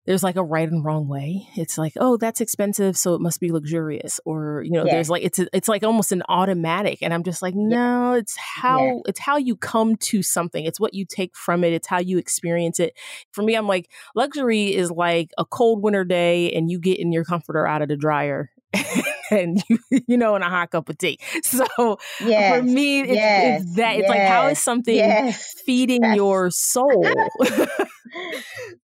there's 0.08 0.24
like 0.24 0.38
a 0.38 0.44
right 0.44 0.68
and 0.68 0.84
wrong 0.86 1.10
way. 1.10 1.48
It's 1.56 1.78
like, 1.78 1.94
oh, 1.98 2.16
that's 2.16 2.40
expensive, 2.40 2.98
so 2.98 3.14
it 3.14 3.22
must 3.22 3.42
be 3.42 3.52
luxurious, 3.52 4.22
or 4.26 4.64
you 4.64 4.72
know, 4.72 4.86
yeah. 4.86 4.94
there's 4.94 5.10
like 5.10 5.24
it's 5.24 5.38
a, 5.38 5.48
it's 5.54 5.68
like 5.68 5.84
almost 5.84 6.14
an 6.14 6.24
automatic, 6.30 7.00
and 7.02 7.14
I'm 7.14 7.24
just 7.24 7.42
like, 7.42 7.54
no, 7.54 8.14
yeah. 8.14 8.20
it's 8.20 8.38
how 8.38 8.86
yeah. 8.86 9.00
it's 9.06 9.20
how 9.20 9.36
you 9.36 9.58
come 9.58 9.98
to 9.98 10.24
something. 10.24 10.66
It's 10.66 10.80
what 10.80 10.94
you 10.94 11.06
take 11.06 11.36
from 11.36 11.66
it. 11.66 11.74
It's 11.74 11.88
how 11.88 12.00
you 12.00 12.18
experience 12.18 12.80
it. 12.80 12.98
For 13.32 13.44
me, 13.44 13.56
I'm 13.56 13.68
like, 13.68 13.92
luxury 14.16 14.74
is 14.74 14.90
like 14.90 15.32
a 15.38 15.44
cold 15.44 15.84
winter 15.84 16.06
day, 16.06 16.54
and 16.54 16.72
you 16.72 16.80
get 16.80 17.00
in 17.00 17.12
your 17.12 17.26
comforter 17.26 17.68
out 17.68 17.82
of 17.82 17.90
the 17.90 17.98
dryer. 17.98 18.50
and 19.32 19.62
you, 19.70 19.78
you 20.08 20.18
know, 20.18 20.36
in 20.36 20.42
a 20.42 20.50
hot 20.50 20.72
cup 20.72 20.90
of 20.90 20.98
tea. 20.98 21.20
So 21.44 21.98
yes. 22.22 22.58
for 22.58 22.64
me, 22.64 23.02
it's, 23.02 23.12
yes. 23.12 23.62
it's 23.62 23.76
that. 23.76 23.96
It's 23.96 24.02
yes. 24.02 24.10
like 24.10 24.28
how 24.28 24.48
is 24.48 24.60
something 24.60 25.34
feeding 25.66 26.02
That's... 26.02 26.16
your 26.16 26.50
soul? 26.50 27.06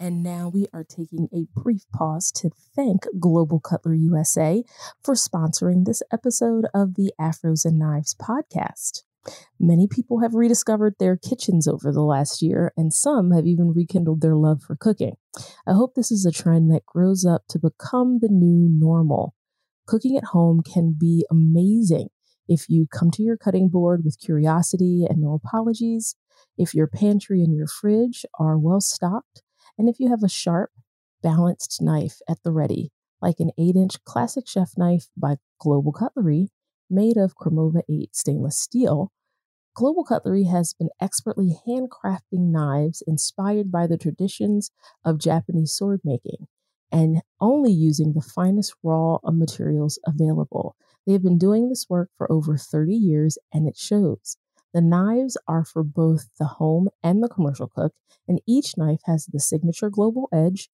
And 0.00 0.22
now 0.22 0.48
we 0.48 0.66
are 0.72 0.84
taking 0.84 1.28
a 1.34 1.46
brief 1.58 1.82
pause 1.92 2.30
to 2.36 2.50
thank 2.76 3.02
Global 3.18 3.58
Cutlery 3.58 3.98
USA 3.98 4.62
for 5.02 5.14
sponsoring 5.14 5.84
this 5.84 6.02
episode 6.12 6.66
of 6.72 6.94
the 6.94 7.12
Afros 7.20 7.64
and 7.64 7.80
Knives 7.80 8.14
podcast. 8.14 9.02
Many 9.58 9.88
people 9.88 10.20
have 10.20 10.34
rediscovered 10.34 10.94
their 10.98 11.16
kitchens 11.16 11.66
over 11.66 11.90
the 11.90 12.04
last 12.04 12.40
year, 12.40 12.72
and 12.76 12.92
some 12.92 13.32
have 13.32 13.44
even 13.44 13.74
rekindled 13.74 14.20
their 14.20 14.36
love 14.36 14.62
for 14.62 14.76
cooking. 14.76 15.16
I 15.66 15.72
hope 15.72 15.94
this 15.94 16.12
is 16.12 16.24
a 16.24 16.30
trend 16.30 16.72
that 16.72 16.86
grows 16.86 17.26
up 17.26 17.42
to 17.48 17.58
become 17.58 18.20
the 18.20 18.28
new 18.30 18.68
normal. 18.70 19.34
Cooking 19.88 20.16
at 20.16 20.26
home 20.26 20.62
can 20.62 20.94
be 20.98 21.26
amazing 21.28 22.10
if 22.48 22.68
you 22.68 22.86
come 22.86 23.10
to 23.10 23.22
your 23.22 23.36
cutting 23.36 23.68
board 23.68 24.02
with 24.04 24.20
curiosity 24.24 25.04
and 25.08 25.20
no 25.20 25.34
apologies, 25.34 26.14
if 26.56 26.72
your 26.72 26.86
pantry 26.86 27.42
and 27.42 27.52
your 27.52 27.66
fridge 27.66 28.24
are 28.38 28.56
well 28.56 28.80
stocked, 28.80 29.42
and 29.78 29.88
if 29.88 30.00
you 30.00 30.08
have 30.10 30.22
a 30.22 30.28
sharp, 30.28 30.70
balanced 31.22 31.80
knife 31.80 32.20
at 32.28 32.42
the 32.42 32.50
ready, 32.50 32.90
like 33.22 33.40
an 33.40 33.50
8 33.56 33.76
inch 33.76 34.04
classic 34.04 34.48
chef 34.48 34.72
knife 34.76 35.08
by 35.16 35.36
Global 35.60 35.92
Cutlery, 35.92 36.50
made 36.90 37.16
of 37.16 37.36
Cromova 37.36 37.82
8 37.88 38.14
stainless 38.14 38.58
steel, 38.58 39.12
Global 39.74 40.02
Cutlery 40.02 40.44
has 40.44 40.74
been 40.74 40.88
expertly 41.00 41.56
handcrafting 41.66 42.50
knives 42.50 43.02
inspired 43.06 43.70
by 43.70 43.86
the 43.86 43.96
traditions 43.96 44.70
of 45.04 45.20
Japanese 45.20 45.72
sword 45.72 46.00
making 46.02 46.48
and 46.90 47.22
only 47.40 47.70
using 47.70 48.12
the 48.12 48.20
finest 48.20 48.74
raw 48.82 49.18
materials 49.24 49.98
available. 50.04 50.74
They 51.06 51.12
have 51.12 51.22
been 51.22 51.38
doing 51.38 51.68
this 51.68 51.86
work 51.88 52.10
for 52.16 52.30
over 52.32 52.56
30 52.56 52.94
years 52.94 53.38
and 53.52 53.68
it 53.68 53.76
shows. 53.76 54.36
The 54.74 54.80
knives 54.80 55.36
are 55.46 55.64
for 55.64 55.82
both 55.82 56.28
the 56.38 56.46
home 56.46 56.88
and 57.02 57.22
the 57.22 57.28
commercial 57.28 57.68
cook, 57.68 57.94
and 58.26 58.40
each 58.46 58.76
knife 58.76 59.00
has 59.04 59.26
the 59.26 59.40
signature 59.40 59.90
global 59.90 60.28
edge 60.32 60.68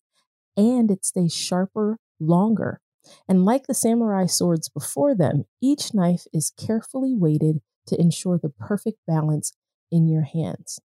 and 0.57 0.91
it 0.91 1.05
stays 1.05 1.35
sharper 1.35 1.99
longer. 2.21 2.81
And 3.29 3.45
like 3.45 3.67
the 3.67 3.75
samurai 3.75 4.27
swords 4.27 4.69
before 4.69 5.15
them, 5.15 5.45
each 5.61 5.93
knife 5.93 6.27
is 6.33 6.53
carefully 6.57 7.15
weighted 7.15 7.61
to 7.87 8.01
ensure 8.01 8.39
the 8.39 8.49
perfect 8.49 8.99
balance 9.07 9.53
in 9.91 10.09
your 10.09 10.23
hands. 10.23 10.81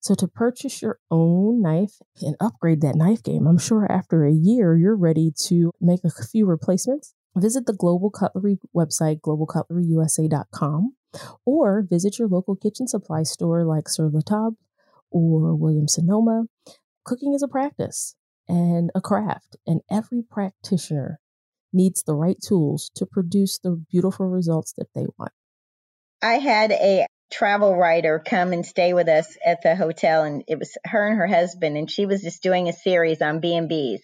So, 0.00 0.14
to 0.16 0.26
purchase 0.26 0.82
your 0.82 0.98
own 1.10 1.62
knife 1.62 2.00
and 2.20 2.34
upgrade 2.40 2.80
that 2.80 2.96
knife 2.96 3.22
game, 3.22 3.46
I'm 3.46 3.58
sure 3.58 3.90
after 3.90 4.24
a 4.24 4.32
year 4.32 4.76
you're 4.76 4.96
ready 4.96 5.32
to 5.46 5.72
make 5.80 6.00
a 6.04 6.10
few 6.10 6.46
replacements. 6.46 7.14
Visit 7.36 7.66
the 7.66 7.72
Global 7.72 8.10
Cutlery 8.10 8.58
website, 8.74 9.20
globalcutleryusa.com, 9.20 10.94
or 11.44 11.84
visit 11.88 12.18
your 12.18 12.28
local 12.28 12.56
kitchen 12.56 12.86
supply 12.86 13.22
store 13.22 13.64
like 13.64 13.88
Sur 13.88 14.10
La 14.12 14.20
Table 14.20 14.56
or 15.10 15.54
Williams 15.54 15.94
Sonoma. 15.94 16.44
Cooking 17.04 17.34
is 17.34 17.42
a 17.42 17.48
practice 17.48 18.14
and 18.48 18.90
a 18.94 19.00
craft, 19.00 19.56
and 19.66 19.80
every 19.90 20.22
practitioner 20.22 21.20
needs 21.72 22.02
the 22.02 22.14
right 22.14 22.38
tools 22.40 22.90
to 22.96 23.06
produce 23.06 23.58
the 23.58 23.82
beautiful 23.90 24.26
results 24.26 24.72
that 24.78 24.88
they 24.94 25.06
want. 25.18 25.32
I 26.22 26.34
had 26.34 26.72
a 26.72 27.06
travel 27.30 27.76
writer 27.76 28.22
come 28.24 28.52
and 28.52 28.64
stay 28.64 28.94
with 28.94 29.08
us 29.08 29.36
at 29.44 29.62
the 29.62 29.76
hotel 29.76 30.24
and 30.24 30.42
it 30.48 30.58
was 30.58 30.76
her 30.84 31.06
and 31.06 31.18
her 31.18 31.26
husband 31.26 31.76
and 31.76 31.90
she 31.90 32.06
was 32.06 32.22
just 32.22 32.42
doing 32.42 32.68
a 32.68 32.72
series 32.72 33.20
on 33.20 33.40
B&Bs. 33.40 34.00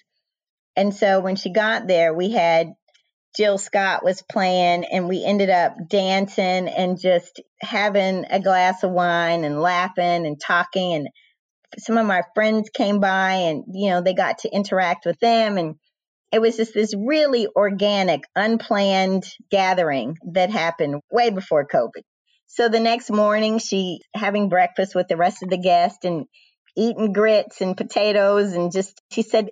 And 0.76 0.94
so 0.94 1.20
when 1.20 1.36
she 1.36 1.50
got 1.50 1.86
there, 1.86 2.12
we 2.12 2.32
had 2.32 2.74
Jill 3.36 3.58
Scott 3.58 4.04
was 4.04 4.22
playing, 4.22 4.84
and 4.84 5.08
we 5.08 5.24
ended 5.24 5.50
up 5.50 5.76
dancing 5.88 6.68
and 6.68 7.00
just 7.00 7.40
having 7.60 8.26
a 8.30 8.40
glass 8.40 8.82
of 8.82 8.90
wine 8.90 9.44
and 9.44 9.60
laughing 9.60 10.26
and 10.26 10.40
talking. 10.40 10.94
And 10.94 11.08
some 11.78 11.98
of 11.98 12.06
my 12.06 12.22
friends 12.34 12.70
came 12.70 13.00
by, 13.00 13.32
and 13.32 13.64
you 13.72 13.90
know, 13.90 14.00
they 14.00 14.14
got 14.14 14.38
to 14.38 14.54
interact 14.54 15.06
with 15.06 15.18
them. 15.20 15.58
And 15.58 15.74
it 16.32 16.40
was 16.40 16.56
just 16.56 16.74
this 16.74 16.94
really 16.96 17.48
organic, 17.54 18.22
unplanned 18.36 19.24
gathering 19.50 20.16
that 20.32 20.50
happened 20.50 21.00
way 21.10 21.30
before 21.30 21.66
COVID. 21.66 22.02
So 22.46 22.68
the 22.68 22.80
next 22.80 23.10
morning, 23.10 23.58
she 23.58 24.00
having 24.14 24.48
breakfast 24.48 24.94
with 24.94 25.08
the 25.08 25.16
rest 25.16 25.42
of 25.42 25.50
the 25.50 25.58
guests, 25.58 26.04
and 26.04 26.26
eating 26.76 27.12
grits 27.12 27.60
and 27.60 27.76
potatoes 27.76 28.52
and 28.52 28.72
just 28.72 29.00
she 29.10 29.22
said 29.22 29.48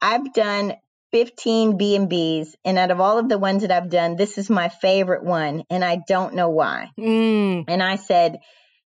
I've 0.00 0.32
done 0.32 0.74
15 1.12 1.78
B&Bs 1.78 2.48
and 2.64 2.78
out 2.78 2.90
of 2.90 3.00
all 3.00 3.18
of 3.18 3.28
the 3.28 3.38
ones 3.38 3.62
that 3.62 3.70
I've 3.72 3.90
done 3.90 4.16
this 4.16 4.36
is 4.38 4.50
my 4.50 4.68
favorite 4.68 5.24
one 5.24 5.64
and 5.70 5.84
I 5.84 5.98
don't 6.06 6.34
know 6.34 6.50
why. 6.50 6.90
Mm. 6.98 7.64
And 7.66 7.82
I 7.82 7.96
said, 7.96 8.38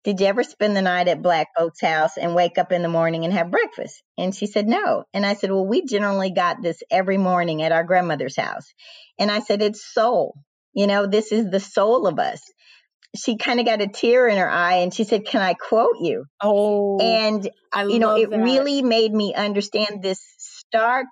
"Did 0.05 0.21
you 0.21 0.27
ever 0.27 0.43
spend 0.43 0.77
the 0.77 0.83
night 0.83 1.09
at 1.09 1.23
Black 1.23 1.49
Oak's 1.59 1.81
House 1.81 2.17
and 2.19 2.35
wake 2.35 2.59
up 2.59 2.73
in 2.73 2.83
the 2.83 2.89
morning 2.89 3.25
and 3.25 3.33
have 3.33 3.51
breakfast?" 3.51 4.03
And 4.19 4.35
she 4.35 4.47
said, 4.47 4.67
"No." 4.67 5.05
And 5.15 5.25
I 5.25 5.35
said, 5.35 5.51
"Well, 5.51 5.67
we 5.67 5.85
generally 5.87 6.31
got 6.31 6.63
this 6.63 6.83
every 6.91 7.17
morning 7.19 7.63
at 7.63 7.73
our 7.73 7.85
grandmother's 7.85 8.37
house." 8.37 8.67
And 9.19 9.31
I 9.31 9.41
said, 9.41 9.63
"It's 9.63 9.83
soul. 9.93 10.35
You 10.73 10.87
know, 10.87 11.07
this 11.07 11.33
is 11.33 11.51
the 11.51 11.61
soul 11.61 12.07
of 12.07 12.19
us." 12.19 12.41
She 13.17 13.39
kind 13.39 13.59
of 13.59 13.67
got 13.67 13.83
a 13.83 13.89
tear 13.89 14.29
in 14.29 14.39
her 14.39 14.49
eye 14.49 14.77
and 14.77 14.95
she 14.95 15.05
said, 15.05 15.27
"Can 15.27 15.43
I 15.43 15.55
quote 15.55 15.97
you?" 16.01 16.27
Oh, 16.43 16.99
And 17.01 17.49
I 17.73 17.85
you 17.85 17.99
know, 17.99 18.17
it 18.17 18.31
that. 18.31 18.39
really 18.39 18.83
made 18.83 19.13
me 19.13 19.35
understand 19.35 20.03
this 20.03 20.21
stark, 20.39 21.07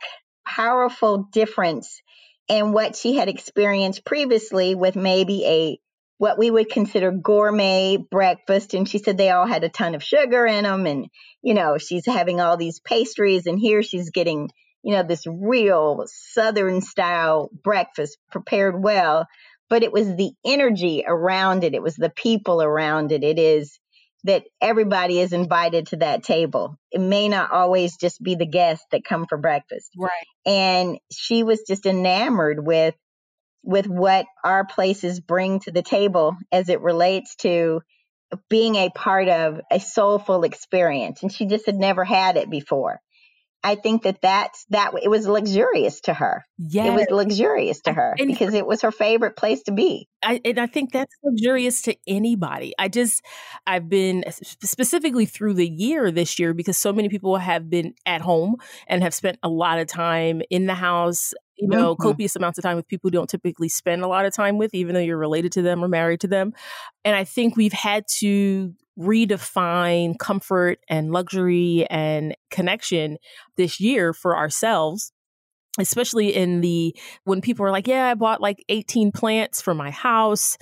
powerful 0.57 1.29
difference 1.33 2.03
in 2.49 2.73
what 2.73 2.97
she 2.97 3.17
had 3.17 3.29
experienced 3.29 4.05
previously 4.05 4.75
with 4.75 4.97
maybe 4.97 5.45
a 5.45 5.79
what 6.19 6.39
we 6.39 6.51
would 6.51 6.69
consider 6.69 7.13
gourmet 7.13 7.97
breakfast. 7.97 8.75
And 8.75 8.89
she 8.89 8.99
said 8.99 9.17
they 9.17 9.31
all 9.31 9.47
had 9.47 9.63
a 9.63 9.69
ton 9.69 9.95
of 9.95 10.03
sugar 10.03 10.47
in 10.47 10.65
them. 10.65 10.87
And, 10.87 11.07
you 11.43 11.55
know, 11.55 11.79
she's 11.79 12.07
having 12.07 12.41
all 12.41 12.57
these 12.57 12.81
pastries. 12.81 13.47
And 13.47 13.59
here 13.59 13.83
she's 13.85 14.11
getting, 14.11 14.51
you 14.83 14.95
know, 14.95 15.05
this 15.05 15.27
real 15.27 16.05
Southern 16.07 16.81
style 16.81 17.51
breakfast 17.63 18.19
prepared 18.33 18.83
well. 18.83 19.27
But 19.71 19.85
it 19.85 19.93
was 19.93 20.17
the 20.17 20.33
energy 20.45 21.05
around 21.07 21.63
it, 21.63 21.75
it 21.75 21.83
was 21.83 21.95
the 21.95 22.11
people 22.11 22.63
around 22.63 23.13
it. 23.13 23.23
It 23.23 23.39
is 23.39 23.79
that 24.25 24.45
everybody 24.61 25.21
is 25.21 25.33
invited 25.33 25.89
to 25.89 25.97
that 25.97 26.23
table. 26.23 26.77
It 26.91 27.01
may 27.01 27.29
not 27.29 27.53
always 27.53 27.97
just 27.97 28.23
be 28.23 28.35
the 28.35 28.47
guests 28.47 28.87
that 28.91 29.05
come 29.05 29.27
for 29.27 29.39
breakfast. 29.39 29.91
right. 29.97 30.11
And 30.45 30.99
she 31.13 31.43
was 31.43 31.63
just 31.67 31.87
enamored 31.87 32.65
with 32.65 32.95
with 33.65 33.87
what 33.87 34.27
our 34.45 34.65
places 34.65 35.21
bring 35.21 35.61
to 35.61 35.71
the 35.71 35.83
table 35.83 36.37
as 36.51 36.69
it 36.69 36.81
relates 36.81 37.35
to 37.37 37.83
being 38.49 38.77
a 38.77 38.91
part 38.91 39.29
of 39.29 39.61
a 39.71 39.81
soulful 39.81 40.45
experience. 40.45 41.23
And 41.23 41.33
she 41.33 41.47
just 41.47 41.67
had 41.67 41.77
never 41.77 42.05
had 42.05 42.37
it 42.37 42.51
before. 42.51 43.01
I 43.65 43.75
think 43.75 44.05
that 44.05 44.23
that's 44.23 44.65
that 44.71 44.93
it 45.03 45.09
was 45.09 45.27
luxurious 45.27 46.01
to 46.03 46.15
her. 46.15 46.45
Yeah, 46.59 46.87
It 46.87 46.95
was 46.95 47.07
luxurious 47.11 47.81
to 47.83 47.93
her 47.93 48.15
And- 48.19 48.29
because 48.29 48.55
it 48.55 48.67
was 48.67 48.83
her 48.83 48.93
favorite 48.93 49.37
place 49.37 49.63
to 49.65 49.73
be. 49.73 50.09
I, 50.23 50.41
and 50.45 50.59
I 50.61 50.67
think 50.67 50.93
that's 50.93 51.15
luxurious 51.25 51.83
to 51.83 51.97
anybody. 52.07 52.73
I 52.79 52.89
just, 52.89 53.23
I've 53.67 53.89
been 53.89 54.25
specifically 54.31 55.27
through 55.27 55.55
the 55.55 55.69
year 55.69 56.11
this 56.11 56.39
year 56.39 56.55
because 56.55 56.79
so 56.79 56.93
many 56.93 57.09
people 57.09 57.37
have 57.37 57.69
been 57.69 57.95
at 58.07 58.21
home 58.21 58.57
and 58.87 59.03
have 59.03 59.15
spent 59.15 59.39
a 59.43 59.49
lot 59.49 59.79
of 59.79 59.87
time 59.89 60.41
in 60.51 60.67
the 60.67 60.75
house, 60.75 61.35
you 61.57 61.69
know, 61.69 61.95
Mhm. 61.95 61.99
copious 61.99 62.37
amounts 62.37 62.59
of 62.59 62.63
time 62.63 62.77
with 62.77 62.87
people 62.89 63.09
you 63.09 63.13
don't 63.13 63.29
typically 63.31 63.69
spend 63.69 64.03
a 64.03 64.09
lot 64.09 64.25
of 64.25 64.33
time 64.35 64.59
with, 64.59 64.75
even 64.75 64.95
though 64.95 65.01
you're 65.01 65.19
related 65.19 65.53
to 65.53 65.63
them 65.63 65.83
or 65.85 65.89
married 65.89 66.21
to 66.21 66.29
them. 66.29 66.53
And 67.05 67.15
I 67.17 67.25
think 67.25 67.57
we've 67.57 67.73
had 67.73 68.05
to 68.19 68.73
redefine 68.99 70.19
comfort 70.19 70.79
and 70.89 71.13
luxury 71.13 71.87
and 71.89 72.35
connection 72.51 73.17
this 73.57 73.81
year 73.81 74.13
for 74.13 74.37
ourselves 74.37 75.13
especially 75.79 76.35
in 76.35 76.61
the 76.61 76.95
when 77.25 77.41
people 77.41 77.65
are 77.65 77.71
like 77.71 77.87
yeah 77.87 78.07
i 78.07 78.15
bought 78.15 78.41
like 78.41 78.65
18 78.69 79.13
plants 79.13 79.63
for 79.63 79.75
my 79.75 79.91
house. 79.91 80.57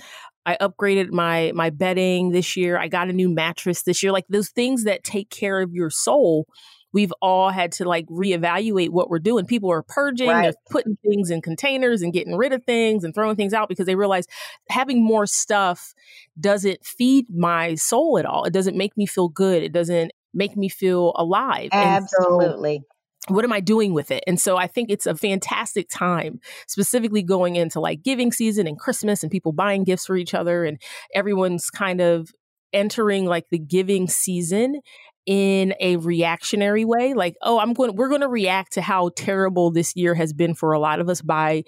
I 0.47 0.55
upgraded 0.61 1.11
my 1.11 1.51
my 1.53 1.69
bedding 1.69 2.31
this 2.31 2.55
year. 2.55 2.79
I 2.79 2.87
got 2.87 3.09
a 3.09 3.13
new 3.13 3.27
mattress 3.27 3.83
this 3.83 4.01
year. 4.01 4.13
Like 4.13 4.27
those 4.29 4.49
things 4.49 4.85
that 4.85 5.03
take 5.03 5.29
care 5.29 5.61
of 5.61 5.73
your 5.73 5.89
soul 5.89 6.47
we've 6.93 7.13
all 7.21 7.49
had 7.49 7.71
to 7.73 7.85
like 7.85 8.05
reevaluate 8.07 8.89
what 8.89 9.09
we're 9.09 9.19
doing 9.19 9.45
people 9.45 9.71
are 9.71 9.83
purging 9.83 10.29
Right. 10.29 10.43
they're 10.43 10.53
putting 10.69 10.97
things 11.03 11.29
in 11.29 11.41
containers 11.41 12.01
and 12.01 12.13
getting 12.13 12.35
rid 12.35 12.53
of 12.53 12.63
things 12.63 13.03
and 13.03 13.13
throwing 13.13 13.35
things 13.35 13.53
out 13.53 13.69
because 13.69 13.85
they 13.85 13.95
realize 13.95 14.25
having 14.69 15.03
more 15.03 15.25
stuff 15.25 15.93
doesn't 16.39 16.85
feed 16.85 17.25
my 17.29 17.75
soul 17.75 18.17
at 18.17 18.25
all 18.25 18.43
it 18.45 18.53
doesn't 18.53 18.77
make 18.77 18.95
me 18.97 19.05
feel 19.05 19.27
good 19.29 19.63
it 19.63 19.71
doesn't 19.73 20.11
make 20.33 20.55
me 20.55 20.69
feel 20.69 21.13
alive 21.15 21.69
Absolutely. 21.73 22.81
what 23.29 23.43
am 23.43 23.51
I 23.51 23.59
doing 23.59 23.93
with 23.93 24.11
it? 24.11 24.23
And 24.27 24.39
so 24.39 24.55
I 24.55 24.67
think 24.67 24.89
it's 24.89 25.05
a 25.05 25.15
fantastic 25.15 25.89
time, 25.89 26.39
specifically 26.67 27.23
going 27.23 27.55
into 27.57 27.79
like 27.81 28.03
giving 28.03 28.31
season 28.31 28.67
and 28.67 28.79
Christmas 28.79 29.21
and 29.23 29.31
people 29.31 29.51
buying 29.51 29.83
gifts 29.83 30.05
for 30.05 30.15
each 30.15 30.33
other 30.33 30.63
and 30.63 30.79
everyone's 31.13 31.69
kind 31.69 31.99
of 31.99 32.29
entering 32.71 33.25
like 33.25 33.45
the 33.49 33.59
giving 33.59 34.07
season 34.07 34.79
in 35.27 35.73
a 35.81 35.97
reactionary 35.97 36.85
way 36.85 37.13
like 37.13 37.35
oh 37.41 37.59
i'm 37.59 37.73
going 37.73 37.93
we're 37.95 38.07
going 38.07 38.21
to 38.21 38.29
react 38.29 38.71
to 38.73 38.81
how 38.81 39.09
terrible 39.15 39.69
this 39.71 39.93
year 39.95 40.15
has 40.15 40.31
been 40.33 40.55
for 40.55 40.71
a 40.71 40.79
lot 40.79 40.99
of 41.01 41.09
us 41.09 41.21
by 41.21 41.63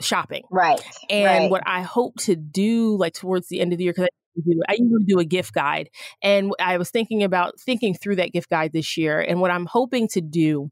shopping 0.00 0.42
Right. 0.50 0.80
and 1.08 1.44
right. 1.44 1.50
what 1.50 1.62
I 1.64 1.82
hope 1.82 2.16
to 2.22 2.34
do, 2.34 2.96
like 2.96 3.14
towards 3.14 3.48
the 3.48 3.60
end 3.60 3.72
of 3.72 3.78
the 3.78 3.84
year, 3.84 3.92
because 3.92 4.08
I, 4.36 4.40
do- 4.44 4.62
I 4.68 4.72
usually 4.72 5.04
do 5.06 5.18
a 5.20 5.24
gift 5.24 5.54
guide, 5.54 5.88
and 6.20 6.52
I 6.58 6.76
was 6.78 6.90
thinking 6.90 7.22
about 7.22 7.60
thinking 7.60 7.94
through 7.94 8.16
that 8.16 8.32
gift 8.32 8.50
guide 8.50 8.72
this 8.72 8.96
year, 8.96 9.20
and 9.20 9.40
what 9.40 9.52
I'm 9.52 9.66
hoping 9.66 10.08
to 10.08 10.20
do 10.20 10.70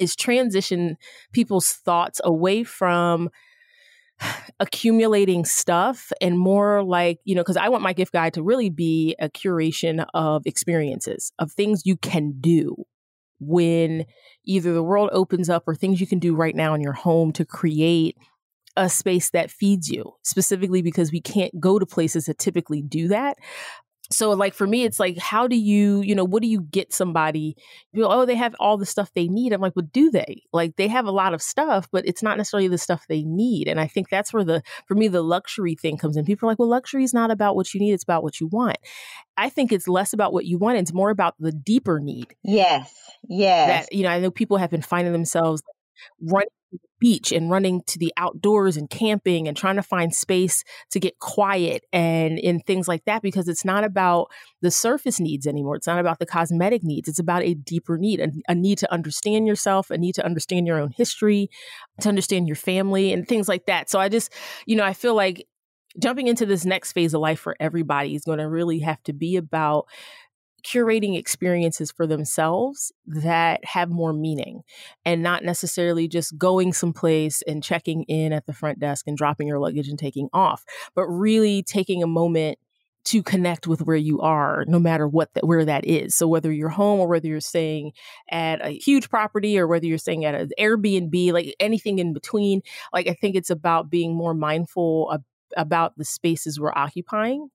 is 0.00 0.16
transition 0.16 0.96
people's 1.32 1.68
thoughts 1.72 2.20
away 2.24 2.64
from 2.64 3.30
accumulating 4.60 5.44
stuff 5.44 6.12
and 6.20 6.38
more 6.38 6.82
like 6.84 7.18
you 7.24 7.34
know 7.34 7.42
because 7.42 7.56
i 7.56 7.68
want 7.68 7.82
my 7.82 7.92
gift 7.92 8.12
guide 8.12 8.32
to 8.32 8.42
really 8.42 8.70
be 8.70 9.16
a 9.18 9.28
curation 9.28 10.06
of 10.14 10.46
experiences 10.46 11.32
of 11.38 11.50
things 11.50 11.82
you 11.84 11.96
can 11.96 12.32
do 12.40 12.76
when 13.40 14.04
either 14.44 14.72
the 14.72 14.82
world 14.82 15.10
opens 15.12 15.50
up 15.50 15.64
or 15.66 15.74
things 15.74 16.00
you 16.00 16.06
can 16.06 16.18
do 16.18 16.34
right 16.34 16.54
now 16.54 16.74
in 16.74 16.80
your 16.80 16.92
home 16.92 17.32
to 17.32 17.44
create 17.44 18.16
a 18.76 18.88
space 18.88 19.30
that 19.30 19.50
feeds 19.50 19.88
you, 19.88 20.14
specifically 20.22 20.82
because 20.82 21.12
we 21.12 21.20
can't 21.20 21.60
go 21.60 21.78
to 21.78 21.86
places 21.86 22.26
that 22.26 22.38
typically 22.38 22.82
do 22.82 23.08
that. 23.08 23.36
So, 24.10 24.30
like 24.32 24.52
for 24.52 24.66
me, 24.66 24.84
it's 24.84 25.00
like, 25.00 25.16
how 25.18 25.48
do 25.48 25.56
you, 25.56 26.02
you 26.02 26.14
know, 26.14 26.24
what 26.24 26.42
do 26.42 26.48
you 26.48 26.60
get 26.60 26.92
somebody? 26.92 27.56
You 27.92 28.02
know, 28.02 28.10
oh, 28.10 28.26
they 28.26 28.34
have 28.34 28.54
all 28.60 28.76
the 28.76 28.84
stuff 28.84 29.10
they 29.14 29.28
need. 29.28 29.52
I'm 29.52 29.62
like, 29.62 29.74
well, 29.74 29.88
do 29.92 30.10
they? 30.10 30.42
Like, 30.52 30.76
they 30.76 30.88
have 30.88 31.06
a 31.06 31.10
lot 31.10 31.32
of 31.32 31.40
stuff, 31.40 31.88
but 31.90 32.06
it's 32.06 32.22
not 32.22 32.36
necessarily 32.36 32.68
the 32.68 32.76
stuff 32.76 33.06
they 33.08 33.22
need. 33.22 33.66
And 33.66 33.80
I 33.80 33.86
think 33.86 34.10
that's 34.10 34.32
where 34.32 34.44
the, 34.44 34.62
for 34.86 34.94
me, 34.94 35.08
the 35.08 35.22
luxury 35.22 35.74
thing 35.74 35.96
comes 35.96 36.18
in. 36.18 36.26
People 36.26 36.46
are 36.46 36.52
like, 36.52 36.58
well, 36.58 36.68
luxury 36.68 37.02
is 37.02 37.14
not 37.14 37.30
about 37.30 37.56
what 37.56 37.72
you 37.72 37.80
need; 37.80 37.92
it's 37.92 38.04
about 38.04 38.22
what 38.22 38.40
you 38.40 38.46
want. 38.46 38.76
I 39.38 39.48
think 39.48 39.72
it's 39.72 39.88
less 39.88 40.12
about 40.12 40.34
what 40.34 40.44
you 40.44 40.58
want; 40.58 40.78
it's 40.78 40.92
more 40.92 41.10
about 41.10 41.34
the 41.38 41.52
deeper 41.52 41.98
need 41.98 42.34
yes. 42.42 42.92
Yes. 43.28 43.86
that 43.86 43.92
you 43.96 44.02
know 44.02 44.10
i 44.10 44.20
know 44.20 44.30
people 44.30 44.58
have 44.58 44.70
been 44.70 44.82
finding 44.82 45.12
themselves 45.12 45.62
running 46.20 46.48
beach 47.00 47.32
and 47.32 47.50
running 47.50 47.82
to 47.86 47.98
the 47.98 48.12
outdoors 48.16 48.76
and 48.76 48.88
camping 48.88 49.46
and 49.46 49.56
trying 49.56 49.76
to 49.76 49.82
find 49.82 50.14
space 50.14 50.64
to 50.90 50.98
get 50.98 51.18
quiet 51.18 51.84
and 51.92 52.38
in 52.38 52.60
things 52.60 52.88
like 52.88 53.04
that 53.04 53.20
because 53.20 53.48
it's 53.48 53.64
not 53.64 53.84
about 53.84 54.28
the 54.62 54.70
surface 54.70 55.20
needs 55.20 55.46
anymore. 55.46 55.76
It's 55.76 55.86
not 55.86 55.98
about 55.98 56.18
the 56.18 56.26
cosmetic 56.26 56.82
needs. 56.82 57.08
It's 57.08 57.18
about 57.18 57.42
a 57.42 57.54
deeper 57.54 57.98
need 57.98 58.20
a, 58.20 58.28
a 58.48 58.54
need 58.54 58.78
to 58.78 58.92
understand 58.92 59.46
yourself 59.46 59.90
a 59.90 59.98
need 59.98 60.14
to 60.14 60.24
understand 60.24 60.66
your 60.66 60.80
own 60.80 60.92
history 60.96 61.50
to 62.00 62.08
understand 62.08 62.46
your 62.46 62.56
family 62.56 63.12
and 63.12 63.26
things 63.26 63.48
like 63.48 63.66
that. 63.66 63.90
So 63.90 63.98
i 63.98 64.08
just 64.08 64.32
you 64.66 64.76
know 64.76 64.84
i 64.84 64.92
feel 64.92 65.14
like 65.14 65.46
jumping 65.98 66.26
into 66.26 66.46
this 66.46 66.64
next 66.64 66.92
phase 66.92 67.14
of 67.14 67.20
life 67.20 67.38
for 67.38 67.56
everybody 67.60 68.14
is 68.14 68.24
going 68.24 68.38
to 68.38 68.48
really 68.48 68.80
have 68.80 69.02
to 69.04 69.12
be 69.12 69.36
about 69.36 69.86
curating 70.64 71.16
experiences 71.16 71.92
for 71.92 72.06
themselves 72.06 72.92
that 73.06 73.64
have 73.64 73.90
more 73.90 74.12
meaning 74.12 74.62
and 75.04 75.22
not 75.22 75.44
necessarily 75.44 76.08
just 76.08 76.36
going 76.38 76.72
someplace 76.72 77.42
and 77.42 77.62
checking 77.62 78.02
in 78.04 78.32
at 78.32 78.46
the 78.46 78.52
front 78.52 78.80
desk 78.80 79.06
and 79.06 79.16
dropping 79.16 79.46
your 79.46 79.58
luggage 79.58 79.88
and 79.88 79.98
taking 79.98 80.28
off, 80.32 80.64
but 80.94 81.06
really 81.06 81.62
taking 81.62 82.02
a 82.02 82.06
moment 82.06 82.58
to 83.04 83.22
connect 83.22 83.66
with 83.66 83.82
where 83.82 83.96
you 83.96 84.20
are 84.20 84.64
no 84.66 84.78
matter 84.78 85.06
what 85.06 85.28
where 85.42 85.64
that 85.64 85.84
is. 85.86 86.14
So 86.14 86.26
whether 86.26 86.50
you're 86.50 86.70
home 86.70 87.00
or 87.00 87.06
whether 87.06 87.26
you're 87.26 87.40
staying 87.40 87.92
at 88.30 88.64
a 88.64 88.70
huge 88.70 89.10
property 89.10 89.58
or 89.58 89.66
whether 89.66 89.86
you're 89.86 89.98
staying 89.98 90.24
at 90.24 90.34
an 90.34 90.50
airbnb 90.58 91.32
like 91.32 91.54
anything 91.60 91.98
in 91.98 92.14
between 92.14 92.62
like 92.92 93.06
i 93.06 93.12
think 93.12 93.36
it's 93.36 93.50
about 93.50 93.90
being 93.90 94.14
more 94.14 94.32
mindful 94.34 95.10
of, 95.10 95.22
about 95.56 95.96
the 95.98 96.04
spaces 96.04 96.58
we're 96.58 96.72
occupying 96.74 97.50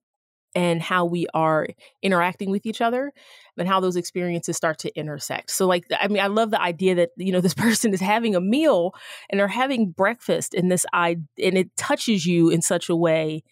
and 0.54 0.82
how 0.82 1.04
we 1.04 1.26
are 1.34 1.68
interacting 2.02 2.50
with 2.50 2.66
each 2.66 2.80
other 2.80 3.12
and 3.56 3.68
how 3.68 3.80
those 3.80 3.96
experiences 3.96 4.56
start 4.56 4.78
to 4.78 4.94
intersect. 4.98 5.50
So 5.50 5.66
like 5.66 5.84
I 5.98 6.08
mean 6.08 6.22
I 6.22 6.26
love 6.26 6.50
the 6.50 6.60
idea 6.60 6.94
that 6.96 7.10
you 7.16 7.32
know 7.32 7.40
this 7.40 7.54
person 7.66 7.92
is 7.92 8.00
having 8.00 8.34
a 8.34 8.40
meal 8.40 8.94
and 9.28 9.38
they're 9.38 9.48
having 9.48 9.90
breakfast 9.90 10.54
in 10.54 10.68
this 10.68 10.86
I 10.92 11.18
and 11.42 11.56
it 11.56 11.76
touches 11.76 12.26
you 12.26 12.50
in 12.50 12.62
such 12.62 12.88
a 12.88 12.96
way 12.96 13.42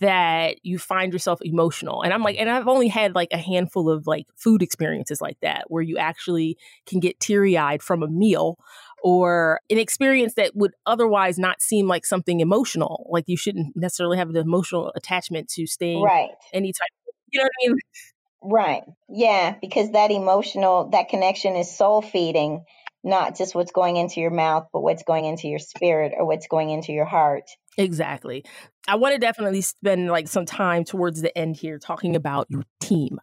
that 0.00 0.56
you 0.64 0.78
find 0.78 1.12
yourself 1.12 1.38
emotional. 1.42 2.02
And 2.02 2.12
I'm 2.12 2.22
like 2.22 2.36
and 2.38 2.50
I've 2.50 2.68
only 2.68 2.88
had 2.88 3.14
like 3.14 3.28
a 3.32 3.38
handful 3.38 3.88
of 3.88 4.06
like 4.06 4.26
food 4.34 4.62
experiences 4.62 5.20
like 5.20 5.38
that 5.40 5.64
where 5.68 5.82
you 5.82 5.96
actually 5.96 6.58
can 6.86 7.00
get 7.00 7.20
teary-eyed 7.20 7.82
from 7.82 8.02
a 8.02 8.08
meal 8.08 8.58
or 9.02 9.60
an 9.70 9.78
experience 9.78 10.34
that 10.34 10.52
would 10.54 10.72
otherwise 10.86 11.38
not 11.38 11.60
seem 11.60 11.86
like 11.86 12.04
something 12.04 12.40
emotional. 12.40 13.06
Like 13.10 13.24
you 13.26 13.36
shouldn't 13.36 13.76
necessarily 13.76 14.18
have 14.18 14.30
an 14.30 14.36
emotional 14.36 14.92
attachment 14.96 15.48
to 15.50 15.66
staying 15.66 16.02
right. 16.02 16.30
any 16.52 16.72
type 16.72 16.90
of, 17.08 17.14
you 17.32 17.40
know 17.40 17.44
what 17.44 17.52
I 17.64 17.68
mean? 17.68 17.78
Right. 18.42 18.82
Yeah, 19.08 19.56
because 19.60 19.92
that 19.92 20.10
emotional, 20.10 20.90
that 20.90 21.08
connection 21.08 21.56
is 21.56 21.74
soul 21.74 22.02
feeding, 22.02 22.64
not 23.02 23.36
just 23.36 23.54
what's 23.54 23.72
going 23.72 23.96
into 23.96 24.20
your 24.20 24.30
mouth, 24.30 24.68
but 24.72 24.80
what's 24.80 25.02
going 25.02 25.24
into 25.24 25.48
your 25.48 25.58
spirit 25.58 26.12
or 26.16 26.26
what's 26.26 26.46
going 26.46 26.70
into 26.70 26.92
your 26.92 27.04
heart. 27.04 27.44
Exactly. 27.78 28.44
I 28.88 28.96
want 28.96 29.14
to 29.14 29.18
definitely 29.18 29.60
spend 29.60 30.08
like 30.08 30.28
some 30.28 30.46
time 30.46 30.84
towards 30.84 31.20
the 31.20 31.36
end 31.36 31.56
here 31.56 31.78
talking 31.78 32.16
about 32.16 32.46
your 32.50 32.62
team. 32.80 33.18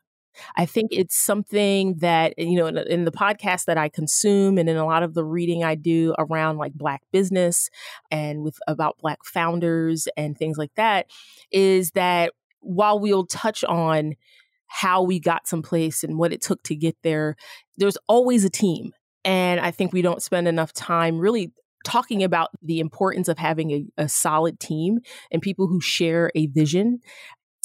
I 0.55 0.65
think 0.65 0.91
it's 0.91 1.17
something 1.17 1.95
that, 1.99 2.33
eh, 2.37 2.43
you 2.43 2.57
know, 2.57 2.67
in, 2.67 2.77
in, 2.77 3.05
the 3.05 3.11
podcast 3.11 3.65
that 3.65 3.77
I 3.77 3.89
consume 3.89 4.57
and 4.57 4.69
in 4.69 4.77
a 4.77 4.85
lot 4.85 5.03
of 5.03 5.13
the 5.13 5.23
reading 5.23 5.63
I 5.63 5.75
do 5.75 6.13
around 6.17 6.57
like 6.57 6.73
Black 6.73 7.01
business 7.11 7.69
and 8.11 8.43
with 8.43 8.57
about 8.67 8.97
Black 8.99 9.23
founders 9.25 10.07
and 10.17 10.37
things 10.37 10.57
like 10.57 10.73
that, 10.75 11.07
is 11.51 11.91
that 11.91 12.33
while 12.59 12.99
we'll 12.99 13.25
touch 13.25 13.63
on 13.63 14.13
how 14.67 15.03
we 15.03 15.19
got 15.19 15.47
someplace 15.47 16.03
and 16.03 16.17
what 16.17 16.33
it 16.33 16.41
took 16.41 16.63
to 16.63 16.75
get 16.75 16.97
there, 17.03 17.35
there's 17.77 17.97
always 18.07 18.43
a 18.43 18.49
team. 18.49 18.91
And 19.23 19.59
I 19.59 19.71
think 19.71 19.93
we 19.93 20.01
don't 20.01 20.21
spend 20.21 20.47
enough 20.47 20.73
time 20.73 21.19
really 21.19 21.53
talking 21.83 22.23
about 22.23 22.49
the 22.61 22.79
importance 22.79 23.27
of 23.27 23.37
having 23.37 23.71
a, 23.71 23.85
a 23.97 24.09
solid 24.09 24.59
team 24.59 24.99
and 25.31 25.41
people 25.41 25.67
who 25.67 25.81
share 25.81 26.31
a 26.33 26.47
vision 26.47 26.99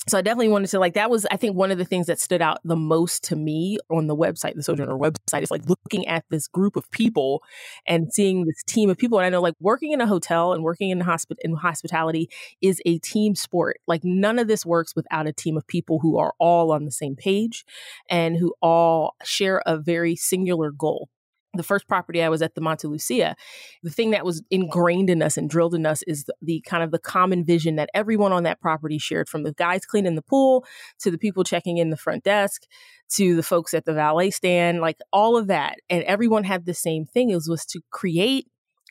so 0.09 0.19
I 0.19 0.23
definitely 0.23 0.49
wanted 0.49 0.69
to 0.71 0.79
like 0.79 0.95
that 0.95 1.11
was 1.11 1.27
I 1.31 1.37
think 1.37 1.57
one 1.57 1.71
of 1.71 1.79
the 1.79 1.85
things 1.85 2.07
that 2.07 2.21
stood 2.21 2.43
out 2.43 2.61
the 2.65 2.77
most 2.77 3.25
to 3.25 3.37
me 3.37 3.79
on 3.91 4.07
the 4.07 4.17
website, 4.17 4.55
the 4.55 4.63
Sojourner 4.63 4.97
website, 4.97 5.43
is 5.43 5.51
like 5.51 5.69
looking 5.69 6.07
at 6.07 6.25
this 6.31 6.49
group 6.49 6.77
of 6.77 6.91
people 6.91 7.43
and 7.87 8.13
seeing 8.13 8.45
this 8.45 8.63
team 8.67 8.91
of 8.91 8.99
people. 8.99 9.19
And 9.19 9.27
I 9.27 9.31
know 9.31 9.41
like 9.41 9.55
working 9.61 9.93
in 9.93 10.01
a 10.01 10.07
hotel 10.07 10.53
and 10.53 10.63
working 10.63 10.91
in 10.91 11.01
hospi- 11.01 11.37
in 11.41 11.55
hospitality 11.55 12.29
is 12.61 12.81
a 12.87 12.99
team 12.99 13.35
sport. 13.35 13.79
Like 13.87 14.03
none 14.05 14.39
of 14.39 14.49
this 14.49 14.65
works 14.65 14.95
without 14.95 15.27
a 15.27 15.33
team 15.33 15.57
of 15.57 15.67
people 15.67 15.99
who 16.01 16.19
are 16.19 16.35
all 16.39 16.73
on 16.73 16.85
the 16.85 16.91
same 16.91 17.17
page 17.17 17.65
and 18.09 18.37
who 18.37 18.55
all 18.63 19.15
share 19.25 19.63
a 19.67 19.77
very 19.77 20.17
singular 20.17 20.71
goal 20.71 21.09
the 21.55 21.63
first 21.63 21.89
property 21.89 22.23
I 22.23 22.29
was 22.29 22.43
at 22.43 22.55
the 22.55 22.61
Montelucia, 22.61 23.35
the 23.83 23.91
thing 23.91 24.11
that 24.11 24.25
was 24.25 24.43
ingrained 24.51 25.09
in 25.09 25.23
us 25.23 25.37
and 25.37 25.49
drilled 25.49 25.75
in 25.75 25.87
us 25.87 26.03
is 26.07 26.25
the, 26.25 26.35
the, 26.43 26.61
kind 26.67 26.83
of 26.83 26.91
the 26.91 26.99
common 26.99 27.45
vision 27.45 27.77
that 27.77 27.91
everyone 27.95 28.33
on 28.33 28.43
that 28.43 28.61
property 28.61 28.99
shared 28.99 29.29
from 29.29 29.45
the 29.45 29.53
guys 29.55 29.87
cleaning 29.87 30.15
the 30.15 30.23
pool 30.23 30.65
to 31.01 31.11
the 31.11 31.19
people 31.19 31.45
checking 31.45 31.79
in 31.79 31.91
the 31.91 31.97
front 31.97 32.25
desk 32.25 32.65
to 33.09 33.35
the 33.35 33.43
folks 33.43 33.73
at 33.73 33.87
the 33.87 33.95
valet 33.95 34.31
stand, 34.31 34.81
like 34.81 34.99
all 35.13 35.37
of 35.37 35.47
that. 35.47 35.77
And 35.89 36.03
everyone 36.05 36.45
had 36.45 36.67
the 36.67 36.75
same 36.75 37.07
thing. 37.07 37.31
It 37.31 37.37
was, 37.37 37.49
was 37.49 37.65
to 37.67 37.81
create 37.91 38.47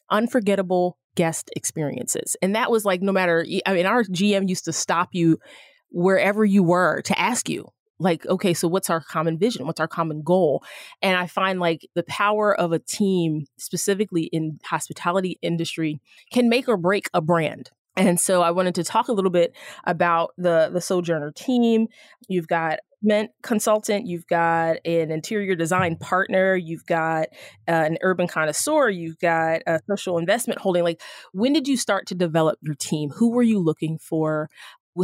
unforgettable 0.10 0.97
guest 1.16 1.49
experiences. 1.55 2.36
And 2.41 2.55
that 2.55 2.72
was 2.72 2.86
like 2.86 3.01
no 3.01 3.12
matter 3.12 3.45
I 3.66 3.74
mean 3.74 3.86
our 3.86 4.03
GM 4.03 4.47
used 4.47 4.66
to 4.66 4.74
stop 4.74 5.10
you 5.14 5.39
wherever 5.89 6.45
you 6.45 6.64
were 6.64 7.01
to 7.01 7.20
ask 7.20 7.49
you 7.49 7.68
like 8.00 8.26
okay 8.28 8.54
so 8.54 8.68
what's 8.68 8.89
our 8.89 9.02
common 9.02 9.38
vision 9.38 9.66
what's 9.66 9.80
our 9.80 9.88
common 9.88 10.22
goal 10.22 10.64
and 11.02 11.18
i 11.18 11.28
find 11.28 11.60
like 11.60 11.88
the 11.95 12.04
power 12.04 12.58
of 12.58 12.72
a 12.72 12.80
team 12.80 13.45
specifically 13.58 14.24
in 14.26 14.60
hospitality 14.66 15.38
industry 15.41 16.00
can 16.32 16.50
make 16.50 16.68
or 16.68 16.78
break 16.78 17.10
a 17.14 17.22
brand 17.22 17.72
and 17.95 18.20
so 18.20 18.41
i 18.41 18.52
wanted 18.52 18.76
to 18.76 18.84
talk 18.84 19.08
a 19.08 19.14
little 19.14 19.32
bit 19.32 19.56
about 19.86 20.32
the 20.38 20.70
the 20.72 20.82
sojourner 20.82 21.32
team 21.32 21.88
you've 22.28 22.48
got 22.48 22.80
Ment 23.04 23.30
consultant, 23.43 24.08
you've 24.08 24.26
got 24.26 24.78
an 24.84 25.12
interior 25.12 25.56
design 25.56 25.98
partner, 25.98 26.56
you've 26.56 26.86
got 26.86 27.28
uh, 27.68 27.72
an 27.72 27.98
urban 28.02 28.28
connoisseur, 28.28 28.89
you've 28.89 29.20
got 29.20 29.62
a 29.68 29.80
social 29.88 30.18
investment 30.18 30.60
holding. 30.60 30.84
Like, 30.84 31.02
when 31.32 31.54
did 31.54 31.68
you 31.68 31.78
start 31.78 32.08
to 32.08 32.16
develop 32.16 32.58
your 32.62 32.74
team? 32.74 33.12
Who 33.12 33.32
were 33.32 33.43
you 33.43 33.60
looking 33.60 34.00
for? 34.00 34.50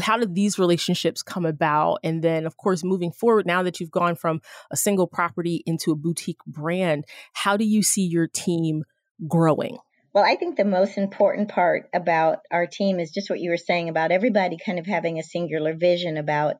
How 0.01 0.17
did 0.17 0.35
these 0.35 0.57
relationships 0.57 1.21
come 1.21 1.45
about? 1.45 1.99
And 2.03 2.23
then, 2.23 2.45
of 2.45 2.57
course, 2.57 2.83
moving 2.83 3.11
forward, 3.11 3.45
now 3.45 3.63
that 3.63 3.79
you've 3.79 3.91
gone 3.91 4.15
from 4.15 4.41
a 4.71 4.77
single 4.77 5.07
property 5.07 5.63
into 5.65 5.91
a 5.91 5.95
boutique 5.95 6.43
brand, 6.47 7.05
how 7.33 7.57
do 7.57 7.65
you 7.65 7.83
see 7.83 8.03
your 8.03 8.27
team 8.27 8.83
growing? 9.27 9.77
Well, 10.13 10.23
I 10.23 10.35
think 10.35 10.57
the 10.57 10.65
most 10.65 10.97
important 10.97 11.49
part 11.49 11.89
about 11.93 12.39
our 12.51 12.67
team 12.67 12.99
is 12.99 13.11
just 13.11 13.29
what 13.29 13.39
you 13.39 13.49
were 13.49 13.57
saying 13.57 13.89
about 13.89 14.11
everybody 14.11 14.57
kind 14.63 14.77
of 14.77 14.85
having 14.85 15.17
a 15.17 15.23
singular 15.23 15.73
vision 15.73 16.17
about, 16.17 16.57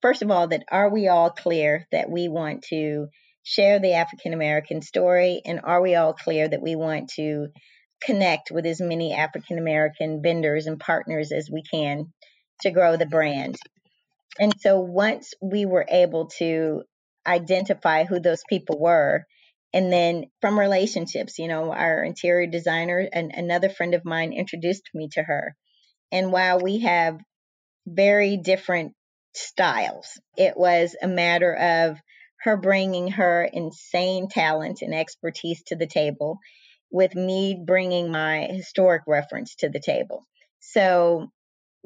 first 0.00 0.22
of 0.22 0.30
all, 0.30 0.48
that 0.48 0.64
are 0.70 0.90
we 0.90 1.08
all 1.08 1.30
clear 1.30 1.86
that 1.92 2.08
we 2.08 2.28
want 2.28 2.62
to 2.70 3.08
share 3.42 3.78
the 3.78 3.92
African 3.92 4.32
American 4.32 4.80
story? 4.80 5.42
And 5.44 5.60
are 5.62 5.82
we 5.82 5.94
all 5.94 6.14
clear 6.14 6.48
that 6.48 6.62
we 6.62 6.74
want 6.74 7.10
to 7.16 7.48
connect 8.02 8.50
with 8.50 8.64
as 8.66 8.80
many 8.80 9.12
African 9.12 9.58
American 9.58 10.22
vendors 10.22 10.66
and 10.66 10.80
partners 10.80 11.32
as 11.32 11.50
we 11.52 11.62
can 11.62 12.12
to 12.60 12.70
grow 12.70 12.96
the 12.96 13.06
brand. 13.06 13.56
And 14.38 14.54
so 14.60 14.80
once 14.80 15.32
we 15.40 15.66
were 15.66 15.86
able 15.88 16.26
to 16.38 16.82
identify 17.26 18.04
who 18.04 18.20
those 18.20 18.42
people 18.48 18.78
were, 18.78 19.24
and 19.72 19.92
then 19.92 20.24
from 20.40 20.58
relationships, 20.58 21.38
you 21.38 21.48
know, 21.48 21.72
our 21.72 22.02
interior 22.02 22.46
designer 22.46 23.08
and 23.12 23.32
another 23.34 23.68
friend 23.68 23.94
of 23.94 24.04
mine 24.04 24.32
introduced 24.32 24.88
me 24.94 25.08
to 25.12 25.22
her. 25.22 25.54
And 26.12 26.32
while 26.32 26.60
we 26.60 26.80
have 26.80 27.18
very 27.86 28.36
different 28.36 28.94
styles, 29.34 30.08
it 30.36 30.56
was 30.56 30.96
a 31.02 31.08
matter 31.08 31.54
of 31.54 31.98
her 32.42 32.56
bringing 32.56 33.08
her 33.08 33.44
insane 33.44 34.28
talent 34.28 34.82
and 34.82 34.94
expertise 34.94 35.62
to 35.66 35.76
the 35.76 35.86
table, 35.86 36.38
with 36.90 37.14
me 37.14 37.60
bringing 37.66 38.10
my 38.10 38.46
historic 38.50 39.02
reference 39.06 39.56
to 39.56 39.68
the 39.68 39.80
table. 39.80 40.24
So 40.60 41.28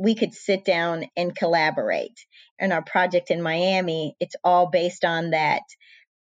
we 0.00 0.14
could 0.14 0.32
sit 0.32 0.64
down 0.64 1.04
and 1.14 1.36
collaborate. 1.36 2.24
And 2.58 2.72
our 2.72 2.82
project 2.82 3.30
in 3.30 3.42
Miami, 3.42 4.16
it's 4.18 4.34
all 4.42 4.66
based 4.66 5.04
on 5.04 5.30
that 5.30 5.62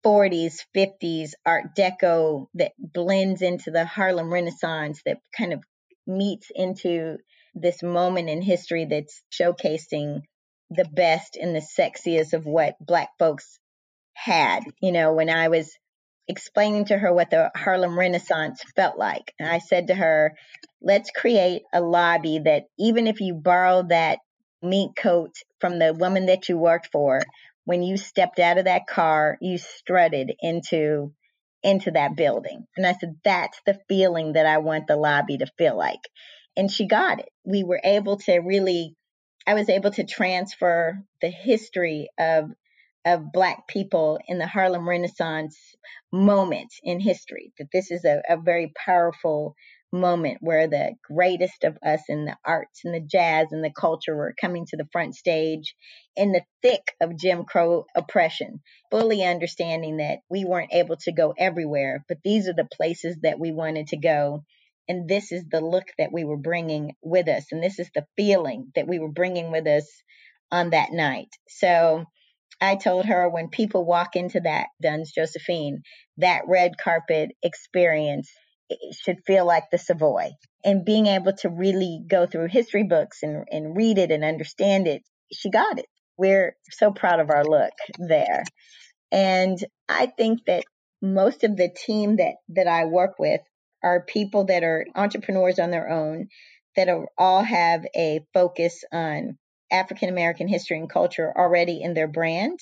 40s, 0.05 0.59
50s 0.76 1.32
Art 1.45 1.76
Deco 1.76 2.45
that 2.53 2.74
blends 2.78 3.41
into 3.41 3.72
the 3.72 3.84
Harlem 3.84 4.32
Renaissance, 4.32 5.01
that 5.05 5.18
kind 5.36 5.51
of 5.51 5.63
meets 6.05 6.51
into 6.53 7.18
this 7.55 7.82
moment 7.82 8.30
in 8.30 8.43
history 8.43 8.86
that's 8.86 9.24
showcasing 9.34 10.22
the 10.70 10.86
best 10.86 11.36
and 11.36 11.55
the 11.55 11.68
sexiest 11.80 12.34
of 12.34 12.45
what 12.45 12.76
Black 12.80 13.09
folks 13.18 13.57
had. 14.13 14.59
You 14.80 14.91
know, 14.91 15.13
when 15.13 15.32
I 15.32 15.47
was 15.47 15.76
explaining 16.28 16.86
to 16.86 16.97
her 16.97 17.13
what 17.13 17.30
the 17.30 17.51
Harlem 17.55 17.97
Renaissance 17.97 18.61
felt 18.76 18.97
like. 18.97 19.34
And 19.39 19.49
I 19.49 19.59
said 19.59 19.88
to 19.88 19.95
her, 19.95 20.36
let's 20.82 21.11
create 21.11 21.63
a 21.73 21.82
lobby 21.82 22.39
that 22.45 22.63
even 22.80 23.07
if 23.07 23.21
you 23.21 23.34
borrow 23.34 23.84
that 23.89 24.19
mink 24.61 24.95
coat 24.95 25.34
from 25.59 25.80
the 25.80 25.93
woman 25.93 26.28
that 26.28 26.49
you 26.49 26.57
worked 26.57 26.89
for, 26.91 27.21
when 27.65 27.84
you 27.84 27.97
stepped 27.97 28.39
out 28.39 28.57
of 28.57 28.65
that 28.65 28.88
car, 28.88 29.38
you 29.41 29.57
strutted 29.57 30.34
into 30.39 31.11
into 31.63 31.89
that 31.91 32.15
building. 32.15 32.63
And 32.78 32.86
I 32.86 32.93
said, 32.93 33.15
that's 33.23 33.59
the 33.65 33.80
feeling 33.89 34.34
that 34.34 34.45
I 34.45 34.59
want 34.59 34.86
the 34.86 34.95
lobby 34.95 35.39
to 35.39 35.47
feel 35.57 35.76
like. 35.76 36.01
And 36.55 36.69
she 36.69 36.88
got 36.88 37.19
it. 37.19 37.30
We 37.43 37.63
were 37.63 37.82
able 37.84 38.17
to 38.17 38.38
really 38.38 38.95
I 39.47 39.53
was 39.53 39.69
able 39.69 39.91
to 39.91 40.03
transfer 40.03 41.03
the 41.21 41.30
history 41.30 42.09
of 42.17 42.51
of 43.06 43.32
Black 43.32 43.68
people 43.68 44.20
in 44.28 44.39
the 44.39 44.47
Harlem 44.47 44.89
Renaissance 44.89 45.58
moment 46.12 46.74
in 46.84 46.99
history. 46.99 47.53
That 47.60 47.68
this 47.72 47.91
is 47.91 48.03
a, 48.06 48.22
a 48.28 48.38
very 48.38 48.74
powerful 48.86 49.56
moment 49.91 50.39
where 50.41 50.68
the 50.68 50.93
greatest 51.08 51.64
of 51.64 51.78
us 51.86 52.01
in 52.10 52.26
the 52.26 52.36
arts 52.43 52.82
and 52.84 52.93
the 52.93 52.99
jazz 52.99 53.47
and 53.51 53.64
the 53.64 53.72
culture 53.72 54.16
were 54.16 54.36
coming 54.39 54.66
to 54.66 54.78
the 54.78 54.88
front 54.91 55.16
stage 55.16 55.76
in 56.16 56.32
the 56.32 56.43
thick 56.62 56.93
of 57.01 57.18
Jim 57.18 57.45
Crow 57.45 57.86
oppression, 57.95 58.62
fully 58.91 59.24
understanding 59.24 59.97
that 59.97 60.20
we 60.30 60.45
weren't 60.45 60.74
able 60.74 60.97
to 60.97 61.12
go 61.12 61.34
everywhere, 61.38 62.03
but 62.08 62.18
these 62.24 62.47
are 62.47 62.53
the 62.53 62.68
places 62.74 63.18
that 63.24 63.39
we 63.39 63.51
wanted 63.51 63.88
to 63.88 63.97
go. 63.97 64.43
And 64.88 65.08
this 65.10 65.32
is 65.32 65.43
the 65.49 65.62
look 65.62 65.86
that 65.97 66.12
we 66.12 66.24
were 66.26 66.38
bringing 66.38 66.93
with 67.01 67.28
us. 67.28 67.45
And 67.51 67.64
this 67.64 67.80
is 67.80 67.89
the 67.95 68.06
feeling 68.18 68.72
that 68.76 68.88
we 68.88 68.99
were 68.99 69.12
bringing 69.12 69.51
with 69.51 69.66
us 69.66 69.88
on 70.51 70.72
that 70.72 70.91
night. 70.91 71.30
So 71.47 72.06
I 72.62 72.76
told 72.76 73.06
her 73.06 73.30
when 73.30 73.49
people 73.49 73.86
walk 73.86 74.16
into 74.16 74.39
that 74.41 74.68
Dunns 74.82 75.12
Josephine, 75.12 75.82
that 76.18 76.43
red 76.47 76.78
carpet 76.78 77.32
experience 77.43 78.32
should 78.93 79.18
feel 79.28 79.45
like 79.45 79.66
the 79.72 79.78
Savoy. 79.78 80.32
And 80.64 80.86
being 80.86 81.08
able 81.08 81.34
to 81.38 81.49
really 81.49 82.01
go 82.10 82.26
through 82.26 82.47
history 82.47 82.84
books 82.84 83.20
and, 83.22 83.45
and 83.51 83.76
read 83.76 83.97
it 83.97 84.12
and 84.12 84.24
understand 84.24 84.88
it, 84.88 85.03
she 85.32 85.49
got 85.51 85.78
it. 85.80 85.86
We're 86.18 86.56
so 86.72 86.91
proud 86.91 87.20
of 87.20 87.30
our 87.30 87.43
look 87.43 87.74
there. 87.99 88.43
And 89.12 89.58
I 89.88 90.08
think 90.08 90.45
that 90.47 90.64
most 91.01 91.43
of 91.43 91.56
the 91.56 91.70
team 91.70 92.18
that, 92.18 92.36
that 92.49 92.68
I 92.68 92.86
work 92.86 93.20
with 93.20 93.41
are 93.84 94.03
people 94.03 94.45
that 94.45 94.64
are 94.64 94.86
entrepreneurs 94.95 95.60
on 95.60 95.70
their 95.70 95.89
own, 95.89 96.30
that 96.76 96.89
are, 96.89 97.06
all 97.18 97.43
have 97.43 97.86
a 97.95 98.22
focus 98.34 98.84
on 98.91 99.38
African 99.72 100.09
American 100.09 100.47
history 100.47 100.78
and 100.78 100.89
culture 100.89 101.34
already 101.36 101.82
in 101.82 101.93
their 101.93 102.07
brand, 102.07 102.59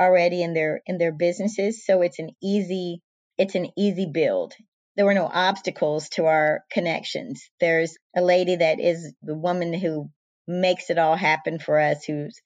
already 0.00 0.42
in 0.42 0.54
their 0.54 0.82
in 0.86 0.98
their 0.98 1.12
businesses. 1.12 1.84
So 1.84 2.02
it's 2.02 2.18
an 2.18 2.30
easy 2.42 3.00
it's 3.38 3.54
an 3.54 3.70
easy 3.76 4.06
build. 4.06 4.54
There 4.96 5.06
were 5.06 5.14
no 5.14 5.30
obstacles 5.32 6.08
to 6.10 6.26
our 6.26 6.64
connections. 6.70 7.48
There's 7.60 7.96
a 8.16 8.22
lady 8.22 8.56
that 8.56 8.80
is 8.80 9.14
the 9.22 9.36
woman 9.36 9.72
who 9.72 10.10
makes 10.46 10.90
it 10.90 10.98
all 10.98 11.16
happen 11.16 11.58
for 11.58 11.78
us, 11.78 12.04
who's 12.04 12.40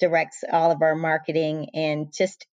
directs 0.00 0.42
all 0.50 0.70
of 0.70 0.82
our 0.82 0.96
marketing 0.96 1.70
and 1.74 2.12
just 2.12 2.46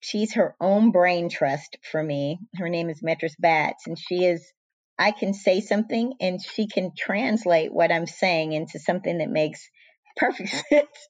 she's 0.00 0.34
her 0.34 0.56
own 0.60 0.90
brain 0.90 1.28
trust 1.28 1.78
for 1.90 2.02
me. 2.02 2.38
Her 2.56 2.68
name 2.68 2.90
is 2.90 3.02
Metris 3.02 3.36
Bats, 3.38 3.86
and 3.86 3.98
she 3.98 4.24
is 4.24 4.52
I 4.98 5.12
can 5.12 5.32
say 5.32 5.62
something 5.62 6.14
and 6.20 6.42
she 6.42 6.66
can 6.66 6.92
translate 6.96 7.72
what 7.72 7.90
I'm 7.90 8.06
saying 8.06 8.52
into 8.52 8.78
something 8.78 9.18
that 9.18 9.30
makes 9.30 9.66
perfect 10.16 10.50
sense. 10.70 11.08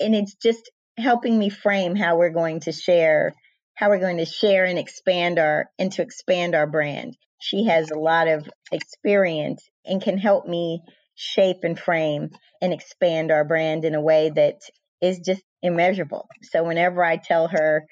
And 0.00 0.14
it's 0.14 0.34
just 0.34 0.70
helping 0.98 1.38
me 1.38 1.48
frame 1.48 1.96
how 1.96 2.16
we're 2.16 2.30
going 2.30 2.60
to 2.60 2.72
share 2.72 3.32
how 3.74 3.88
we're 3.88 3.98
going 3.98 4.18
to 4.18 4.26
share 4.26 4.64
and 4.64 4.78
expand 4.78 5.38
our 5.38 5.70
and 5.78 5.90
to 5.92 6.02
expand 6.02 6.54
our 6.54 6.66
brand. 6.66 7.16
She 7.40 7.64
has 7.64 7.90
a 7.90 7.98
lot 7.98 8.28
of 8.28 8.48
experience 8.70 9.68
and 9.84 10.02
can 10.02 10.18
help 10.18 10.46
me 10.46 10.82
shape 11.14 11.64
and 11.64 11.78
frame 11.78 12.30
and 12.60 12.72
expand 12.72 13.30
our 13.30 13.44
brand 13.44 13.84
in 13.84 13.94
a 13.94 14.00
way 14.00 14.30
that 14.30 14.60
is 15.00 15.18
just 15.20 15.42
immeasurable. 15.62 16.28
So 16.42 16.62
whenever 16.62 17.02
I 17.02 17.16
tell 17.16 17.48
her 17.48 17.86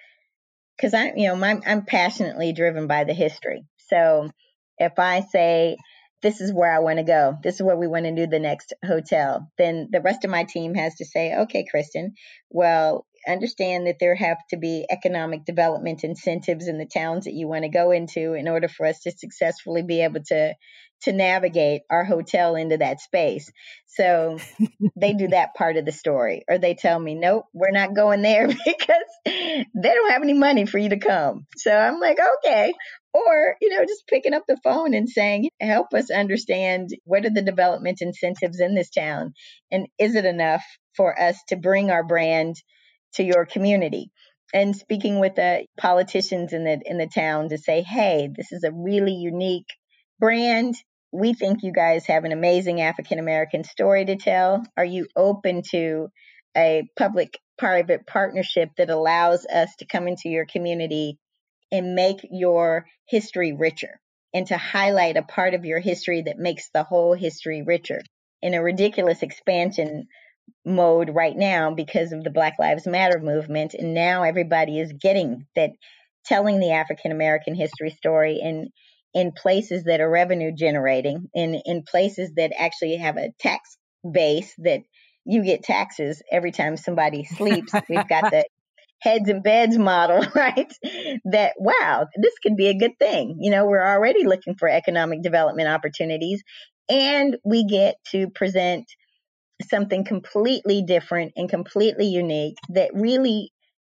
because 0.76 0.94
I'm, 0.94 1.16
you 1.18 1.28
know, 1.28 1.36
my, 1.36 1.60
I'm 1.66 1.84
passionately 1.84 2.52
driven 2.52 2.86
by 2.86 3.04
the 3.04 3.12
history. 3.12 3.64
So 3.88 4.30
if 4.78 4.98
I 4.98 5.20
say, 5.20 5.76
this 6.22 6.40
is 6.40 6.52
where 6.52 6.72
I 6.72 6.80
want 6.80 6.98
to 6.98 7.04
go, 7.04 7.36
this 7.42 7.56
is 7.56 7.62
where 7.62 7.76
we 7.76 7.86
want 7.86 8.04
to 8.04 8.14
do 8.14 8.26
the 8.26 8.38
next 8.38 8.72
hotel, 8.84 9.50
then 9.58 9.88
the 9.90 10.00
rest 10.00 10.24
of 10.24 10.30
my 10.30 10.44
team 10.44 10.74
has 10.74 10.96
to 10.96 11.04
say, 11.04 11.34
okay, 11.34 11.64
Kristin, 11.72 12.12
well, 12.50 13.06
understand 13.28 13.86
that 13.86 13.96
there 14.00 14.14
have 14.14 14.38
to 14.50 14.56
be 14.56 14.86
economic 14.90 15.44
development 15.44 16.04
incentives 16.04 16.68
in 16.68 16.78
the 16.78 16.86
towns 16.86 17.24
that 17.24 17.34
you 17.34 17.46
want 17.48 17.64
to 17.64 17.68
go 17.68 17.90
into 17.90 18.34
in 18.34 18.48
order 18.48 18.68
for 18.68 18.86
us 18.86 19.00
to 19.00 19.10
successfully 19.10 19.82
be 19.82 20.02
able 20.02 20.22
to 20.24 20.54
to 21.02 21.12
navigate 21.12 21.80
our 21.90 22.04
hotel 22.04 22.56
into 22.56 22.76
that 22.76 23.00
space. 23.00 23.50
So 23.86 24.38
they 24.96 25.14
do 25.14 25.28
that 25.28 25.54
part 25.54 25.78
of 25.78 25.86
the 25.86 25.92
story 25.92 26.44
or 26.48 26.58
they 26.58 26.74
tell 26.74 26.98
me, 26.98 27.14
"Nope, 27.14 27.46
we're 27.54 27.70
not 27.70 27.94
going 27.94 28.22
there 28.22 28.46
because 28.66 29.08
they 29.24 29.64
don't 29.74 30.10
have 30.10 30.22
any 30.22 30.34
money 30.34 30.66
for 30.66 30.78
you 30.78 30.90
to 30.90 30.98
come." 30.98 31.46
So 31.56 31.74
I'm 31.74 32.00
like, 32.00 32.18
"Okay." 32.44 32.72
Or, 33.12 33.56
you 33.60 33.70
know, 33.70 33.84
just 33.84 34.06
picking 34.06 34.34
up 34.34 34.44
the 34.46 34.58
phone 34.62 34.94
and 34.94 35.08
saying, 35.08 35.50
"Help 35.60 35.94
us 35.94 36.10
understand 36.10 36.90
what 37.04 37.24
are 37.26 37.30
the 37.30 37.42
development 37.42 37.98
incentives 38.00 38.60
in 38.60 38.74
this 38.74 38.90
town 38.90 39.32
and 39.70 39.88
is 39.98 40.14
it 40.14 40.24
enough 40.24 40.64
for 40.96 41.20
us 41.20 41.36
to 41.48 41.56
bring 41.56 41.90
our 41.90 42.04
brand 42.04 42.56
to 43.14 43.24
your 43.24 43.46
community 43.46 44.10
and 44.52 44.76
speaking 44.76 45.18
with 45.18 45.34
the 45.36 45.64
politicians 45.76 46.52
in 46.52 46.64
the 46.64 46.80
in 46.84 46.98
the 46.98 47.08
town 47.08 47.48
to 47.48 47.58
say, 47.58 47.82
hey, 47.82 48.28
this 48.36 48.52
is 48.52 48.64
a 48.64 48.72
really 48.72 49.14
unique 49.14 49.68
brand. 50.18 50.74
We 51.12 51.34
think 51.34 51.62
you 51.62 51.72
guys 51.72 52.06
have 52.06 52.24
an 52.24 52.32
amazing 52.32 52.80
African 52.80 53.18
American 53.18 53.64
story 53.64 54.04
to 54.04 54.16
tell. 54.16 54.62
Are 54.76 54.84
you 54.84 55.06
open 55.16 55.62
to 55.70 56.08
a 56.56 56.84
public 56.96 57.38
private 57.58 58.06
partnership 58.06 58.70
that 58.78 58.90
allows 58.90 59.46
us 59.46 59.70
to 59.78 59.86
come 59.86 60.08
into 60.08 60.28
your 60.28 60.46
community 60.46 61.18
and 61.72 61.94
make 61.94 62.26
your 62.30 62.86
history 63.06 63.52
richer 63.52 64.00
and 64.32 64.46
to 64.46 64.56
highlight 64.56 65.16
a 65.16 65.22
part 65.22 65.54
of 65.54 65.64
your 65.64 65.80
history 65.80 66.22
that 66.22 66.38
makes 66.38 66.70
the 66.72 66.84
whole 66.84 67.14
history 67.14 67.62
richer 67.62 68.00
in 68.42 68.54
a 68.54 68.62
ridiculous 68.62 69.22
expansion 69.22 70.06
mode 70.64 71.10
right 71.10 71.36
now 71.36 71.74
because 71.74 72.12
of 72.12 72.24
the 72.24 72.30
Black 72.30 72.54
Lives 72.58 72.86
Matter 72.86 73.18
movement. 73.18 73.74
And 73.74 73.94
now 73.94 74.22
everybody 74.22 74.78
is 74.78 74.92
getting 74.92 75.46
that 75.56 75.70
telling 76.24 76.60
the 76.60 76.72
African 76.72 77.12
American 77.12 77.54
history 77.54 77.90
story 77.90 78.40
in 78.42 78.70
in 79.12 79.32
places 79.32 79.84
that 79.84 80.00
are 80.00 80.08
revenue 80.08 80.52
generating, 80.52 81.28
in 81.34 81.60
in 81.64 81.82
places 81.82 82.32
that 82.36 82.52
actually 82.56 82.96
have 82.96 83.16
a 83.16 83.32
tax 83.40 83.76
base 84.10 84.52
that 84.58 84.82
you 85.24 85.42
get 85.44 85.62
taxes 85.62 86.22
every 86.30 86.52
time 86.52 86.76
somebody 86.76 87.24
sleeps. 87.36 87.72
We've 87.88 88.08
got 88.08 88.30
the 88.30 88.44
heads 89.00 89.28
and 89.28 89.42
beds 89.42 89.78
model, 89.78 90.24
right? 90.34 90.72
That 91.24 91.54
wow, 91.58 92.06
this 92.20 92.34
could 92.42 92.56
be 92.56 92.68
a 92.68 92.78
good 92.78 92.98
thing. 92.98 93.38
You 93.40 93.50
know, 93.50 93.66
we're 93.66 93.86
already 93.86 94.24
looking 94.24 94.54
for 94.56 94.68
economic 94.68 95.22
development 95.22 95.68
opportunities 95.68 96.42
and 96.88 97.36
we 97.44 97.64
get 97.64 97.96
to 98.10 98.28
present 98.28 98.86
something 99.68 100.04
completely 100.04 100.82
different 100.82 101.32
and 101.36 101.48
completely 101.48 102.06
unique 102.06 102.56
that 102.70 102.90
really 102.94 103.52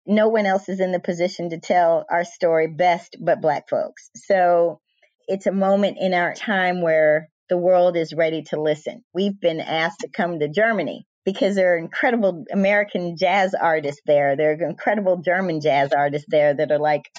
no 0.07 0.29
one 0.29 0.47
else 0.47 0.69
is 0.69 0.81
in 0.81 0.93
the 0.93 1.01
position 1.01 1.51
to 1.51 1.61
tell 1.61 2.05
our 2.11 2.25
story 2.25 2.67
best 2.67 3.17
but 3.21 3.41
black 3.41 3.69
folks. 3.69 4.11
So 4.15 4.81
it's 5.29 5.47
a 5.47 5.53
moment 5.53 5.99
in 6.01 6.15
our 6.15 6.35
time 6.35 6.83
where 6.83 7.29
the 7.49 7.59
world 7.59 7.97
is 7.97 8.15
ready 8.15 8.43
to 8.43 8.61
listen. 8.61 9.05
We've 9.15 9.39
been 9.39 9.61
asked 9.61 10.01
to 10.01 10.09
come 10.09 10.39
to 10.39 10.49
Germany 10.49 11.07
because 11.25 11.55
there 11.55 11.75
are 11.75 11.79
incredible 11.79 12.45
American 12.53 13.17
jazz 13.17 13.55
artists 13.55 14.01
there. 14.07 14.37
There 14.37 14.53
are 14.53 14.69
incredible 14.69 15.19
German 15.19 15.61
jazz 15.61 15.93
artists 15.93 16.27
there 16.31 16.55
that 16.55 16.71
are 16.71 16.79
like, 16.79 17.11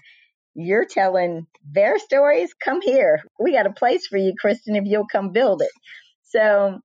you're 0.54 0.86
telling 0.86 1.48
their 1.70 1.98
stories? 2.00 2.54
Come 2.54 2.82
here. 2.82 3.22
We 3.40 3.54
got 3.54 3.68
a 3.68 3.74
place 3.74 4.08
for 4.08 4.18
you, 4.18 4.34
Kristin, 4.44 4.78
if 4.78 4.86
you'll 4.86 5.08
come 5.08 5.32
build 5.32 5.62
it. 5.62 5.72
So 6.24 6.80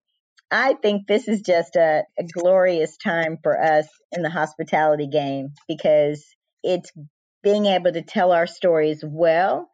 I 0.51 0.75
think 0.75 1.07
this 1.07 1.27
is 1.27 1.43
just 1.43 1.77
a, 1.77 2.05
a 2.19 2.25
glorious 2.25 2.97
time 2.97 3.39
for 3.43 3.61
us 3.61 3.87
in 4.13 4.23
the 4.23 4.31
hospitality 4.31 5.09
game 5.09 5.55
because 5.67 6.25
it's 6.63 6.93
being 7.43 7.67
able 7.67 7.93
to 7.93 8.03
tell 8.03 8.33
our 8.33 8.47
stories 8.47 9.05
well 9.05 9.69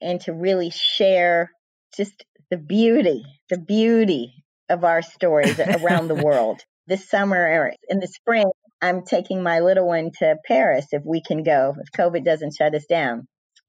and 0.00 0.20
to 0.22 0.32
really 0.32 0.70
share 0.70 1.50
just 1.96 2.24
the 2.50 2.56
beauty, 2.56 3.24
the 3.50 3.58
beauty 3.58 4.44
of 4.68 4.84
our 4.84 5.02
stories 5.02 5.58
around 5.58 6.08
the 6.08 6.14
world. 6.24 6.60
This 6.86 7.08
summer 7.08 7.36
or 7.36 7.72
in 7.88 8.00
the 8.00 8.06
spring, 8.06 8.50
I'm 8.80 9.04
taking 9.04 9.42
my 9.42 9.60
little 9.60 9.86
one 9.86 10.10
to 10.18 10.36
Paris 10.46 10.86
if 10.92 11.02
we 11.04 11.22
can 11.22 11.42
go, 11.42 11.74
if 11.80 11.88
COVID 11.98 12.24
doesn't 12.24 12.54
shut 12.56 12.74
us 12.74 12.86
down. 12.86 13.26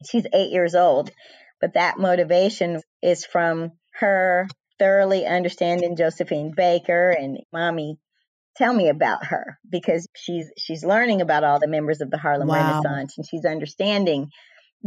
She's 0.09 0.27
eight 0.33 0.51
years 0.51 0.75
old, 0.75 1.09
but 1.59 1.73
that 1.73 1.97
motivation 1.97 2.81
is 3.01 3.25
from 3.25 3.71
her 3.99 4.47
thoroughly 4.77 5.25
understanding 5.25 5.95
Josephine 5.95 6.53
Baker 6.55 7.09
and 7.09 7.39
mommy 7.51 7.97
tell 8.57 8.73
me 8.73 8.89
about 8.89 9.25
her 9.25 9.57
because 9.69 10.07
she's 10.15 10.51
she's 10.57 10.83
learning 10.83 11.21
about 11.21 11.43
all 11.43 11.59
the 11.59 11.67
members 11.67 12.01
of 12.01 12.11
the 12.11 12.17
Harlem 12.17 12.47
wow. 12.47 12.81
Renaissance 12.83 13.15
and 13.17 13.27
she's 13.27 13.45
understanding 13.45 14.29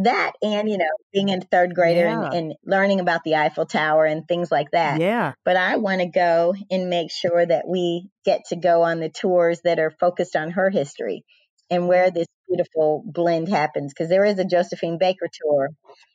that 0.05 0.32
and 0.42 0.68
you 0.68 0.78
know 0.78 0.90
being 1.12 1.28
in 1.28 1.40
third 1.40 1.74
grader 1.74 2.01
yeah. 2.01 2.24
and, 2.26 2.34
and, 2.34 2.55
learning 2.64 3.01
about 3.01 3.24
the 3.24 3.36
Eiffel 3.36 3.66
Tower 3.66 4.05
and 4.05 4.26
things 4.26 4.51
like 4.51 4.70
that. 4.72 5.01
Yeah. 5.01 5.32
But 5.44 5.57
I 5.57 5.76
want 5.76 6.01
to 6.01 6.07
go 6.07 6.55
and 6.70 6.90
make 6.90 7.11
sure 7.11 7.44
that 7.44 7.66
we 7.66 8.09
get 8.24 8.42
to 8.48 8.57
go 8.57 8.82
on 8.82 9.01
the 9.01 9.09
tours 9.09 9.61
that 9.64 9.78
are 9.78 9.90
focused 9.90 10.36
on 10.36 10.53
her 10.53 10.70
history 10.70 11.24
and 11.70 11.88
where 11.88 12.07
mm-hmm. 12.07 12.18
this 12.18 12.26
beautiful 12.48 13.03
blend 13.07 13.48
happens 13.48 13.92
because 13.92 14.09
there 14.09 14.24
is 14.24 14.38
a 14.38 14.44
Josephine 14.44 14.98
Baker 14.98 15.28
tour 15.32 15.68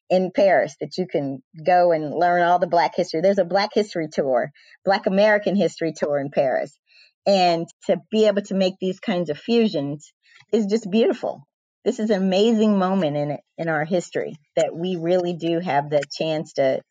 in 0.09 0.31
Paris 0.35 0.75
that 0.81 0.97
you 0.97 1.07
can 1.07 1.41
go 1.65 1.91
and 1.91 2.13
learn 2.13 2.43
all 2.43 2.59
the 2.59 2.67
Black 2.67 2.95
history. 2.95 3.21
There's 3.21 3.39
a 3.39 3.45
Black 3.45 3.71
history 3.73 4.07
tour, 4.11 4.51
Black 4.83 5.07
American 5.07 5.55
history 5.55 5.93
tour 5.95 6.19
in 6.19 6.29
Paris. 6.29 6.77
And 7.25 7.65
to 7.87 7.97
be 8.11 8.27
able 8.27 8.43
to 8.43 8.53
make 8.53 8.75
these 8.79 8.99
kinds 8.99 9.29
of 9.29 9.37
fusions 9.37 10.13
is 10.51 10.67
just 10.67 10.91
beautiful. 10.91 11.47
This 11.85 11.99
is 11.99 12.09
an 12.09 12.21
amazing 12.21 12.79
moment 12.79 13.15
in 13.15 13.37
in 13.59 13.69
our 13.69 13.85
history 13.85 14.35
that 14.55 14.75
we 14.75 14.95
really 14.95 15.33
do 15.33 15.59
have 15.59 15.89
the 15.89 16.01
chance 16.11 16.53
to 16.53 16.81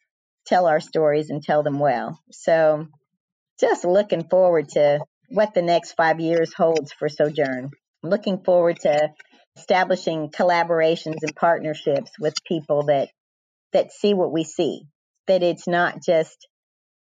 tell 0.46 0.66
our 0.66 0.80
stories 0.80 1.30
and 1.30 1.42
tell 1.42 1.64
them 1.64 1.80
well. 1.80 2.20
So 2.30 2.86
just 3.58 3.84
looking 3.84 4.28
forward 4.28 4.68
to 4.70 5.00
what 5.30 5.52
the 5.52 5.62
next 5.62 5.92
five 5.92 6.20
years 6.20 6.54
holds 6.54 6.92
for 6.92 7.08
Sojourn. 7.08 7.70
I'm 8.02 8.10
looking 8.10 8.44
forward 8.44 8.78
to 8.80 9.10
establishing 9.56 10.30
collaborations 10.30 11.22
and 11.22 11.34
partnerships 11.34 12.12
with 12.20 12.34
people 12.46 12.84
that 12.84 13.08
that 13.72 13.92
see 13.92 14.14
what 14.14 14.32
we 14.32 14.44
see 14.44 14.82
that 15.26 15.42
it's 15.42 15.66
not 15.66 16.02
just 16.04 16.48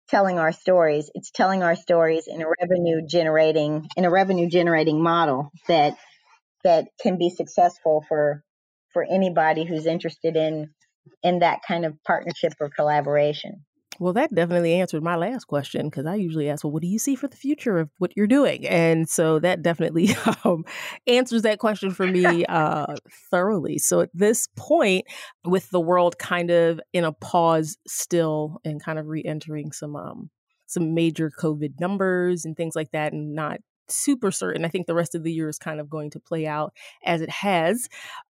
telling 0.10 0.40
our 0.40 0.52
stories 0.52 1.10
it's 1.14 1.30
telling 1.30 1.62
our 1.62 1.76
stories 1.76 2.26
in 2.28 2.42
a 2.42 2.46
revenue 2.60 3.02
generating 3.08 3.88
in 3.96 4.06
a 4.06 4.10
revenue 4.10 4.50
generating 4.50 5.02
model 5.02 5.52
that 5.68 5.96
that 6.64 6.88
can 7.01 7.18
be 7.18 7.30
successful 7.30 8.03
for 8.07 8.43
for 8.93 9.03
anybody 9.03 9.66
who's 9.66 9.86
interested 9.86 10.36
in 10.36 10.70
in 11.24 11.39
that 11.39 11.60
kind 11.68 11.86
of 11.86 11.93
partnership 12.03 12.53
or 12.60 12.70
collaboration 12.70 13.66
well, 13.99 14.14
that 14.14 14.34
definitely 14.34 14.76
answered 14.76 15.03
my 15.03 15.18
last 15.18 15.45
question 15.45 15.88
because 15.88 16.05
I 16.05 16.16
usually 16.16 16.49
ask, 16.49 16.64
well, 16.64 16.72
what 16.72 16.82
do 16.82 16.88
you 16.88 16.99
see 16.99 17.16
for 17.16 17.28
the 17.28 17.36
future 17.36 17.78
of 17.80 17.89
what 17.97 18.14
you're 18.16 18.28
doing? 18.28 18.66
And 18.66 19.10
so 19.10 19.39
that 19.39 19.62
definitely 19.62 20.10
um, 20.45 20.64
answers 21.05 21.41
that 21.41 21.60
question 21.60 21.91
for 21.91 22.07
me 22.07 22.45
uh, 22.49 22.95
thoroughly. 23.30 23.78
So 23.78 23.99
at 23.99 24.10
this 24.14 24.47
point, 24.55 25.05
with 25.43 25.70
the 25.70 25.82
world 25.82 26.18
kind 26.18 26.49
of 26.49 26.80
in 26.93 27.03
a 27.03 27.12
pause 27.12 27.78
still 27.88 28.62
and 28.64 28.82
kind 28.82 28.99
of 28.99 29.07
re 29.07 29.22
entering 29.26 29.74
some, 29.74 29.97
um, 29.97 30.30
some 30.66 30.93
major 30.93 31.30
COVID 31.38 31.82
numbers 31.82 32.45
and 32.45 32.55
things 32.55 32.78
like 32.78 32.91
that, 32.91 33.12
and 33.12 33.36
not 33.36 33.60
super 33.92 34.32
certain. 34.32 34.66
I 34.66 34.70
think 34.70 34.88
the 34.88 34.96
rest 34.96 35.16
of 35.16 35.24
the 35.24 35.32
year 35.34 35.50
is 35.50 35.58
kind 35.60 35.80
of 35.80 35.90
going 35.90 36.10
to 36.12 36.20
play 36.20 36.48
out 36.48 36.74
as 37.06 37.22
it 37.22 37.30
has. 37.30 37.88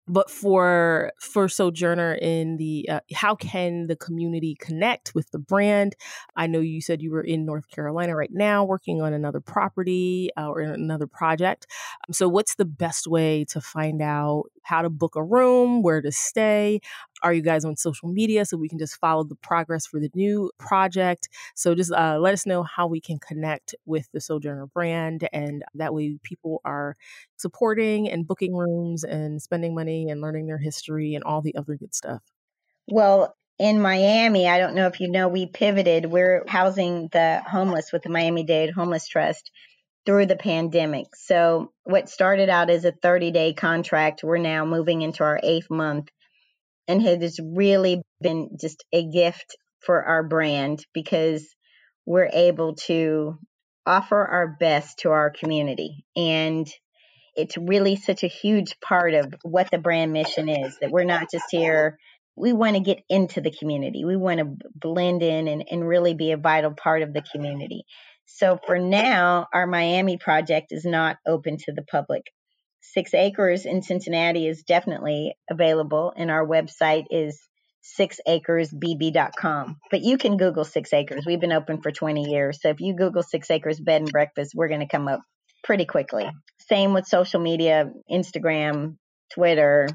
but 0.09 0.29
for 0.31 1.13
for 1.21 1.49
sojourner 1.49 2.15
in 2.15 2.57
the 2.57 2.89
uh, 2.91 3.01
how 3.15 3.37
can 3.37 3.87
the 3.87 3.95
community 3.97 4.57
connect 4.61 5.15
with 5.15 5.31
the 5.31 5.39
brand 5.39 5.95
i 6.37 6.47
know 6.47 6.59
you 6.59 6.81
said 6.81 7.01
you 7.01 7.11
were 7.13 7.23
in 7.23 7.45
north 7.47 7.69
carolina 7.71 8.15
right 8.17 8.33
now 8.33 8.65
working 8.65 9.01
on 9.01 9.13
another 9.13 9.41
property 9.41 10.29
uh, 10.37 10.49
or 10.49 10.61
another 10.61 11.07
project 11.07 11.67
so 12.11 12.29
what's 12.29 12.57
the 12.57 12.65
best 12.65 13.07
way 13.07 13.45
to 13.45 13.61
find 13.61 14.03
out 14.03 14.45
how 14.65 14.83
to 14.83 14.91
book 14.91 15.15
a 15.17 15.23
room 15.23 15.83
where 15.83 16.03
to 16.03 16.11
stay 16.11 16.81
are 17.23 17.33
you 17.33 17.43
guys 17.43 17.65
on 17.65 17.77
social 17.77 18.09
media 18.09 18.45
so 18.45 18.57
we 18.57 18.69
can 18.69 18.79
just 18.79 18.97
follow 18.97 19.25
the 19.25 19.37
progress 19.37 19.87
for 19.87 20.01
the 20.01 20.11
new 20.15 20.51
project 20.59 21.29
so 21.55 21.75
just 21.75 21.93
uh, 21.93 22.19
let 22.19 22.35
us 22.35 22.47
know 22.47 22.63
how 22.63 22.87
we 22.87 23.01
can 23.01 23.19
connect 23.19 23.75
with 23.87 24.09
the 24.13 24.21
sojourner 24.21 24.67
brand 24.67 25.29
and 25.33 25.65
that 25.75 25.95
way 25.95 26.19
people 26.23 26.61
are 26.65 26.97
supporting 27.37 28.11
and 28.11 28.27
booking 28.27 28.55
rooms 28.55 29.05
and 29.05 29.41
spending 29.41 29.75
money 29.75 30.09
and 30.09 30.21
learning 30.21 30.47
their 30.47 30.59
history 30.59 31.15
and 31.15 31.25
all 31.25 31.43
the 31.43 31.57
other 31.57 31.77
good 31.77 31.95
stuff 31.95 32.23
well 32.91 33.35
in 33.59 33.81
Miami, 33.81 34.49
I 34.49 34.59
don't 34.59 34.75
know 34.75 34.89
if 34.89 34.99
you 34.99 35.09
know, 35.09 35.29
we 35.29 35.47
pivoted. 35.47 36.07
We're 36.07 36.43
housing 36.49 37.09
the 37.13 37.43
homeless 37.47 37.93
with 37.93 38.03
the 38.03 38.09
Miami 38.09 38.43
Dade 38.43 38.71
Homeless 38.71 39.07
Trust 39.07 39.53
through 40.05 40.27
the 40.27 40.37
pandemic. 40.37 41.15
So, 41.15 41.73
what 41.85 42.09
started 42.09 42.49
out 42.49 42.71
as 42.71 42.85
a 42.85 42.93
30 42.93 43.31
day 43.31 43.53
contract, 43.53 44.25
we're 44.25 44.39
now 44.39 44.65
moving 44.65 45.03
into 45.03 45.23
our 45.23 45.39
eighth 45.43 45.71
month 45.71 46.09
and 46.89 47.05
it 47.05 47.23
has 47.23 47.39
really 47.43 48.03
been 48.21 48.51
just 48.61 48.85
a 48.93 49.05
gift 49.09 49.57
for 49.81 50.03
our 50.03 50.23
brand 50.23 50.85
because 50.93 51.47
we're 52.07 52.31
able 52.33 52.75
to 52.75 53.39
offer 53.87 54.25
our 54.25 54.57
best 54.59 55.01
to 55.01 55.11
our 55.11 55.31
community. 55.31 56.05
And 56.17 56.69
it's 57.35 57.57
really 57.57 57.97
such 57.97 58.23
a 58.23 58.29
huge 58.29 58.79
part 58.81 59.15
of 59.15 59.35
what 59.43 59.71
the 59.71 59.79
brand 59.79 60.13
mission 60.13 60.49
is 60.49 60.77
that 60.81 60.91
we're 60.91 61.05
not 61.05 61.31
just 61.31 61.47
here. 61.51 61.99
We 62.37 62.53
want 62.53 62.77
to 62.77 62.83
get 62.83 63.01
into 63.09 63.41
the 63.41 63.51
community. 63.51 64.05
We 64.05 64.17
want 64.17 64.41
to 64.41 64.57
blend 64.75 65.23
in 65.23 65.49
and, 65.49 65.65
and 65.71 65.87
really 65.87 66.15
be 66.15 66.33
a 66.33 66.37
vital 66.37 66.73
part 66.73 67.03
of 67.03 67.13
the 67.13 67.23
community. 67.23 67.85
So 68.27 68.59
for 68.67 68.79
now 68.79 69.47
our 69.53 69.67
miami 69.67 70.17
project 70.17 70.69
is 70.71 70.85
not 70.85 71.17
open 71.27 71.59
to 71.59 71.73
the 71.73 71.83
public 71.83 72.23
Six 72.83 73.15
Acres 73.15 73.65
in 73.65 73.81
Cincinnati 73.83 74.47
is 74.47 74.65
definitely 74.65 75.35
available, 75.49 76.13
and 76.17 76.31
our 76.31 76.47
website 76.47 77.07
is 77.11 77.41
sixacresbb.com. 77.99 79.77
But 79.91 80.03
you 80.03 80.19
can 80.19 80.37
Google 80.37 80.65
Six 80.65 80.93
Acres. 80.93 81.25
We've 81.25 81.41
been 81.41 81.53
open 81.53 81.81
for 81.81 81.91
20 81.91 82.31
years. 82.31 82.61
So 82.61 82.69
if 82.69 82.81
you 82.81 82.95
Google 82.95 83.23
Six 83.23 83.51
Acres 83.51 83.81
Bed 83.81 84.03
and 84.03 84.11
Breakfast, 84.11 84.53
we're 84.55 84.69
going 84.69 84.81
to 84.81 84.89
come 84.89 85.09
up 85.09 85.21
pretty 85.65 85.85
quickly. 85.85 86.29
Same 86.69 86.93
with 86.93 87.07
social 87.07 87.41
media 87.41 87.91
Instagram, 88.11 88.97
Twitter, 89.33 89.89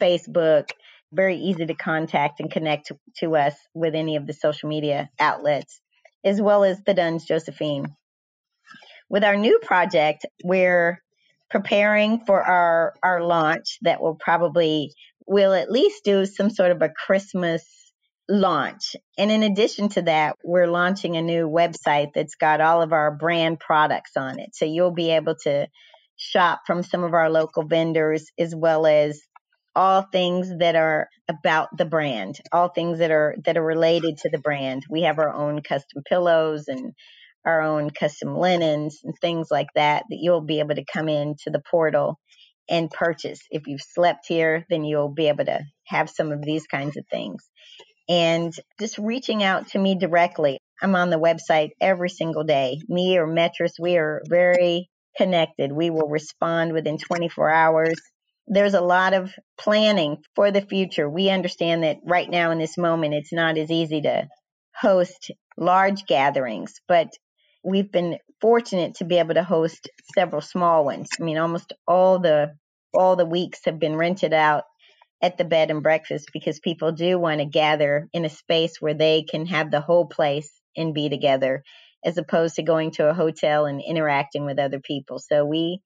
Facebook. 0.00 0.70
Very 1.12 1.36
easy 1.36 1.66
to 1.66 1.74
contact 1.74 2.40
and 2.40 2.50
connect 2.50 2.86
to, 2.86 2.98
to 3.18 3.36
us 3.36 3.54
with 3.74 3.94
any 3.94 4.16
of 4.16 4.26
the 4.26 4.32
social 4.32 4.70
media 4.70 5.10
outlets, 5.20 5.80
as 6.24 6.40
well 6.40 6.64
as 6.64 6.80
the 6.84 6.94
Dunns 6.94 7.26
Josephine. 7.26 7.94
With 9.10 9.24
our 9.24 9.36
new 9.36 9.58
project, 9.58 10.24
we're 10.42 11.02
preparing 11.52 12.24
for 12.24 12.42
our 12.42 12.94
our 13.02 13.22
launch 13.22 13.78
that 13.82 14.02
will 14.02 14.16
probably 14.16 14.92
we'll 15.26 15.52
at 15.52 15.70
least 15.70 16.02
do 16.02 16.26
some 16.26 16.50
sort 16.50 16.72
of 16.72 16.82
a 16.82 16.88
Christmas 16.88 17.62
launch. 18.28 18.96
And 19.18 19.30
in 19.30 19.42
addition 19.42 19.90
to 19.90 20.02
that, 20.02 20.36
we're 20.42 20.66
launching 20.66 21.16
a 21.16 21.22
new 21.22 21.48
website 21.48 22.08
that's 22.14 22.34
got 22.34 22.60
all 22.62 22.82
of 22.82 22.92
our 22.92 23.14
brand 23.14 23.60
products 23.60 24.12
on 24.16 24.40
it. 24.40 24.54
So 24.54 24.64
you'll 24.64 24.94
be 24.94 25.10
able 25.10 25.36
to 25.44 25.68
shop 26.16 26.62
from 26.66 26.82
some 26.82 27.04
of 27.04 27.12
our 27.12 27.30
local 27.30 27.64
vendors 27.64 28.26
as 28.38 28.54
well 28.54 28.86
as 28.86 29.20
all 29.74 30.02
things 30.02 30.50
that 30.58 30.74
are 30.74 31.08
about 31.28 31.68
the 31.76 31.84
brand, 31.84 32.38
all 32.50 32.68
things 32.68 32.98
that 32.98 33.10
are 33.10 33.36
that 33.44 33.58
are 33.58 33.64
related 33.64 34.18
to 34.18 34.30
the 34.30 34.38
brand. 34.38 34.84
We 34.88 35.02
have 35.02 35.18
our 35.18 35.32
own 35.32 35.62
custom 35.62 36.02
pillows 36.08 36.68
and 36.68 36.92
our 37.44 37.60
own 37.60 37.90
custom 37.90 38.36
linens 38.36 39.00
and 39.04 39.14
things 39.20 39.48
like 39.50 39.68
that 39.74 40.04
that 40.08 40.18
you'll 40.20 40.40
be 40.40 40.60
able 40.60 40.74
to 40.74 40.84
come 40.84 41.08
into 41.08 41.50
the 41.50 41.62
portal 41.70 42.18
and 42.68 42.90
purchase. 42.90 43.40
If 43.50 43.66
you've 43.66 43.82
slept 43.82 44.26
here, 44.28 44.64
then 44.70 44.84
you'll 44.84 45.12
be 45.12 45.28
able 45.28 45.44
to 45.44 45.60
have 45.86 46.08
some 46.08 46.32
of 46.32 46.42
these 46.42 46.66
kinds 46.66 46.96
of 46.96 47.04
things. 47.10 47.48
And 48.08 48.52
just 48.80 48.98
reaching 48.98 49.42
out 49.42 49.68
to 49.68 49.78
me 49.78 49.96
directly. 49.96 50.58
I'm 50.80 50.96
on 50.96 51.10
the 51.10 51.20
website 51.20 51.70
every 51.80 52.10
single 52.10 52.44
day. 52.44 52.80
Me 52.88 53.16
or 53.16 53.26
Metris, 53.26 53.72
we 53.80 53.96
are 53.96 54.22
very 54.28 54.88
connected. 55.16 55.72
We 55.72 55.90
will 55.90 56.08
respond 56.08 56.72
within 56.72 56.98
24 56.98 57.50
hours. 57.50 57.94
There's 58.48 58.74
a 58.74 58.80
lot 58.80 59.14
of 59.14 59.32
planning 59.58 60.18
for 60.34 60.50
the 60.50 60.62
future. 60.62 61.08
We 61.08 61.30
understand 61.30 61.84
that 61.84 61.98
right 62.04 62.28
now 62.28 62.50
in 62.50 62.58
this 62.58 62.76
moment, 62.76 63.14
it's 63.14 63.32
not 63.32 63.56
as 63.56 63.70
easy 63.70 64.00
to 64.02 64.26
host 64.74 65.30
large 65.56 66.04
gatherings, 66.06 66.74
but 66.88 67.08
we've 67.62 67.90
been 67.90 68.18
fortunate 68.40 68.96
to 68.96 69.04
be 69.04 69.18
able 69.18 69.34
to 69.34 69.44
host 69.44 69.88
several 70.14 70.40
small 70.40 70.84
ones. 70.84 71.08
I 71.18 71.22
mean, 71.22 71.38
almost 71.38 71.72
all 71.86 72.18
the 72.18 72.54
all 72.94 73.16
the 73.16 73.26
weeks 73.26 73.60
have 73.64 73.78
been 73.78 73.96
rented 73.96 74.34
out 74.34 74.64
at 75.22 75.38
the 75.38 75.44
bed 75.44 75.70
and 75.70 75.82
breakfast 75.82 76.30
because 76.32 76.58
people 76.60 76.92
do 76.92 77.18
want 77.18 77.40
to 77.40 77.46
gather 77.46 78.08
in 78.12 78.24
a 78.24 78.30
space 78.30 78.80
where 78.80 78.94
they 78.94 79.22
can 79.22 79.46
have 79.46 79.70
the 79.70 79.80
whole 79.80 80.06
place 80.06 80.50
and 80.76 80.94
be 80.94 81.08
together 81.08 81.62
as 82.04 82.18
opposed 82.18 82.56
to 82.56 82.62
going 82.62 82.90
to 82.90 83.08
a 83.08 83.14
hotel 83.14 83.64
and 83.64 83.80
interacting 83.80 84.44
with 84.44 84.58
other 84.58 84.80
people. 84.80 85.18
So 85.18 85.44
we 85.46 85.80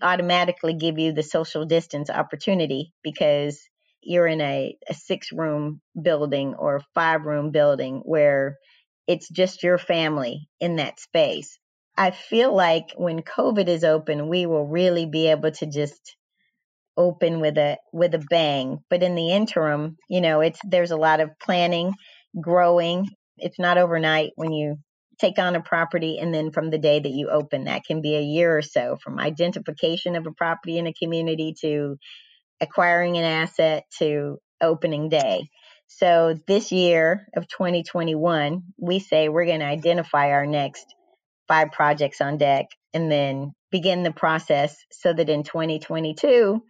automatically 0.00 0.74
give 0.74 0.98
you 0.98 1.12
the 1.12 1.22
social 1.22 1.64
distance 1.64 2.08
opportunity 2.08 2.92
because 3.02 3.60
you're 4.00 4.28
in 4.28 4.40
a, 4.40 4.76
a 4.88 4.94
six 4.94 5.32
room 5.32 5.80
building 6.00 6.54
or 6.54 6.80
five 6.94 7.22
room 7.22 7.50
building 7.50 8.02
where 8.04 8.58
it's 9.08 9.28
just 9.28 9.62
your 9.62 9.78
family 9.78 10.48
in 10.60 10.76
that 10.76 11.00
space. 11.00 11.58
I 11.96 12.12
feel 12.12 12.54
like 12.54 12.92
when 12.96 13.22
COVID 13.22 13.66
is 13.66 13.82
open, 13.82 14.28
we 14.28 14.46
will 14.46 14.66
really 14.66 15.06
be 15.06 15.28
able 15.28 15.50
to 15.50 15.66
just 15.66 16.14
open 16.96 17.40
with 17.40 17.56
a 17.58 17.78
with 17.92 18.14
a 18.14 18.24
bang. 18.30 18.78
But 18.90 19.02
in 19.02 19.16
the 19.16 19.32
interim, 19.32 19.96
you 20.08 20.20
know, 20.20 20.40
it's 20.40 20.60
there's 20.62 20.92
a 20.92 20.96
lot 20.96 21.20
of 21.20 21.30
planning, 21.42 21.94
growing. 22.40 23.08
It's 23.38 23.58
not 23.58 23.78
overnight 23.78 24.32
when 24.36 24.52
you 24.52 24.76
take 25.18 25.38
on 25.38 25.56
a 25.56 25.62
property 25.62 26.18
and 26.18 26.32
then 26.32 26.52
from 26.52 26.70
the 26.70 26.78
day 26.78 27.00
that 27.00 27.10
you 27.10 27.28
open 27.28 27.64
that 27.64 27.82
can 27.84 28.00
be 28.00 28.14
a 28.14 28.22
year 28.22 28.56
or 28.56 28.62
so 28.62 28.96
from 29.02 29.18
identification 29.18 30.14
of 30.14 30.26
a 30.26 30.32
property 30.32 30.78
in 30.78 30.86
a 30.86 30.92
community 30.92 31.54
to 31.60 31.96
acquiring 32.60 33.16
an 33.16 33.24
asset 33.24 33.82
to 33.98 34.38
opening 34.60 35.08
day 35.08 35.48
so 35.88 36.38
this 36.46 36.70
year 36.70 37.26
of 37.34 37.48
2021, 37.48 38.62
we 38.78 38.98
say 38.98 39.28
we're 39.28 39.46
going 39.46 39.60
to 39.60 39.66
identify 39.66 40.30
our 40.30 40.46
next 40.46 40.86
five 41.48 41.72
projects 41.72 42.20
on 42.20 42.36
deck 42.36 42.66
and 42.92 43.10
then 43.10 43.52
begin 43.70 44.02
the 44.02 44.12
process 44.12 44.76
so 44.92 45.12
that 45.12 45.30
in 45.30 45.42
2022, 45.42 46.62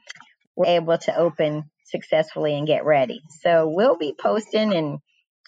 we're 0.57 0.67
able 0.67 0.97
to 0.99 1.17
open 1.17 1.65
successfully 1.85 2.57
and 2.57 2.67
get 2.67 2.85
ready. 2.85 3.21
So 3.43 3.69
we'll 3.69 3.97
be 3.97 4.15
posting 4.19 4.73
and 4.73 4.99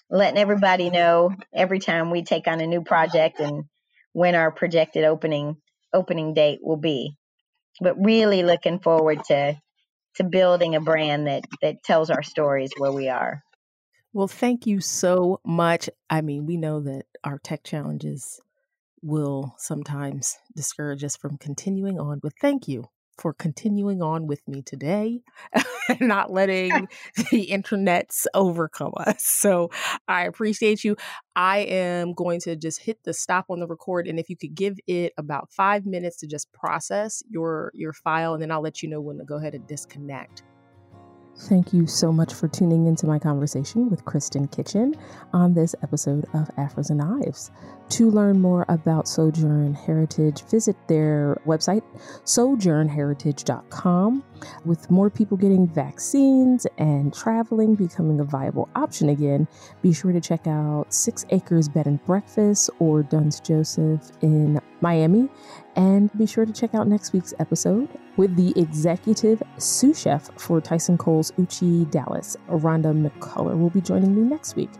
letting 0.09 0.37
everybody 0.37 0.89
know 0.89 1.33
every 1.53 1.79
time 1.79 2.11
we 2.11 2.23
take 2.23 2.47
on 2.47 2.59
a 2.59 2.67
new 2.67 2.83
project 2.83 3.39
and 3.39 3.63
when 4.13 4.35
our 4.35 4.51
projected 4.51 5.05
opening 5.05 5.55
opening 5.93 6.33
date 6.33 6.59
will 6.61 6.77
be. 6.77 7.15
But 7.79 8.03
really 8.03 8.43
looking 8.43 8.79
forward 8.79 9.23
to 9.25 9.55
to 10.15 10.23
building 10.25 10.75
a 10.75 10.81
brand 10.81 11.27
that 11.27 11.45
that 11.61 11.83
tells 11.83 12.09
our 12.09 12.23
stories 12.23 12.71
where 12.77 12.91
we 12.91 13.07
are. 13.07 13.41
Well, 14.13 14.27
thank 14.27 14.67
you 14.67 14.81
so 14.81 15.39
much. 15.45 15.89
I 16.09 16.21
mean, 16.21 16.45
we 16.45 16.57
know 16.57 16.81
that 16.81 17.05
our 17.23 17.39
tech 17.39 17.63
challenges 17.63 18.41
will 19.01 19.55
sometimes 19.57 20.37
discourage 20.55 21.03
us 21.03 21.15
from 21.15 21.37
continuing 21.37 21.97
on, 21.97 22.19
but 22.19 22.33
thank 22.41 22.67
you 22.67 22.85
for 23.17 23.33
continuing 23.33 24.01
on 24.01 24.27
with 24.27 24.45
me 24.47 24.61
today 24.63 25.21
and 25.89 26.01
not 26.01 26.31
letting 26.31 26.71
the 27.31 27.47
internets 27.47 28.25
overcome 28.33 28.93
us. 28.97 29.23
So 29.23 29.69
I 30.07 30.25
appreciate 30.25 30.83
you. 30.83 30.97
I 31.35 31.59
am 31.59 32.13
going 32.13 32.41
to 32.41 32.55
just 32.55 32.81
hit 32.81 32.99
the 33.05 33.13
stop 33.13 33.45
on 33.49 33.59
the 33.59 33.67
record 33.67 34.07
and 34.07 34.19
if 34.19 34.29
you 34.29 34.35
could 34.35 34.55
give 34.55 34.77
it 34.87 35.13
about 35.17 35.51
5 35.51 35.85
minutes 35.85 36.17
to 36.17 36.27
just 36.27 36.51
process 36.51 37.23
your 37.29 37.71
your 37.73 37.93
file 37.93 38.33
and 38.33 38.41
then 38.41 38.51
I'll 38.51 38.61
let 38.61 38.81
you 38.81 38.89
know 38.89 39.01
when 39.01 39.19
to 39.19 39.23
go 39.23 39.37
ahead 39.37 39.55
and 39.55 39.65
disconnect. 39.67 40.43
Thank 41.47 41.73
you 41.73 41.87
so 41.87 42.11
much 42.11 42.35
for 42.35 42.47
tuning 42.47 42.85
into 42.85 43.07
my 43.07 43.17
conversation 43.17 43.89
with 43.89 44.05
Kristin 44.05 44.51
Kitchen 44.51 44.93
on 45.33 45.55
this 45.55 45.73
episode 45.81 46.25
of 46.35 46.49
Afros 46.55 46.91
and 46.91 46.99
Knives. 46.99 47.49
To 47.89 48.11
learn 48.11 48.39
more 48.39 48.63
about 48.69 49.07
Sojourn 49.07 49.73
Heritage, 49.73 50.43
visit 50.43 50.75
their 50.87 51.41
website, 51.47 51.81
sojournheritage.com. 52.25 54.23
With 54.65 54.91
more 54.91 55.09
people 55.09 55.35
getting 55.35 55.67
vaccines 55.67 56.67
and 56.77 57.11
traveling 57.13 57.73
becoming 57.73 58.19
a 58.19 58.23
viable 58.23 58.69
option 58.75 59.09
again, 59.09 59.47
be 59.81 59.93
sure 59.93 60.11
to 60.11 60.21
check 60.21 60.45
out 60.45 60.93
Six 60.93 61.25
Acres 61.31 61.67
Bed 61.67 61.87
and 61.87 62.03
Breakfast 62.05 62.69
or 62.77 63.01
Duns 63.01 63.39
Joseph 63.39 64.11
in 64.21 64.61
Miami 64.79 65.27
And 65.75 66.11
be 66.17 66.25
sure 66.25 66.45
to 66.45 66.51
check 66.51 66.75
out 66.75 66.87
next 66.87 67.13
week's 67.13 67.33
episode 67.39 67.87
with 68.17 68.35
the 68.35 68.53
executive 68.59 69.41
sous 69.57 69.99
chef 69.99 70.29
for 70.39 70.59
Tyson 70.59 70.97
Cole's 70.97 71.31
Uchi 71.37 71.85
Dallas. 71.85 72.35
Rhonda 72.49 72.93
McCullough 72.93 73.57
will 73.57 73.69
be 73.69 73.81
joining 73.81 74.13
me 74.13 74.21
next 74.21 74.55
week. 74.55 74.71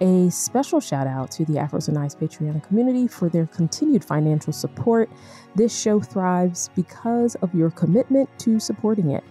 A 0.00 0.28
special 0.28 0.78
shout 0.78 1.06
out 1.06 1.30
to 1.32 1.46
the 1.46 1.54
Afros 1.54 1.88
and 1.88 1.96
Patreon 1.96 2.62
community 2.62 3.08
for 3.08 3.30
their 3.30 3.46
continued 3.46 4.04
financial 4.04 4.52
support. 4.52 5.08
This 5.54 5.74
show 5.74 6.00
thrives 6.00 6.68
because 6.76 7.34
of 7.36 7.54
your 7.54 7.70
commitment 7.70 8.28
to 8.40 8.60
supporting 8.60 9.12
it. 9.12 9.24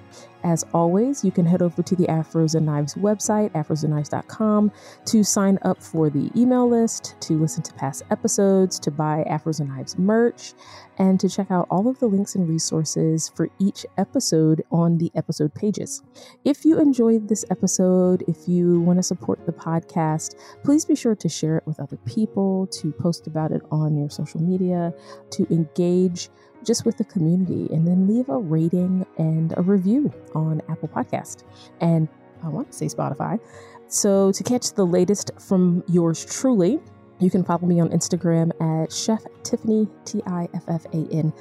As 0.46 0.64
always, 0.76 1.26
you 1.26 1.32
can 1.32 1.48
head 1.48 1.64
over 1.64 1.82
to 1.82 1.96
the 1.96 2.06
Afros 2.06 2.54
and 2.54 2.68
Knives 2.68 2.94
website, 2.94 3.50
afrosandknives.com, 3.54 4.72
to 5.06 5.24
sign 5.24 5.58
up 5.64 5.82
for 5.82 6.12
the 6.12 6.30
email 6.40 6.70
list, 6.70 7.16
to 7.22 7.34
listen 7.40 7.64
to 7.64 7.74
past 7.74 8.04
episodes, 8.12 8.78
to 8.82 8.92
buy 8.92 9.26
Afros 9.28 9.60
and 9.60 9.70
Knives 9.70 9.98
merch, 9.98 10.54
and 11.00 11.20
to 11.20 11.28
check 11.28 11.50
out 11.50 11.66
all 11.72 11.88
of 11.88 12.00
the 12.00 12.06
links 12.06 12.36
and 12.36 12.48
resources 12.48 13.28
for 13.28 13.50
each 13.58 13.88
episode 13.98 14.64
on 14.70 15.00
the 15.00 15.12
episode 15.16 15.52
pages. 15.56 16.04
If 16.44 16.64
you 16.64 16.80
enjoyed 16.80 17.28
this 17.28 17.44
episode, 17.50 18.24
if 18.28 18.48
you 18.48 18.80
want 18.82 19.00
to 19.00 19.04
support 19.04 19.48
the 19.48 19.52
podcast, 19.52 20.36
please 20.64 20.86
be 20.86 20.96
sure 20.96 21.16
to 21.16 21.28
share 21.28 21.58
it 21.58 21.66
with 21.66 21.80
other 21.80 21.98
people, 22.06 22.68
to 22.68 22.92
post 22.92 23.26
about 23.26 23.52
it 23.52 23.64
on 23.72 23.98
your 23.98 24.12
social 24.12 24.44
media, 24.44 24.94
to 25.32 25.52
engage 25.52 26.30
just 26.66 26.86
with 26.86 26.98
the 26.98 27.06
community 27.06 27.68
and 27.74 27.88
then 27.88 28.08
leave 28.08 28.30
a 28.30 28.38
rating 28.38 29.06
and 29.18 29.54
a 29.58 29.62
review 29.62 30.12
on 30.34 30.62
Apple 30.70 30.90
Podcast. 30.90 31.44
And 31.82 32.08
I 32.44 32.50
want 32.50 32.72
to 32.72 32.78
say 32.78 32.88
Spotify. 32.88 33.40
So 33.88 34.32
to 34.32 34.44
catch 34.44 34.74
the 34.74 34.86
latest 34.86 35.32
from 35.40 35.84
yours 35.88 36.26
truly, 36.26 36.80
you 37.20 37.30
can 37.30 37.44
follow 37.44 37.68
me 37.68 37.80
on 37.80 37.90
Instagram 37.90 38.52
at 38.84 38.92
Chef 38.92 39.24
Tiffani, 39.44 39.90
T 40.04 40.22
I 40.28 40.50
F 40.54 40.64
F 40.68 40.86
A 40.86 41.08
N 41.12 41.32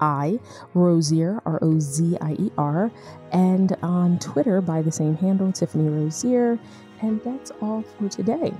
I, 0.00 0.40
Rozier, 0.74 1.40
R 1.46 1.58
O 1.62 1.78
Z 1.78 2.16
I 2.20 2.32
E 2.32 2.50
R, 2.58 2.90
and 3.32 3.76
on 3.82 4.18
Twitter 4.18 4.60
by 4.60 4.82
the 4.82 4.90
same 4.90 5.16
handle, 5.16 5.48
Tiffani 5.48 5.94
Rozier. 5.94 6.58
And 7.02 7.22
that's 7.22 7.50
all 7.62 7.82
for 7.82 8.08
today. 8.08 8.52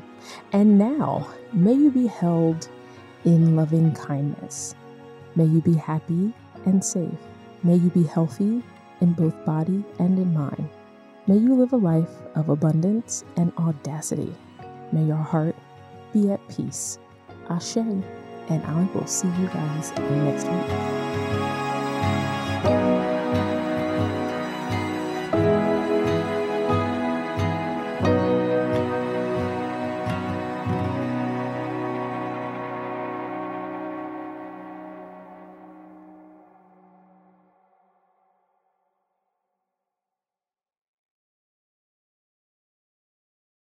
And 0.53 0.79
now, 0.79 1.29
may 1.53 1.75
you 1.75 1.91
be 1.91 2.07
held 2.07 2.69
in 3.25 3.57
loving 3.57 3.93
kindness. 3.95 4.75
May 5.37 5.45
you 5.45 5.61
be 5.61 5.75
happy 5.75 6.33
and 6.67 6.85
safe. 6.85 7.19
May 7.63 7.77
you 7.77 7.91
be 7.91 8.05
healthy 8.05 8.63
in 9.01 9.13
both 9.13 9.45
body 9.45 9.85
and 9.99 10.19
in 10.19 10.35
mind. 10.35 10.69
May 11.27 11.37
you 11.37 11.55
live 11.55 11.73
a 11.73 11.77
life 11.77 12.11
of 12.35 12.49
abundance 12.49 13.25
and 13.37 13.53
audacity. 13.59 14.35
May 14.93 15.05
your 15.05 15.17
heart 15.17 15.55
be 16.13 16.31
at 16.31 16.47
peace. 16.49 16.99
Ashe, 17.49 17.77
and 17.77 18.05
I 18.51 18.89
will 18.95 19.07
see 19.07 19.29
you 19.29 19.47
guys 19.49 19.93
next 19.93 20.47
week. 20.47 21.00